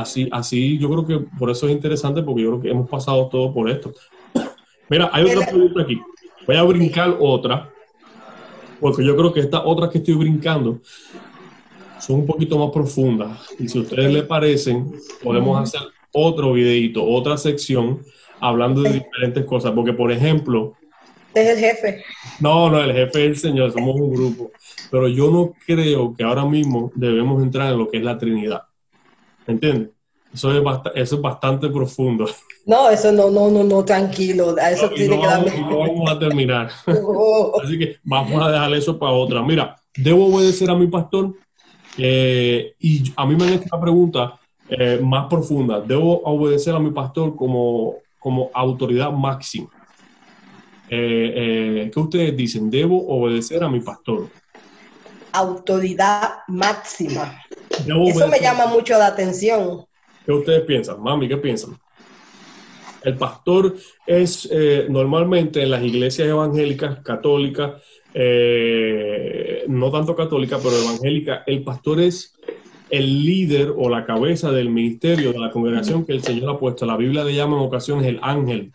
así, 0.00 0.28
así 0.32 0.78
yo 0.78 0.88
creo 0.88 1.06
que 1.06 1.26
por 1.38 1.50
eso 1.50 1.66
es 1.66 1.72
interesante 1.72 2.22
porque 2.22 2.42
yo 2.42 2.50
creo 2.50 2.62
que 2.62 2.70
hemos 2.70 2.88
pasado 2.88 3.28
todo 3.28 3.52
por 3.52 3.70
esto. 3.70 3.92
Mira, 4.88 5.10
hay 5.12 5.24
otra 5.24 5.46
pregunta 5.46 5.82
aquí. 5.82 6.00
Voy 6.46 6.56
a 6.56 6.62
brincar 6.62 7.16
otra, 7.20 7.70
porque 8.80 9.04
yo 9.04 9.16
creo 9.16 9.32
que 9.32 9.40
estas 9.40 9.62
otras 9.64 9.90
que 9.90 9.98
estoy 9.98 10.14
brincando 10.14 10.80
son 11.98 12.20
un 12.20 12.26
poquito 12.26 12.58
más 12.58 12.70
profundas. 12.70 13.38
Y 13.58 13.68
si 13.68 13.78
a 13.78 13.82
ustedes 13.82 14.12
les 14.12 14.24
parecen, 14.24 14.92
podemos 15.22 15.60
hacer 15.60 15.80
otro 16.12 16.54
videito, 16.54 17.04
otra 17.04 17.36
sección, 17.36 18.00
hablando 18.40 18.82
de 18.82 18.94
diferentes 18.94 19.44
cosas. 19.44 19.72
Porque, 19.72 19.92
por 19.92 20.10
ejemplo, 20.10 20.74
es 21.34 21.48
el 21.48 21.58
jefe. 21.58 22.02
No, 22.40 22.70
no, 22.70 22.82
el 22.82 22.92
jefe 22.92 23.24
es 23.24 23.30
el 23.30 23.36
Señor, 23.36 23.72
somos 23.72 23.94
un 23.94 24.12
grupo. 24.12 24.50
Pero 24.90 25.08
yo 25.08 25.30
no 25.30 25.52
creo 25.66 26.14
que 26.16 26.24
ahora 26.24 26.44
mismo 26.44 26.90
debemos 26.94 27.42
entrar 27.42 27.72
en 27.72 27.78
lo 27.78 27.88
que 27.88 27.98
es 27.98 28.02
la 28.02 28.18
Trinidad. 28.18 28.62
¿Entiendes? 29.50 29.90
Eso 30.32 30.52
es, 30.52 30.62
eso 30.94 31.16
es 31.16 31.22
bastante 31.22 31.68
profundo. 31.68 32.26
No, 32.64 32.88
eso 32.88 33.10
no, 33.10 33.30
no, 33.30 33.50
no, 33.50 33.64
no, 33.64 33.84
tranquilo. 33.84 34.56
eso 34.56 34.88
tiene 34.90 35.20
que 35.20 35.26
vamos, 35.26 35.52
no 35.58 35.78
vamos 35.78 36.10
a 36.10 36.18
terminar. 36.18 36.70
Así 37.64 37.78
que 37.78 37.96
vamos 38.04 38.40
a 38.40 38.50
dejar 38.50 38.72
eso 38.74 38.98
para 38.98 39.12
otra. 39.12 39.42
Mira, 39.42 39.76
¿debo 39.96 40.26
obedecer 40.26 40.70
a 40.70 40.74
mi 40.76 40.86
pastor? 40.86 41.34
Eh, 41.98 42.74
y 42.78 43.12
a 43.16 43.26
mí 43.26 43.34
me 43.34 43.44
han 43.44 43.54
hecho 43.54 43.64
una 43.72 43.82
pregunta 43.82 44.38
eh, 44.68 45.00
más 45.02 45.26
profunda. 45.26 45.80
¿Debo 45.80 46.22
obedecer 46.22 46.74
a 46.74 46.78
mi 46.78 46.92
pastor 46.92 47.34
como, 47.34 47.96
como 48.20 48.50
autoridad 48.54 49.10
máxima? 49.10 49.68
Eh, 50.88 51.32
eh, 51.36 51.90
¿qué 51.92 52.00
ustedes 52.00 52.36
dicen? 52.36 52.70
¿Debo 52.70 53.04
obedecer 53.08 53.62
a 53.64 53.68
mi 53.68 53.80
pastor? 53.80 54.28
Autoridad 55.32 56.38
máxima. 56.48 57.40
Eso 57.70 58.28
me 58.28 58.40
llama 58.40 58.66
mucho 58.66 58.98
la 58.98 59.06
atención. 59.06 59.84
¿Qué 60.26 60.32
ustedes 60.32 60.62
piensan? 60.62 61.02
Mami, 61.02 61.28
¿qué 61.28 61.36
piensan? 61.36 61.78
El 63.02 63.16
pastor 63.16 63.74
es 64.06 64.48
eh, 64.50 64.86
normalmente 64.90 65.62
en 65.62 65.70
las 65.70 65.82
iglesias 65.82 66.28
evangélicas, 66.28 67.00
católicas, 67.02 67.80
no 69.68 69.90
tanto 69.90 70.16
católica, 70.16 70.58
pero 70.58 70.76
evangélica, 70.76 71.44
el 71.46 71.62
pastor 71.62 72.00
es 72.00 72.34
el 72.90 73.24
líder 73.24 73.72
o 73.76 73.88
la 73.88 74.04
cabeza 74.04 74.50
del 74.50 74.68
ministerio 74.68 75.32
de 75.32 75.38
la 75.38 75.50
congregación 75.50 76.04
que 76.04 76.12
el 76.12 76.22
Señor 76.22 76.50
ha 76.50 76.58
puesto. 76.58 76.84
La 76.86 76.96
Biblia 76.96 77.24
le 77.24 77.34
llama 77.34 77.56
en 77.56 77.62
ocasiones 77.62 78.06
el 78.06 78.18
ángel 78.20 78.72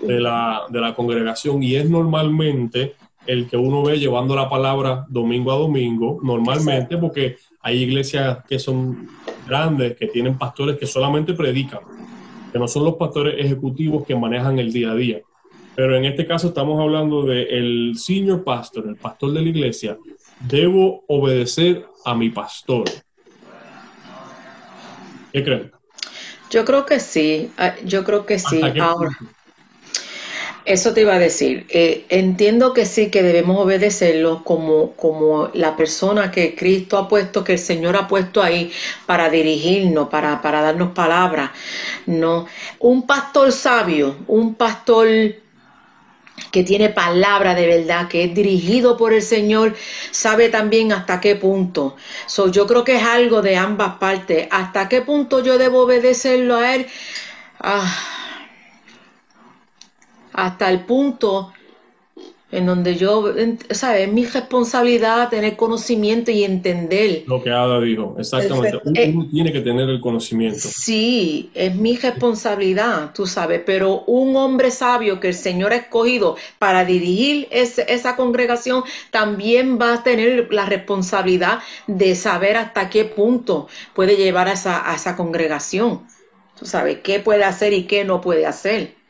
de 0.00 0.20
la, 0.20 0.62
de 0.68 0.80
la 0.80 0.94
congregación 0.94 1.62
y 1.62 1.76
es 1.76 1.88
normalmente 1.88 2.96
el 3.26 3.48
que 3.48 3.56
uno 3.56 3.84
ve 3.84 4.00
llevando 4.00 4.34
la 4.34 4.48
palabra 4.48 5.06
domingo 5.08 5.52
a 5.52 5.56
domingo, 5.56 6.18
normalmente 6.22 6.98
porque 6.98 7.36
hay 7.62 7.82
iglesias 7.82 8.38
que 8.48 8.58
son 8.58 9.08
grandes, 9.46 9.96
que 9.96 10.08
tienen 10.08 10.36
pastores 10.36 10.76
que 10.76 10.86
solamente 10.86 11.32
predican, 11.32 11.80
que 12.52 12.58
no 12.58 12.66
son 12.66 12.84
los 12.84 12.96
pastores 12.96 13.34
ejecutivos 13.38 14.04
que 14.04 14.16
manejan 14.16 14.58
el 14.58 14.72
día 14.72 14.90
a 14.90 14.94
día. 14.94 15.20
Pero 15.74 15.96
en 15.96 16.04
este 16.04 16.26
caso 16.26 16.48
estamos 16.48 16.80
hablando 16.80 17.22
del 17.24 17.48
el 17.48 17.92
senior 17.96 18.44
pastor, 18.44 18.86
el 18.88 18.96
pastor 18.96 19.32
de 19.32 19.42
la 19.42 19.48
iglesia. 19.48 19.96
Debo 20.40 21.04
obedecer 21.06 21.86
a 22.04 22.14
mi 22.14 22.30
pastor. 22.30 22.84
¿Qué 25.32 25.42
creen? 25.42 25.70
Yo 26.50 26.64
creo 26.66 26.84
que 26.84 27.00
sí, 27.00 27.50
ah, 27.56 27.74
yo 27.84 28.04
creo 28.04 28.26
que 28.26 28.38
sí. 28.38 28.60
Ahora, 28.78 29.10
eso 30.64 30.92
te 30.92 31.02
iba 31.02 31.14
a 31.14 31.18
decir. 31.18 31.66
Eh, 31.70 32.04
entiendo 32.08 32.72
que 32.72 32.86
sí, 32.86 33.10
que 33.10 33.22
debemos 33.22 33.58
obedecerlo 33.58 34.44
como, 34.44 34.92
como 34.92 35.50
la 35.54 35.76
persona 35.76 36.30
que 36.30 36.54
Cristo 36.54 36.98
ha 36.98 37.08
puesto, 37.08 37.44
que 37.44 37.54
el 37.54 37.58
Señor 37.58 37.96
ha 37.96 38.08
puesto 38.08 38.42
ahí 38.42 38.72
para 39.06 39.28
dirigirnos, 39.30 40.08
para, 40.08 40.40
para 40.40 40.62
darnos 40.62 40.92
palabras. 40.92 41.50
No, 42.06 42.46
un 42.78 43.06
pastor 43.06 43.52
sabio, 43.52 44.16
un 44.28 44.54
pastor 44.54 45.08
que 46.50 46.64
tiene 46.64 46.88
palabra 46.88 47.54
de 47.54 47.66
verdad, 47.66 48.08
que 48.08 48.24
es 48.24 48.34
dirigido 48.34 48.96
por 48.96 49.12
el 49.12 49.22
Señor, 49.22 49.74
sabe 50.10 50.48
también 50.48 50.92
hasta 50.92 51.20
qué 51.20 51.36
punto. 51.36 51.96
So, 52.26 52.48
yo 52.48 52.66
creo 52.66 52.84
que 52.84 52.96
es 52.96 53.02
algo 53.02 53.42
de 53.42 53.56
ambas 53.56 53.96
partes. 53.96 54.48
¿Hasta 54.50 54.88
qué 54.88 55.02
punto 55.02 55.42
yo 55.42 55.58
debo 55.58 55.82
obedecerlo 55.82 56.56
a 56.56 56.74
Él? 56.74 56.86
Ah, 57.60 58.21
hasta 60.32 60.70
el 60.70 60.80
punto 60.80 61.52
en 62.52 62.66
donde 62.66 62.96
yo, 62.96 63.32
¿sabes? 63.70 64.06
Es 64.06 64.12
mi 64.12 64.26
responsabilidad 64.26 65.30
tener 65.30 65.56
conocimiento 65.56 66.30
y 66.30 66.44
entender. 66.44 67.24
Lo 67.26 67.42
que 67.42 67.50
Ada 67.50 67.80
dijo, 67.80 68.14
exactamente. 68.18 68.78
Uno, 68.84 69.26
tiene 69.30 69.52
que 69.52 69.62
tener 69.62 69.88
el 69.88 70.00
conocimiento. 70.02 70.60
Sí, 70.60 71.50
es 71.54 71.74
mi 71.74 71.96
responsabilidad, 71.96 73.12
tú 73.14 73.26
sabes, 73.26 73.62
pero 73.64 74.02
un 74.02 74.36
hombre 74.36 74.70
sabio 74.70 75.18
que 75.18 75.28
el 75.28 75.34
Señor 75.34 75.72
ha 75.72 75.76
escogido 75.76 76.36
para 76.58 76.84
dirigir 76.84 77.48
esa 77.50 78.16
congregación 78.16 78.84
también 79.10 79.78
va 79.80 79.94
a 79.94 80.02
tener 80.02 80.52
la 80.52 80.66
responsabilidad 80.66 81.60
de 81.86 82.14
saber 82.14 82.58
hasta 82.58 82.90
qué 82.90 83.06
punto 83.06 83.66
puede 83.94 84.16
llevar 84.16 84.48
a 84.48 84.52
esa, 84.52 84.90
a 84.90 84.94
esa 84.94 85.16
congregación. 85.16 86.02
Tú 86.58 86.66
sabes, 86.66 86.98
qué 87.02 87.18
puede 87.18 87.44
hacer 87.44 87.72
y 87.72 87.84
qué 87.84 88.04
no 88.04 88.20
puede 88.20 88.44
hacer 88.44 89.01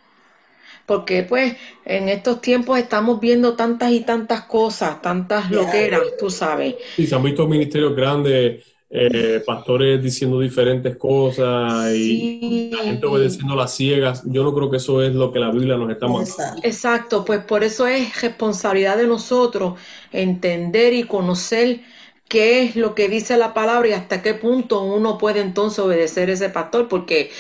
porque 0.93 1.23
pues 1.23 1.57
en 1.87 2.11
estos 2.11 2.43
tiempos 2.43 2.79
estamos 2.79 3.19
viendo 3.19 3.55
tantas 3.55 3.93
y 3.93 4.01
tantas 4.01 4.43
cosas, 4.43 5.01
tantas 5.01 5.51
loqueras, 5.51 6.03
tú 6.19 6.29
sabes. 6.29 6.75
Sí, 6.97 7.07
se 7.07 7.15
han 7.15 7.23
visto 7.23 7.49
ministerios 7.49 7.97
grandes, 7.97 8.63
eh, 8.91 9.43
pastores 9.47 10.03
diciendo 10.03 10.39
diferentes 10.39 10.99
cosas 10.99 11.95
y 11.95 12.73
la 12.77 12.85
gente 12.85 13.07
obedeciendo 13.07 13.57
las 13.57 13.75
ciegas. 13.75 14.23
Yo 14.27 14.45
no 14.45 14.55
creo 14.55 14.71
que 14.71 14.77
eso 14.77 15.03
es 15.03 15.15
lo 15.15 15.33
que 15.33 15.39
la 15.39 15.51
Biblia 15.51 15.79
nos 15.79 15.91
está 15.91 16.09
mostrando. 16.09 16.61
Exacto, 16.63 17.25
pues 17.25 17.43
por 17.43 17.65
eso 17.65 17.87
es 17.87 18.21
responsabilidad 18.21 18.99
de 18.99 19.07
nosotros 19.07 19.81
entender 20.13 20.93
y 20.93 21.05
conocer 21.05 21.81
qué 22.29 22.65
es 22.65 22.77
lo 22.77 22.95
que 22.95 23.09
dice 23.09 23.39
la 23.39 23.55
palabra 23.55 23.89
y 23.89 23.93
hasta 23.93 24.21
qué 24.21 24.35
punto 24.35 24.83
uno 24.83 25.17
puede 25.17 25.41
entonces 25.41 25.79
obedecer 25.79 26.29
a 26.29 26.35
ese 26.35 26.51
pastor, 26.51 26.87
porque 26.87 27.31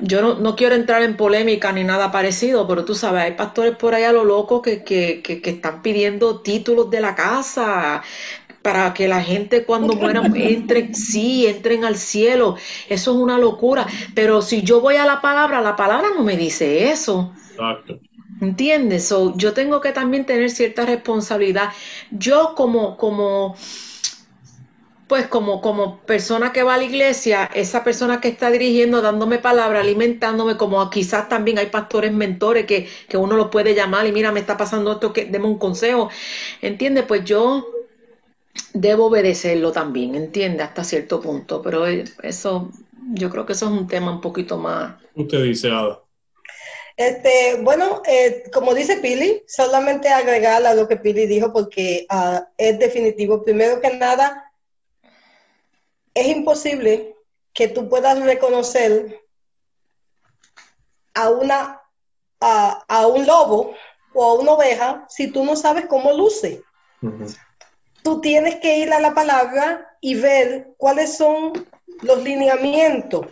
yo 0.00 0.34
no, 0.34 0.56
quiero 0.56 0.74
entrar 0.74 1.02
en 1.02 1.16
polémica 1.16 1.72
ni 1.72 1.84
nada 1.84 2.10
parecido, 2.10 2.66
pero 2.66 2.84
tú 2.84 2.94
sabes, 2.94 3.22
hay 3.22 3.32
pastores 3.32 3.76
por 3.76 3.94
ahí 3.94 4.04
a 4.04 4.12
lo 4.12 4.24
loco 4.24 4.60
que, 4.60 4.82
que, 4.82 5.22
que, 5.22 5.50
están 5.50 5.82
pidiendo 5.82 6.40
títulos 6.40 6.90
de 6.90 7.00
la 7.00 7.14
casa 7.14 8.02
para 8.62 8.94
que 8.94 9.08
la 9.08 9.22
gente 9.22 9.64
cuando 9.64 9.92
muera 9.92 10.22
entre, 10.34 10.94
sí, 10.94 11.46
entren 11.46 11.84
al 11.84 11.96
cielo. 11.96 12.56
Eso 12.88 13.10
es 13.12 13.16
una 13.18 13.38
locura. 13.38 13.86
Pero 14.14 14.40
si 14.40 14.62
yo 14.62 14.80
voy 14.80 14.96
a 14.96 15.04
la 15.04 15.20
palabra, 15.20 15.60
la 15.60 15.76
palabra 15.76 16.08
no 16.16 16.24
me 16.24 16.36
dice 16.36 16.90
eso. 16.90 17.32
Exacto. 17.50 18.00
¿Entiendes? 18.40 19.14
yo 19.36 19.52
tengo 19.52 19.80
que 19.80 19.92
también 19.92 20.24
tener 20.24 20.50
cierta 20.50 20.86
responsabilidad. 20.86 21.70
Yo 22.10 22.54
como, 22.56 22.96
como, 22.96 23.54
pues 25.06 25.26
como, 25.26 25.60
como 25.60 26.00
persona 26.00 26.52
que 26.52 26.62
va 26.62 26.74
a 26.74 26.78
la 26.78 26.84
iglesia, 26.84 27.50
esa 27.54 27.84
persona 27.84 28.20
que 28.20 28.28
está 28.28 28.50
dirigiendo, 28.50 29.02
dándome 29.02 29.38
palabra, 29.38 29.80
alimentándome, 29.80 30.56
como 30.56 30.88
quizás 30.88 31.28
también 31.28 31.58
hay 31.58 31.66
pastores 31.66 32.12
mentores 32.12 32.64
que, 32.64 32.88
que 33.08 33.16
uno 33.16 33.36
lo 33.36 33.50
puede 33.50 33.74
llamar 33.74 34.06
y 34.06 34.12
mira, 34.12 34.32
me 34.32 34.40
está 34.40 34.56
pasando 34.56 34.92
esto, 34.92 35.12
que 35.12 35.26
deme 35.26 35.46
un 35.46 35.58
consejo, 35.58 36.08
¿entiende? 36.62 37.02
Pues 37.02 37.24
yo 37.24 37.66
debo 38.72 39.06
obedecerlo 39.06 39.72
también, 39.72 40.14
¿entiende? 40.14 40.62
Hasta 40.62 40.84
cierto 40.84 41.20
punto, 41.20 41.60
pero 41.60 41.86
eso, 41.86 42.70
yo 43.12 43.30
creo 43.30 43.44
que 43.44 43.52
eso 43.52 43.66
es 43.66 43.72
un 43.72 43.86
tema 43.86 44.10
un 44.10 44.20
poquito 44.20 44.56
más. 44.58 44.94
Usted 45.14 45.42
dice, 45.42 45.68
Ada. 45.68 46.00
Este, 46.96 47.60
bueno, 47.60 48.02
eh, 48.06 48.44
como 48.52 48.72
dice 48.72 48.98
Pili, 48.98 49.42
solamente 49.48 50.08
agregar 50.08 50.64
a 50.64 50.74
lo 50.74 50.86
que 50.86 50.96
Pili 50.96 51.26
dijo 51.26 51.52
porque 51.52 52.06
ah, 52.08 52.46
es 52.56 52.78
definitivo. 52.78 53.42
Primero 53.42 53.80
que 53.80 53.96
nada, 53.96 54.52
es 56.14 56.28
imposible 56.28 57.16
que 57.52 57.68
tú 57.68 57.88
puedas 57.88 58.20
reconocer 58.20 59.20
a, 61.14 61.30
una, 61.30 61.80
a, 62.40 63.06
un 63.06 63.26
lobo 63.26 63.74
o 64.12 64.24
a 64.24 64.34
una 64.34 64.52
oveja 64.52 65.06
si 65.08 65.28
tú 65.28 65.44
no 65.44 65.56
sabes 65.56 65.86
cómo 65.86 66.12
luce. 66.12 66.62
Tú 68.02 68.20
tienes 68.20 68.56
que 68.56 68.78
ir 68.78 68.92
a 68.92 69.00
la 69.00 69.14
palabra 69.14 69.96
y 70.00 70.14
ver 70.14 70.74
cuáles 70.76 71.16
son 71.16 71.66
los 72.02 72.22
lineamientos. 72.22 73.26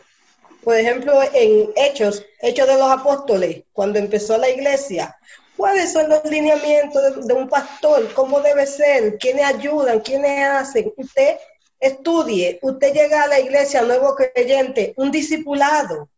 Por 0.65 0.77
ejemplo, 0.77 1.21
en 1.35 1.71
Hechos, 1.77 2.25
Hechos 2.41 2.69
de 2.69 2.79
los 2.79 2.91
Apóstoles, 2.91 3.65
cuando 3.73 3.99
empezó 3.99 4.39
la 4.39 4.49
iglesia, 4.49 5.17
¿cuáles 5.57 5.93
son 5.93 6.09
los 6.09 6.25
lineamientos 6.25 7.03
de, 7.03 7.23
de 7.27 7.35
un 7.35 7.49
pastor? 7.49 8.13
¿Cómo 8.15 8.41
debe 8.41 8.67
ser? 8.67 9.19
¿Quiénes 9.19 9.45
ayudan? 9.45 10.01
¿Quiénes 10.01 10.49
hacen? 10.49 10.93
Usted 10.97 11.37
estudie, 11.83 12.59
usted 12.63 12.95
llega 12.95 13.25
a 13.25 13.27
la 13.27 13.41
iglesia 13.41 13.83
nuevo 13.83 14.15
creyente, 14.15 14.95
un 14.97 15.11
discipulado, 15.11 16.09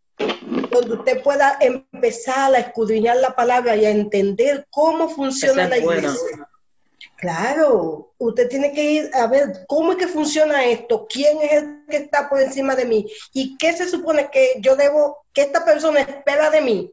donde 0.70 0.94
usted 0.94 1.22
pueda 1.22 1.56
empezar 1.60 2.54
a 2.54 2.58
escudriñar 2.58 3.16
la 3.16 3.34
palabra 3.34 3.74
y 3.74 3.86
a 3.86 3.90
entender 3.90 4.66
cómo 4.70 5.08
funciona 5.08 5.66
la 5.66 5.78
iglesia. 5.78 6.48
Claro, 7.16 8.12
usted 8.18 8.48
tiene 8.48 8.72
que 8.72 8.84
ir 8.84 9.10
a 9.14 9.26
ver 9.26 9.64
cómo 9.66 9.92
es 9.92 9.98
que 9.98 10.08
funciona 10.08 10.66
esto, 10.66 11.06
quién 11.08 11.38
es 11.42 11.52
el 11.52 11.86
que 11.88 11.96
está 11.96 12.28
por 12.28 12.40
encima 12.40 12.76
de 12.76 12.84
mí 12.84 13.06
y 13.32 13.56
qué 13.56 13.72
se 13.72 13.88
supone 13.88 14.28
que 14.30 14.56
yo 14.60 14.76
debo, 14.76 15.24
que 15.32 15.42
esta 15.42 15.64
persona 15.64 16.00
espera 16.00 16.50
de 16.50 16.60
mí 16.60 16.92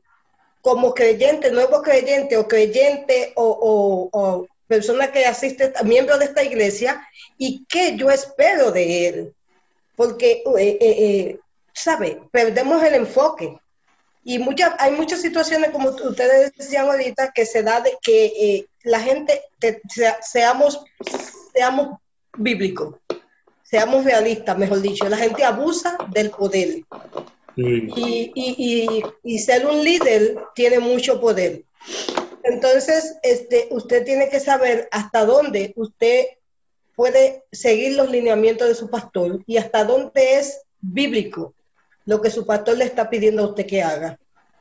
como 0.62 0.94
creyente, 0.94 1.52
nuevo 1.52 1.82
creyente 1.82 2.38
o 2.38 2.48
creyente 2.48 3.34
o, 3.36 4.48
persona 4.68 5.12
que 5.12 5.26
asiste, 5.26 5.74
miembro 5.84 6.18
de 6.18 6.26
esta 6.26 6.44
iglesia, 6.44 7.06
y 7.42 7.66
qué 7.68 7.98
yo 7.98 8.12
espero 8.12 8.72
de 8.72 9.08
él. 9.08 9.34
Porque, 9.96 10.44
eh, 10.60 10.78
eh, 10.80 10.80
eh, 10.80 11.40
¿sabe? 11.74 12.22
Perdemos 12.32 12.84
el 12.84 12.94
enfoque. 12.94 13.58
Y 14.24 14.38
muchas, 14.38 14.76
hay 14.78 14.92
muchas 14.92 15.22
situaciones, 15.22 15.72
como 15.72 15.90
ustedes 15.90 16.54
decían 16.56 16.86
ahorita, 16.86 17.32
que 17.34 17.48
se 17.48 17.64
da 17.64 17.82
de 17.82 17.98
que 18.04 18.68
la 18.84 19.00
gente, 19.00 19.42
seamos, 20.22 20.84
seamos 21.52 21.98
bíblicos, 22.38 22.98
seamos 23.64 24.06
realistas, 24.06 24.56
mejor 24.60 24.80
dicho. 24.80 25.10
La 25.10 25.18
gente 25.18 25.44
abusa 25.44 25.98
del 26.14 26.30
poder. 26.30 26.84
Y, 27.56 28.32
y, 28.36 29.04
y 29.24 29.40
ser 29.40 29.66
un 29.66 29.84
líder 29.84 30.38
tiene 30.54 30.78
mucho 30.78 31.20
poder. 31.20 31.64
Entonces, 32.44 33.18
este, 33.24 33.68
usted 33.72 34.06
tiene 34.06 34.30
que 34.30 34.40
saber 34.40 34.88
hasta 34.92 35.26
dónde 35.26 35.74
usted 35.76 36.26
puede 37.02 37.46
seguir 37.52 37.98
los 37.98 38.12
lineamientos 38.12 38.68
de 38.68 38.76
su 38.76 38.88
pastor 38.88 39.44
y 39.48 39.58
hasta 39.58 39.84
dónde 39.84 40.38
es 40.38 40.62
bíblico 40.80 41.56
lo 42.06 42.22
que 42.22 42.30
su 42.30 42.46
pastor 42.46 42.78
le 42.78 42.84
está 42.84 43.10
pidiendo 43.10 43.42
a 43.42 43.48
usted 43.48 43.66
que 43.66 43.82
haga. 43.82 44.20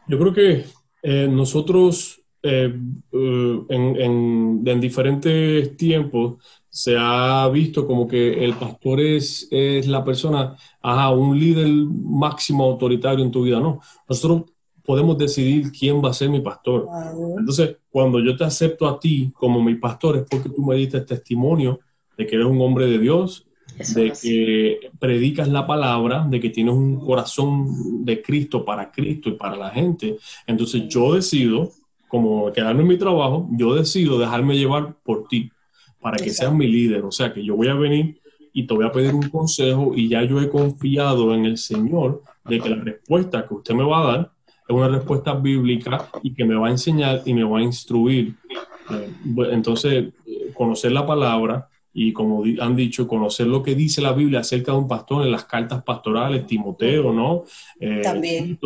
Yo 0.08 0.18
creo 0.18 0.32
que 0.32 0.64
eh, 1.02 1.28
nosotros 1.30 2.22
eh, 2.42 2.74
eh, 3.12 3.60
en, 3.68 4.62
en, 4.66 4.80
diferentes 4.80 5.76
tiempos 5.76 6.42
se 6.70 6.96
ha 6.98 7.46
visto 7.52 7.86
como 7.86 8.08
que 8.08 8.42
el 8.42 8.54
pastor 8.54 9.00
es, 9.02 9.46
es 9.50 9.86
la 9.86 10.02
persona, 10.02 10.56
ajá, 10.80 11.10
un 11.10 11.38
líder 11.38 11.68
máximo 11.68 12.64
autoritario 12.64 13.22
en 13.22 13.30
tu 13.30 13.42
vida, 13.42 13.60
no. 13.60 13.80
Nosotros 14.08 14.44
podemos 14.82 15.18
decidir 15.18 15.70
quién 15.72 16.02
va 16.02 16.08
a 16.08 16.14
ser 16.14 16.30
mi 16.30 16.40
pastor. 16.40 16.88
Entonces, 17.38 17.76
cuando 17.90 18.18
yo 18.18 18.34
te 18.34 18.44
acepto 18.44 18.88
a 18.88 18.98
ti 18.98 19.30
como 19.34 19.62
mi 19.62 19.74
pastor 19.74 20.16
es 20.16 20.22
porque 20.22 20.48
tú 20.48 20.62
me 20.62 20.76
diste 20.76 21.02
testimonio 21.02 21.80
de 22.20 22.26
que 22.26 22.36
eres 22.36 22.48
un 22.48 22.60
hombre 22.60 22.84
de 22.84 22.98
Dios, 22.98 23.46
de 23.94 24.12
que 24.12 24.90
predicas 24.98 25.48
la 25.48 25.66
palabra, 25.66 26.26
de 26.28 26.38
que 26.38 26.50
tienes 26.50 26.74
un 26.74 27.00
corazón 27.00 28.04
de 28.04 28.20
Cristo 28.20 28.62
para 28.62 28.92
Cristo 28.92 29.30
y 29.30 29.32
para 29.32 29.56
la 29.56 29.70
gente. 29.70 30.18
Entonces 30.46 30.86
yo 30.88 31.14
decido, 31.14 31.70
como 32.08 32.52
quedarme 32.52 32.82
en 32.82 32.88
mi 32.88 32.98
trabajo, 32.98 33.48
yo 33.52 33.74
decido 33.74 34.18
dejarme 34.18 34.58
llevar 34.58 34.96
por 35.02 35.28
ti 35.28 35.50
para 35.98 36.18
que 36.18 36.28
seas 36.28 36.52
mi 36.52 36.66
líder. 36.66 37.06
O 37.06 37.10
sea, 37.10 37.32
que 37.32 37.42
yo 37.42 37.56
voy 37.56 37.68
a 37.68 37.74
venir 37.74 38.20
y 38.52 38.66
te 38.66 38.74
voy 38.74 38.84
a 38.84 38.92
pedir 38.92 39.14
un 39.14 39.30
consejo 39.30 39.92
y 39.96 40.10
ya 40.10 40.22
yo 40.24 40.42
he 40.42 40.50
confiado 40.50 41.34
en 41.34 41.46
el 41.46 41.56
Señor 41.56 42.22
de 42.44 42.60
que 42.60 42.68
la 42.68 42.84
respuesta 42.84 43.48
que 43.48 43.54
usted 43.54 43.74
me 43.74 43.84
va 43.84 44.02
a 44.02 44.12
dar 44.12 44.32
es 44.68 44.76
una 44.76 44.88
respuesta 44.88 45.32
bíblica 45.32 46.10
y 46.22 46.34
que 46.34 46.44
me 46.44 46.54
va 46.54 46.68
a 46.68 46.70
enseñar 46.70 47.22
y 47.24 47.32
me 47.32 47.44
va 47.44 47.60
a 47.60 47.62
instruir. 47.62 48.34
Eh, 48.90 49.10
entonces, 49.52 50.12
conocer 50.52 50.92
la 50.92 51.06
palabra 51.06 51.70
y 51.92 52.12
como 52.12 52.44
han 52.60 52.76
dicho, 52.76 53.08
conocer 53.08 53.46
lo 53.46 53.62
que 53.62 53.74
dice 53.74 54.00
la 54.00 54.12
Biblia 54.12 54.40
acerca 54.40 54.72
de 54.72 54.78
un 54.78 54.88
pastor 54.88 55.24
en 55.24 55.32
las 55.32 55.44
cartas 55.44 55.82
pastorales, 55.82 56.46
Timoteo, 56.46 57.12
¿no? 57.12 57.44
Eh, 57.80 58.00
También. 58.02 58.58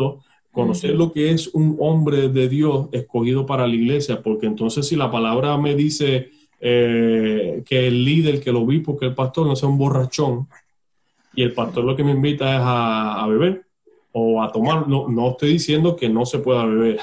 conocer 0.51 0.95
lo 0.95 1.13
que 1.13 1.31
es 1.31 1.49
un 1.49 1.77
hombre 1.81 2.29
de 2.29 2.49
Dios 2.49 2.89
escogido 2.93 3.47
para 3.47 3.67
la 3.67 3.75
iglesia, 3.75 4.23
porque 4.23 4.47
entonces 4.47 4.87
si 4.87 4.97
la 4.97 5.11
palabra 5.11 5.57
me 5.57 5.75
dice 5.75 6.31
eh, 6.61 7.63
que 7.67 7.87
el 7.89 8.05
líder, 8.05 8.41
que 8.41 8.53
lo 8.53 8.65
vi, 8.65 8.81
porque 8.81 9.07
el 9.07 9.15
pastor 9.15 9.47
no 9.47 9.57
sea 9.57 9.69
un 9.69 9.79
borrachón, 9.79 10.47
y 11.35 11.43
el 11.43 11.53
pastor 11.53 11.85
lo 11.85 11.97
que 11.97 12.05
me 12.05 12.13
invita 12.13 12.55
es 12.55 12.61
a 12.63 13.27
beber, 13.29 13.65
o 14.17 14.41
a 14.41 14.53
tomar, 14.53 14.87
no, 14.87 15.09
no 15.09 15.31
estoy 15.31 15.55
diciendo 15.55 15.97
que 15.97 16.09
no 16.09 16.25
se 16.25 16.39
pueda 16.39 16.65
beber. 16.65 17.01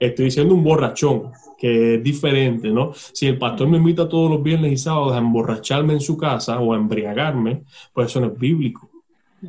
Estoy 0.00 0.26
diciendo 0.26 0.52
un 0.52 0.64
borrachón, 0.64 1.30
que 1.62 1.94
es 1.94 2.02
diferente, 2.02 2.72
¿no? 2.72 2.90
Si 3.12 3.28
el 3.28 3.38
pastor 3.38 3.68
me 3.68 3.76
invita 3.76 4.08
todos 4.08 4.28
los 4.28 4.42
viernes 4.42 4.72
y 4.72 4.76
sábados 4.76 5.12
a 5.12 5.18
emborracharme 5.18 5.92
en 5.92 6.00
su 6.00 6.16
casa 6.16 6.58
o 6.58 6.72
a 6.72 6.76
embriagarme, 6.76 7.62
pues 7.92 8.08
eso 8.08 8.20
no 8.20 8.26
es 8.26 8.36
bíblico. 8.36 8.90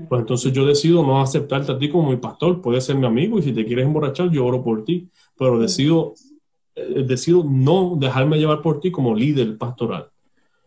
Pues 0.07 0.21
entonces 0.21 0.53
yo 0.53 0.63
decido 0.63 1.01
no 1.01 1.19
aceptarte 1.19 1.71
a 1.71 1.79
ti 1.79 1.89
como 1.89 2.11
mi 2.11 2.17
pastor, 2.17 2.61
puedes 2.61 2.85
ser 2.85 2.97
mi 2.97 3.07
amigo 3.07 3.39
y 3.39 3.41
si 3.41 3.51
te 3.51 3.65
quieres 3.65 3.87
emborrachar, 3.87 4.29
yo 4.29 4.45
oro 4.45 4.63
por 4.63 4.85
ti, 4.85 5.09
pero 5.35 5.57
decido 5.57 6.13
eh, 6.75 7.03
decido 7.03 7.43
no 7.43 7.95
dejarme 7.99 8.37
llevar 8.37 8.61
por 8.61 8.79
ti 8.79 8.91
como 8.91 9.15
líder 9.15 9.57
pastoral. 9.57 10.11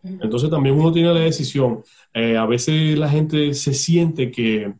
Entonces 0.03 0.49
también 0.49 0.77
uno 0.77 0.91
tiene 0.91 1.13
la 1.13 1.21
decisión. 1.21 1.81
Eh, 2.13 2.35
a 2.35 2.45
veces 2.45 2.99
la 2.99 3.07
gente 3.07 3.53
se 3.53 3.73
siente 3.73 4.31
que 4.31 4.73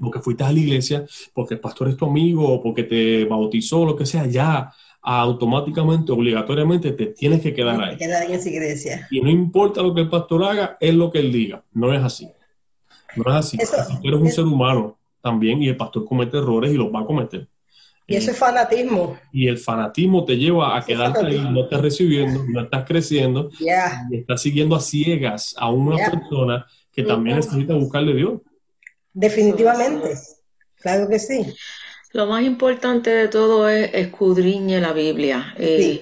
porque 0.00 0.18
fuiste 0.18 0.42
a 0.42 0.50
la 0.50 0.58
iglesia, 0.58 1.06
porque 1.32 1.54
el 1.54 1.60
pastor 1.60 1.88
es 1.88 1.96
tu 1.96 2.06
amigo, 2.06 2.60
porque 2.60 2.82
te 2.82 3.26
bautizó, 3.26 3.84
lo 3.84 3.94
que 3.94 4.06
sea, 4.06 4.26
ya 4.26 4.72
automáticamente, 5.04 6.10
obligatoriamente 6.12 6.92
te 6.92 7.06
tienes 7.06 7.42
que 7.42 7.52
quedar 7.52 7.80
ahí. 7.82 7.96
Quedar 7.96 8.24
en 8.24 8.32
esa 8.32 8.48
iglesia. 8.48 9.06
Y 9.10 9.20
no 9.20 9.28
importa 9.28 9.82
lo 9.82 9.94
que 9.94 10.00
el 10.00 10.08
pastor 10.08 10.44
haga, 10.44 10.78
es 10.80 10.94
lo 10.94 11.10
que 11.10 11.18
él 11.18 11.30
diga. 11.30 11.62
No 11.72 11.92
es 11.92 12.02
así. 12.02 12.28
No 13.14 13.30
es 13.30 13.36
así. 13.36 13.58
Tú 13.58 14.08
eres 14.08 14.20
un 14.20 14.30
ser 14.30 14.44
humano 14.44 14.98
también 15.20 15.62
y 15.62 15.68
el 15.68 15.76
pastor 15.76 16.06
comete 16.06 16.38
errores 16.38 16.72
y 16.72 16.76
los 16.76 16.92
va 16.92 17.00
a 17.00 17.06
cometer. 17.06 17.46
Y 18.06 18.16
eso 18.16 18.30
es 18.30 18.38
fanatismo. 18.38 19.16
Y 19.32 19.46
el 19.46 19.58
fanatismo 19.58 20.24
te 20.24 20.36
lleva 20.36 20.76
a 20.76 20.84
quedarte 20.84 21.24
ahí, 21.24 21.38
no 21.38 21.64
estás 21.64 21.80
recibiendo, 21.80 22.44
no 22.46 22.60
estás 22.62 22.84
creciendo, 22.86 23.50
y 24.10 24.16
estás 24.16 24.42
siguiendo 24.42 24.76
a 24.76 24.80
ciegas 24.80 25.54
a 25.58 25.70
una 25.70 26.10
persona 26.10 26.66
que 26.92 27.02
también 27.02 27.36
necesita 27.36 27.74
buscarle 27.74 28.14
Dios. 28.14 28.40
Definitivamente, 29.12 30.18
claro 30.76 31.08
que 31.08 31.18
sí. 31.18 31.46
Lo 32.14 32.26
más 32.26 32.44
importante 32.44 33.10
de 33.10 33.26
todo 33.26 33.68
es 33.68 33.90
escudriñe 33.92 34.80
la 34.80 34.92
Biblia. 34.92 35.52
Eh, 35.58 36.00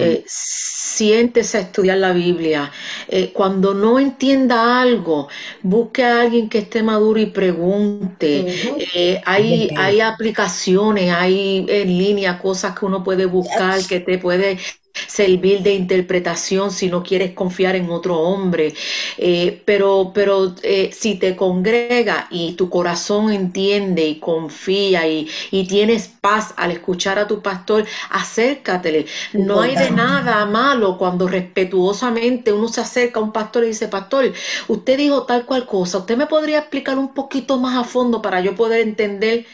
eh, 0.00 0.22
siéntese 0.24 1.58
a 1.58 1.60
estudiar 1.62 1.98
la 1.98 2.12
Biblia. 2.12 2.70
Eh, 3.08 3.32
cuando 3.32 3.74
no 3.74 3.98
entienda 3.98 4.80
algo, 4.80 5.26
busque 5.62 6.04
a 6.04 6.20
alguien 6.20 6.48
que 6.48 6.58
esté 6.58 6.84
maduro 6.84 7.18
y 7.18 7.26
pregunte. 7.26 9.20
hay, 9.24 9.68
hay 9.76 10.00
aplicaciones, 10.00 11.12
hay 11.12 11.66
en 11.68 11.88
línea 11.88 12.38
cosas 12.38 12.78
que 12.78 12.86
uno 12.86 13.02
puede 13.02 13.26
buscar 13.26 13.84
que 13.84 13.98
te 13.98 14.16
puede 14.18 14.58
servir 15.06 15.62
de 15.62 15.74
interpretación 15.74 16.70
si 16.70 16.88
no 16.88 17.02
quieres 17.02 17.32
confiar 17.32 17.76
en 17.76 17.90
otro 17.90 18.18
hombre. 18.18 18.74
Eh, 19.16 19.62
pero 19.64 20.12
pero 20.14 20.54
eh, 20.62 20.90
si 20.92 21.16
te 21.16 21.36
congrega 21.36 22.28
y 22.30 22.52
tu 22.52 22.68
corazón 22.68 23.32
entiende 23.32 24.06
y 24.06 24.18
confía 24.18 25.06
y, 25.06 25.28
y, 25.50 25.66
tienes 25.66 26.08
paz 26.08 26.54
al 26.56 26.72
escuchar 26.72 27.18
a 27.18 27.26
tu 27.26 27.42
pastor, 27.42 27.86
acércatele. 28.10 29.06
No 29.32 29.60
hay 29.60 29.76
de 29.76 29.90
nada 29.90 30.44
malo 30.46 30.98
cuando 30.98 31.28
respetuosamente 31.28 32.52
uno 32.52 32.68
se 32.68 32.80
acerca 32.80 33.20
a 33.20 33.22
un 33.22 33.32
pastor 33.32 33.64
y 33.64 33.68
dice, 33.68 33.88
pastor, 33.88 34.32
usted 34.68 34.96
dijo 34.96 35.24
tal 35.24 35.44
cual 35.44 35.66
cosa, 35.66 35.98
¿usted 35.98 36.16
me 36.16 36.26
podría 36.26 36.58
explicar 36.58 36.98
un 36.98 37.14
poquito 37.14 37.58
más 37.58 37.76
a 37.76 37.84
fondo 37.84 38.22
para 38.22 38.40
yo 38.40 38.54
poder 38.54 38.80
entender? 38.80 39.46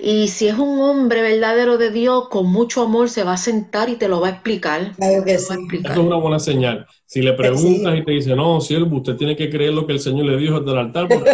Y 0.00 0.28
si 0.28 0.48
es 0.48 0.54
un 0.54 0.80
hombre 0.80 1.22
verdadero 1.22 1.78
de 1.78 1.90
Dios, 1.90 2.28
con 2.28 2.50
mucho 2.50 2.82
amor 2.82 3.08
se 3.08 3.24
va 3.24 3.34
a 3.34 3.36
sentar 3.36 3.88
y 3.88 3.96
te 3.96 4.08
lo 4.08 4.20
va 4.20 4.28
a 4.28 4.30
explicar. 4.32 4.92
Claro 4.96 5.24
que 5.24 5.34
Eso 5.34 5.54
es 5.54 5.96
una 5.96 6.16
buena 6.16 6.38
señal. 6.38 6.86
Si 7.06 7.20
le 7.20 7.32
preguntas 7.34 7.98
y 7.98 8.04
te 8.04 8.12
dice, 8.12 8.34
no, 8.34 8.60
siervo, 8.60 8.96
usted 8.96 9.16
tiene 9.16 9.36
que 9.36 9.50
creer 9.50 9.74
lo 9.74 9.86
que 9.86 9.92
el 9.92 10.00
Señor 10.00 10.26
le 10.26 10.36
dijo 10.36 10.60
desde 10.60 10.72
el 10.72 10.78
altar, 10.78 11.08
porque 11.08 11.30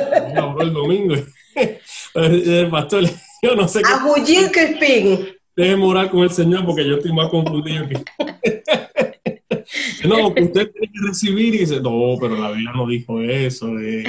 el 0.60 0.73
domingo. 0.73 1.15
el 2.15 2.69
pastor, 2.69 3.05
yo 3.43 3.55
no 3.55 3.69
sé 3.69 3.82
qué. 3.82 4.24
que 4.24 4.51
Crispín. 4.51 5.28
Deje 5.56 5.77
morar 5.77 6.10
con 6.10 6.20
el 6.20 6.31
Señor 6.31 6.65
porque 6.65 6.86
yo 6.86 6.97
estoy 6.97 7.12
más 7.12 7.28
confundido 7.31 7.89
que. 7.89 7.94
no, 10.09 10.32
que 10.32 10.44
usted 10.44 10.70
tiene 10.70 10.93
que 10.93 11.09
recibir 11.09 11.55
y 11.55 11.59
dice, 11.59 11.81
no, 11.81 12.16
pero 12.20 12.36
la 12.36 12.52
Biblia 12.52 12.73
no 12.74 12.86
dijo 12.86 13.20
eso. 13.20 13.77
Eh". 13.78 14.05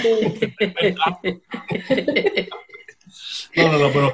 No, 3.56 3.72
no, 3.72 3.80
no, 3.80 3.88
pero 3.92 4.14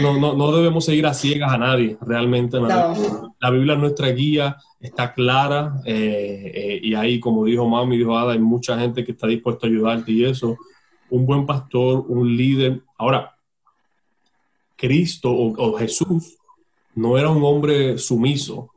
no, 0.00 0.18
no, 0.18 0.34
no 0.34 0.52
debemos 0.52 0.84
seguir 0.84 1.06
a 1.06 1.14
ciegas 1.14 1.52
a 1.52 1.58
nadie, 1.58 1.96
realmente. 2.00 2.58
La 2.60 3.50
Biblia 3.50 3.74
es 3.74 3.80
nuestra 3.80 4.08
guía, 4.08 4.56
está 4.80 5.12
clara 5.12 5.80
eh, 5.84 6.52
eh, 6.54 6.80
y 6.82 6.94
ahí, 6.94 7.20
como 7.20 7.44
dijo 7.44 7.68
Mami, 7.68 7.98
dijo 7.98 8.16
Ada, 8.16 8.32
hay 8.32 8.38
mucha 8.38 8.78
gente 8.78 9.04
que 9.04 9.12
está 9.12 9.26
dispuesta 9.26 9.66
a 9.66 9.70
ayudarte 9.70 10.12
y 10.12 10.24
eso. 10.24 10.56
Un 11.10 11.26
buen 11.26 11.46
pastor, 11.46 12.04
un 12.08 12.36
líder. 12.36 12.82
Ahora, 12.96 13.34
Cristo 14.76 15.32
o 15.32 15.72
Jesús 15.78 16.36
no 16.94 17.16
era 17.16 17.30
un 17.30 17.42
hombre 17.44 17.98
sumiso, 17.98 18.70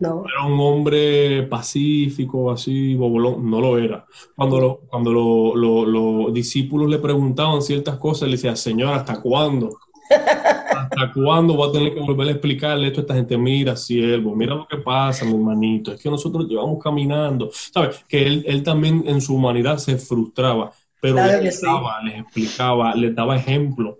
no. 0.00 0.24
Era 0.26 0.46
un 0.46 0.60
hombre 0.60 1.42
pacífico, 1.44 2.50
así, 2.50 2.94
bobolón. 2.94 3.50
No 3.50 3.60
lo 3.60 3.78
era. 3.78 4.06
Cuando, 4.36 4.82
cuando 4.88 5.12
los 5.12 6.32
discípulos 6.32 6.88
le 6.88 6.98
preguntaban 6.98 7.62
ciertas 7.62 7.98
cosas, 7.98 8.28
le 8.28 8.36
decía, 8.36 8.54
Señor, 8.56 8.94
¿hasta 8.94 9.20
cuándo? 9.20 9.70
¿Hasta 10.10 11.12
cuándo 11.12 11.56
va 11.56 11.66
a 11.66 11.72
tener 11.72 11.94
que 11.94 12.00
volver 12.00 12.28
a 12.28 12.32
explicarle 12.32 12.88
esto 12.88 13.00
a 13.00 13.02
esta 13.02 13.14
gente? 13.14 13.36
Mira, 13.36 13.76
siervo, 13.76 14.34
mira 14.34 14.54
lo 14.54 14.66
que 14.66 14.78
pasa, 14.78 15.24
mi 15.24 15.34
hermanito. 15.34 15.92
Es 15.92 16.00
que 16.00 16.10
nosotros 16.10 16.46
llevamos 16.48 16.82
caminando. 16.82 17.50
¿Sabes? 17.52 18.04
Que 18.08 18.26
él, 18.26 18.44
él 18.46 18.62
también 18.62 19.04
en 19.06 19.20
su 19.20 19.34
humanidad 19.34 19.78
se 19.78 19.98
frustraba, 19.98 20.72
pero 21.00 21.16
les, 21.16 21.42
les 21.42 22.18
explicaba, 22.18 22.94
les 22.94 23.14
daba 23.14 23.36
ejemplo 23.36 23.98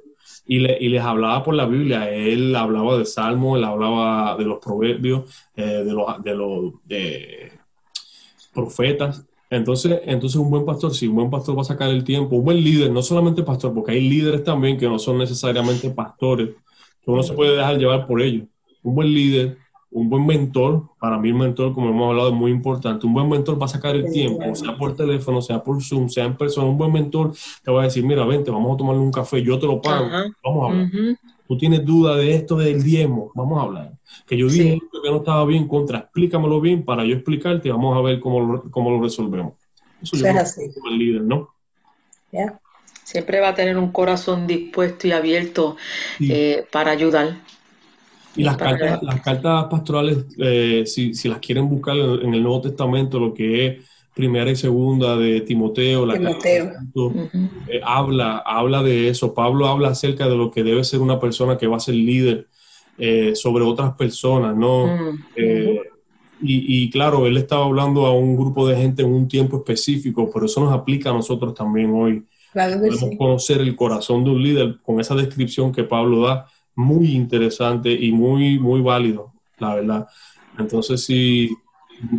y, 0.49 0.59
les 0.89 1.03
hablaba 1.03 1.45
por 1.45 1.55
la 1.55 1.67
Biblia. 1.67 2.11
Él 2.11 2.57
hablaba 2.57 2.97
de 2.97 3.05
Salmo, 3.05 3.57
él 3.57 3.65
hablaba 3.65 4.35
de 4.37 4.45
los 4.45 4.59
proverbios, 4.59 5.49
eh, 5.55 5.85
de 5.85 5.93
los, 6.35 6.83
de 6.87 7.53
profetas. 8.55 9.27
Entonces, 9.51 10.01
entonces 10.05 10.41
un 10.41 10.51
buen 10.51 10.65
pastor, 10.65 10.95
sí, 10.95 11.07
un 11.07 11.17
buen 11.17 11.31
pastor 11.31 11.57
va 11.57 11.63
a 11.63 11.65
sacar 11.65 11.91
el 11.91 12.03
tiempo, 12.03 12.37
un 12.37 12.45
buen 12.45 12.63
líder, 12.63 12.91
no 12.91 13.03
solamente 13.03 13.43
pastor, 13.43 13.75
porque 13.75 13.93
hay 13.93 14.09
líderes 14.09 14.43
también 14.43 14.79
que 14.79 14.89
no 14.89 14.99
son 14.99 15.19
necesariamente 15.19 15.91
pastores, 15.91 16.51
que 17.03 17.11
uno 17.11 17.23
se 17.23 17.35
puede 17.35 17.57
dejar 17.57 17.79
llevar 17.79 18.07
por 18.07 18.21
ellos. 18.23 18.47
Un 18.83 18.95
buen 18.95 19.13
líder 19.13 19.59
un 19.91 20.11
buen 20.11 20.27
mentor, 20.27 20.91
para 21.01 21.19
mí 21.19 21.29
el 21.29 21.35
mentor, 21.35 21.73
como 21.73 21.89
hemos 21.89 22.11
hablado, 22.11 22.29
es 22.29 22.35
muy 22.35 22.51
importante. 22.51 23.07
Un 23.07 23.15
buen 23.15 23.29
mentor 23.29 23.61
va 23.61 23.67
a 23.67 23.69
sacar 23.69 23.97
el 23.97 24.11
tiempo, 24.13 24.55
sea 24.55 24.77
por 24.77 24.95
teléfono, 24.95 25.41
sea 25.41 25.63
por 25.63 25.83
Zoom, 25.83 26.09
sea 26.09 26.25
en 26.25 26.37
persona. 26.37 26.67
Un 26.67 26.77
buen 26.77 26.93
mentor 26.93 27.33
te 27.63 27.71
va 27.71 27.83
a 27.83 27.85
decir, 27.85 28.05
mira, 28.05 28.25
vente, 28.25 28.51
vamos 28.51 28.75
a 28.75 28.77
tomarle 28.77 29.01
un 29.01 29.13
café, 29.13 29.43
yo 29.43 29.59
te 29.59 29.67
lo 29.67 29.81
pago, 29.81 30.09
vamos 30.45 30.63
a 30.63 30.67
hablar. 30.73 30.91
Tú 31.47 31.57
tienes 31.57 31.85
duda 31.85 32.17
de 32.17 32.35
esto 32.35 32.57
del 32.57 32.83
diezmo, 32.83 33.33
vamos 33.35 33.59
a 33.59 33.63
hablar. 33.63 33.93
Que 34.27 34.37
yo 34.37 34.49
dije 34.49 34.79
que 35.03 35.11
no 35.11 35.19
estaba 35.19 35.47
bien 35.47 35.67
contra, 35.67 36.01
explícamelo 36.01 36.61
bien 36.61 36.85
para 36.85 37.05
yo 37.05 37.15
explicarte 37.15 37.69
y 37.69 37.71
vamos 37.71 37.97
a 37.97 38.03
ver 38.03 38.21
cómo 38.21 38.41
lo, 38.41 38.71
cómo 38.71 38.91
lo 38.91 39.03
resolvemos. 39.03 39.55
Eso 40.03 40.17
es 40.17 40.37
así. 40.37 40.63
el 40.91 40.99
líder, 40.99 41.23
¿no? 41.23 41.49
Siempre 43.05 43.41
va 43.41 43.49
a 43.49 43.55
tener 43.55 43.79
un 43.79 43.91
corazón 43.91 44.47
dispuesto 44.47 45.07
y 45.07 45.13
abierto 45.13 45.77
eh, 46.21 46.67
para 46.71 46.91
ayudar. 46.91 47.39
Y 48.37 48.43
las 48.43 48.57
cartas, 48.57 49.03
las 49.03 49.21
cartas 49.21 49.65
pastorales, 49.65 50.19
eh, 50.39 50.85
si, 50.87 51.13
las 51.29 51.39
quieren 51.39 51.69
buscar 51.69 51.97
en 51.97 52.35
el 52.35 52.43
Nuevo 52.43 52.61
Testamento, 52.61 53.19
lo 53.19 53.35
que 53.35 53.67
es 53.67 53.85
primera 54.15 54.51
y 54.51 54.57
segunda 54.57 55.17
de 55.17 55.41
Timoteo, 55.43 56.05
la 56.05 56.15
Timoteo. 56.15 56.73
Eh, 57.69 57.81
habla, 57.85 58.39
habla 58.39 58.83
de 58.83 59.09
eso. 59.09 59.35
Pablo 59.35 59.69
habla 59.69 59.89
acerca 59.89 60.29
de 60.29 60.37
lo 60.37 60.51
que 60.51 60.63
debe 60.63 60.85
ser 60.85 61.01
una 61.01 61.21
persona 61.21 61.57
que 61.57 61.67
va 61.67 61.77
a 61.77 61.81
ser 61.81 61.95
líder 61.95 62.47
eh, 62.99 63.35
sobre 63.35 63.65
otras 63.65 63.95
personas, 63.95 64.57
¿no? 64.57 64.89
y, 66.41 66.89
claro, 66.91 67.27
él 67.27 67.37
estaba 67.37 67.65
hablando 67.65 68.07
a 68.07 68.17
un 68.17 68.37
grupo 68.37 68.69
de 68.69 68.77
gente 68.77 69.03
en 69.03 69.13
un 69.13 69.27
tiempo 69.27 69.57
específico, 69.57 70.31
pero 70.33 70.47
eso 70.47 70.61
nos 70.61 70.73
aplica 70.73 71.11
a 71.11 71.13
nosotros 71.13 71.55
también 71.55 71.93
hoy. 71.93 72.25
Podemos 72.53 73.17
conocer 73.19 73.61
el 73.61 73.75
corazón 73.77 74.25
de 74.25 74.31
un 74.31 74.43
líder 74.43 74.79
con 74.83 75.01
esa 75.01 75.15
descripción 75.15 75.73
que 75.73 75.85
Pablo 75.85 76.21
da 76.21 76.47
muy 76.79 77.17
interesante 77.17 77.91
y 77.91 78.13
muy, 78.13 78.57
muy 78.57 78.81
válido, 78.81 79.33
la 79.59 79.75
verdad. 79.75 80.09
Entonces, 80.57 81.05
si, 81.05 81.51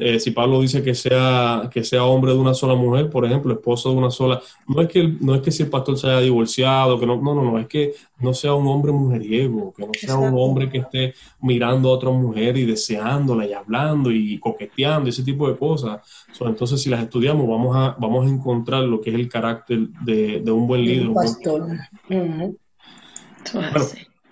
eh, 0.02 0.19
si 0.19 0.31
Pablo 0.31 0.60
dice 0.60 0.84
que 0.84 0.94
sea, 0.94 1.69
que 1.72 1.81
sea 1.81 2.03
hombre 2.03 2.34
de 2.34 2.40
una 2.40 2.53
sola 2.53 2.76
mujer, 2.76 3.10
por 3.10 3.26
ejemplo, 3.26 3.53
esposo 3.53 3.90
de 3.90 3.95
una 3.95 4.11
sola, 4.11 4.41
no 4.68 4.81
es 4.81 4.90
que, 4.90 5.15
no 5.22 5.34
es 5.34 5.41
que 5.41 5.52
si 5.52 5.64
el 5.64 5.69
pastor 5.69 5.98
se 5.98 6.07
haya 6.07 6.19
divorciado, 6.19 6.99
que 6.99 7.06
no, 7.06 7.22
no, 7.22 7.34
no, 7.34 7.44
no, 7.44 7.57
es 7.57 7.68
que 7.68 7.94
no 8.19 8.34
sea 8.34 8.53
un 8.53 8.68
hombre 8.68 8.91
mujeriego, 8.91 9.73
que 9.73 9.86
no 9.86 9.91
sea 9.98 10.18
un 10.18 10.34
hombre 10.38 10.69
que 10.69 10.80
esté 10.80 11.14
mirando 11.40 11.88
a 11.88 11.94
otra 11.94 12.10
mujer 12.10 12.57
y 12.57 12.65
deseándola 12.65 13.45
y 13.45 13.53
hablando 13.53 14.11
y 14.11 14.38
coqueteando, 14.40 15.10
ese 15.10 15.23
tipo 15.23 15.49
de 15.49 15.57
cosas. 15.57 16.02
entonces, 16.41 16.81
si 16.81 16.90
las 16.90 17.02
estudiamos, 17.02 17.48
vamos 17.48 17.77
a, 17.77 17.95
vamos 17.98 18.26
a 18.26 18.30
encontrar 18.30 18.84
lo 18.84 18.99
que 18.99 19.11
es 19.11 19.15
el 19.15 19.30
carácter 19.30 19.88
de, 20.02 20.44
un 20.52 20.68
buen 20.68 20.84
líder. 20.84 21.07
Un 21.07 21.14
pastor. 21.14 21.65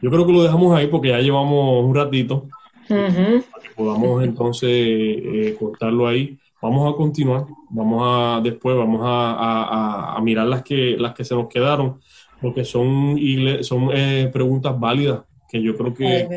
Yo 0.02 0.12
creo 0.12 0.26
que 0.26 0.34
lo 0.34 0.44
dejamos 0.44 0.76
ahí 0.76 0.88
porque 0.88 1.10
ya 1.10 1.20
llevamos 1.20 1.84
un 1.84 1.96
ratito. 1.96 2.48
Para 2.88 3.64
que 3.64 3.70
podamos 3.76 4.24
entonces 4.24 4.70
eh, 4.72 5.56
cortarlo 5.60 6.08
ahí. 6.08 6.38
Vamos 6.62 6.92
a 6.92 6.96
continuar. 6.96 7.46
Vamos 7.70 8.04
a 8.06 8.42
después 8.42 8.76
vamos 8.76 9.02
a, 9.04 10.20
mirar 10.24 10.48
las 10.48 10.64
que 10.64 10.98
las 10.98 11.14
que 11.14 11.24
se 11.24 11.36
nos 11.36 11.48
quedaron 11.48 12.00
porque 12.42 12.66
son 12.66 13.18
son 13.62 13.90
eh, 13.94 14.30
preguntas 14.32 14.78
válidas 14.80 15.22
que 15.50 15.62
yo 15.62 15.76
creo 15.76 15.94
que, 15.94 16.28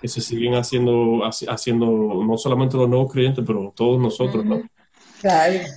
que, 0.00 0.08
se 0.08 0.20
siguen 0.20 0.54
haciendo 0.54 1.20
haciendo 1.24 2.22
no 2.24 2.38
solamente 2.38 2.76
los 2.76 2.88
nuevos 2.88 3.12
creyentes 3.12 3.44
pero 3.46 3.72
todos 3.76 4.00
nosotros, 4.00 4.44
¿no? 4.44 4.62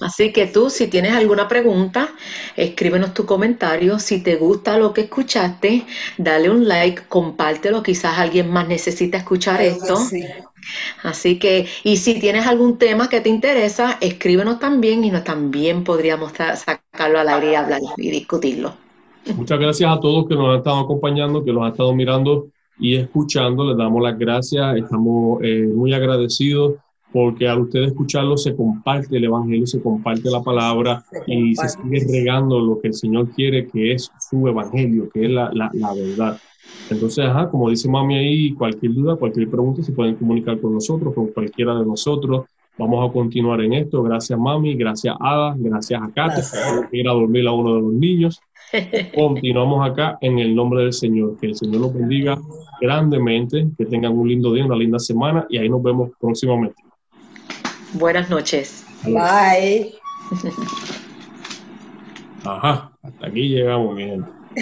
Así 0.01 0.31
que 0.31 0.47
tú, 0.47 0.69
si 0.69 0.87
tienes 0.87 1.13
alguna 1.13 1.47
pregunta, 1.47 2.09
escríbenos 2.55 3.13
tu 3.13 3.25
comentario. 3.25 3.97
Si 3.99 4.21
te 4.21 4.35
gusta 4.35 4.77
lo 4.77 4.93
que 4.93 5.01
escuchaste, 5.01 5.85
dale 6.17 6.49
un 6.49 6.67
like, 6.67 7.03
compártelo. 7.07 7.81
Quizás 7.81 8.17
alguien 8.17 8.49
más 8.49 8.67
necesita 8.67 9.17
escuchar 9.17 9.61
esto. 9.61 9.95
Así 11.03 11.39
que, 11.39 11.65
y 11.83 11.97
si 11.97 12.19
tienes 12.19 12.45
algún 12.45 12.77
tema 12.77 13.09
que 13.09 13.19
te 13.21 13.29
interesa, 13.29 13.97
escríbenos 13.99 14.59
también 14.59 15.03
y 15.03 15.09
nos 15.09 15.23
también 15.23 15.83
podríamos 15.83 16.33
sacarlo 16.33 17.19
al 17.19 17.29
aire 17.29 17.51
y 17.51 17.55
hablar 17.55 17.81
y 17.97 18.11
discutirlo. 18.11 18.75
Muchas 19.35 19.59
gracias 19.59 19.91
a 19.91 19.99
todos 19.99 20.27
que 20.27 20.35
nos 20.35 20.49
han 20.49 20.57
estado 20.57 20.79
acompañando, 20.79 21.43
que 21.43 21.51
nos 21.51 21.63
han 21.63 21.71
estado 21.71 21.93
mirando 21.93 22.47
y 22.79 22.95
escuchando. 22.95 23.65
Les 23.65 23.77
damos 23.77 24.01
las 24.03 24.17
gracias. 24.17 24.77
Estamos 24.77 25.39
eh, 25.43 25.67
muy 25.67 25.93
agradecidos 25.93 26.75
porque 27.11 27.47
al 27.47 27.61
ustedes 27.61 27.89
escucharlo 27.89 28.37
se 28.37 28.55
comparte 28.55 29.17
el 29.17 29.25
Evangelio, 29.25 29.67
se 29.67 29.81
comparte 29.81 30.29
la 30.29 30.41
palabra 30.41 31.03
y 31.27 31.55
se 31.55 31.69
sigue 31.69 32.05
regando 32.09 32.59
lo 32.59 32.79
que 32.79 32.89
el 32.89 32.93
Señor 32.93 33.29
quiere, 33.31 33.67
que 33.67 33.93
es 33.93 34.11
su 34.19 34.47
Evangelio, 34.47 35.09
que 35.13 35.25
es 35.25 35.31
la, 35.31 35.51
la, 35.53 35.69
la 35.73 35.93
verdad. 35.93 36.37
Entonces, 36.89 37.25
ajá, 37.25 37.49
como 37.49 37.69
dice 37.69 37.89
mami 37.89 38.15
ahí, 38.15 38.53
cualquier 38.53 38.93
duda, 38.93 39.15
cualquier 39.15 39.49
pregunta 39.49 39.83
se 39.83 39.91
pueden 39.91 40.15
comunicar 40.15 40.59
con 40.59 40.73
nosotros, 40.73 41.13
con 41.13 41.27
cualquiera 41.27 41.75
de 41.75 41.85
nosotros. 41.85 42.45
Vamos 42.77 43.09
a 43.09 43.13
continuar 43.13 43.61
en 43.61 43.73
esto. 43.73 44.01
Gracias, 44.01 44.37
mami. 44.39 44.75
Gracias, 44.75 45.15
Ada. 45.19 45.55
Gracias 45.57 46.01
a 46.01 46.11
Kate. 46.11 46.41
Ir 46.91 47.07
a 47.07 47.13
dormir 47.13 47.47
a 47.47 47.51
uno 47.51 47.75
de 47.75 47.81
los 47.81 47.93
niños. 47.93 48.39
Continuamos 49.15 49.87
acá 49.87 50.17
en 50.21 50.39
el 50.39 50.55
nombre 50.55 50.83
del 50.83 50.93
Señor. 50.93 51.37
Que 51.37 51.47
el 51.47 51.55
Señor 51.55 51.81
los 51.81 51.93
bendiga 51.93 52.39
grandemente. 52.79 53.67
Que 53.77 53.85
tengan 53.85 54.17
un 54.17 54.27
lindo 54.27 54.53
día, 54.53 54.65
una 54.65 54.75
linda 54.75 54.99
semana. 54.99 55.45
Y 55.49 55.57
ahí 55.57 55.69
nos 55.69 55.83
vemos 55.83 56.11
próximamente. 56.19 56.81
Buenas 57.93 58.29
noches. 58.29 58.85
Bye. 59.03 59.93
Ajá. 62.43 62.91
Hasta 63.03 63.27
aquí 63.27 63.49
llegamos, 63.49 63.95
mi 63.95 64.05
gente. 64.05 64.40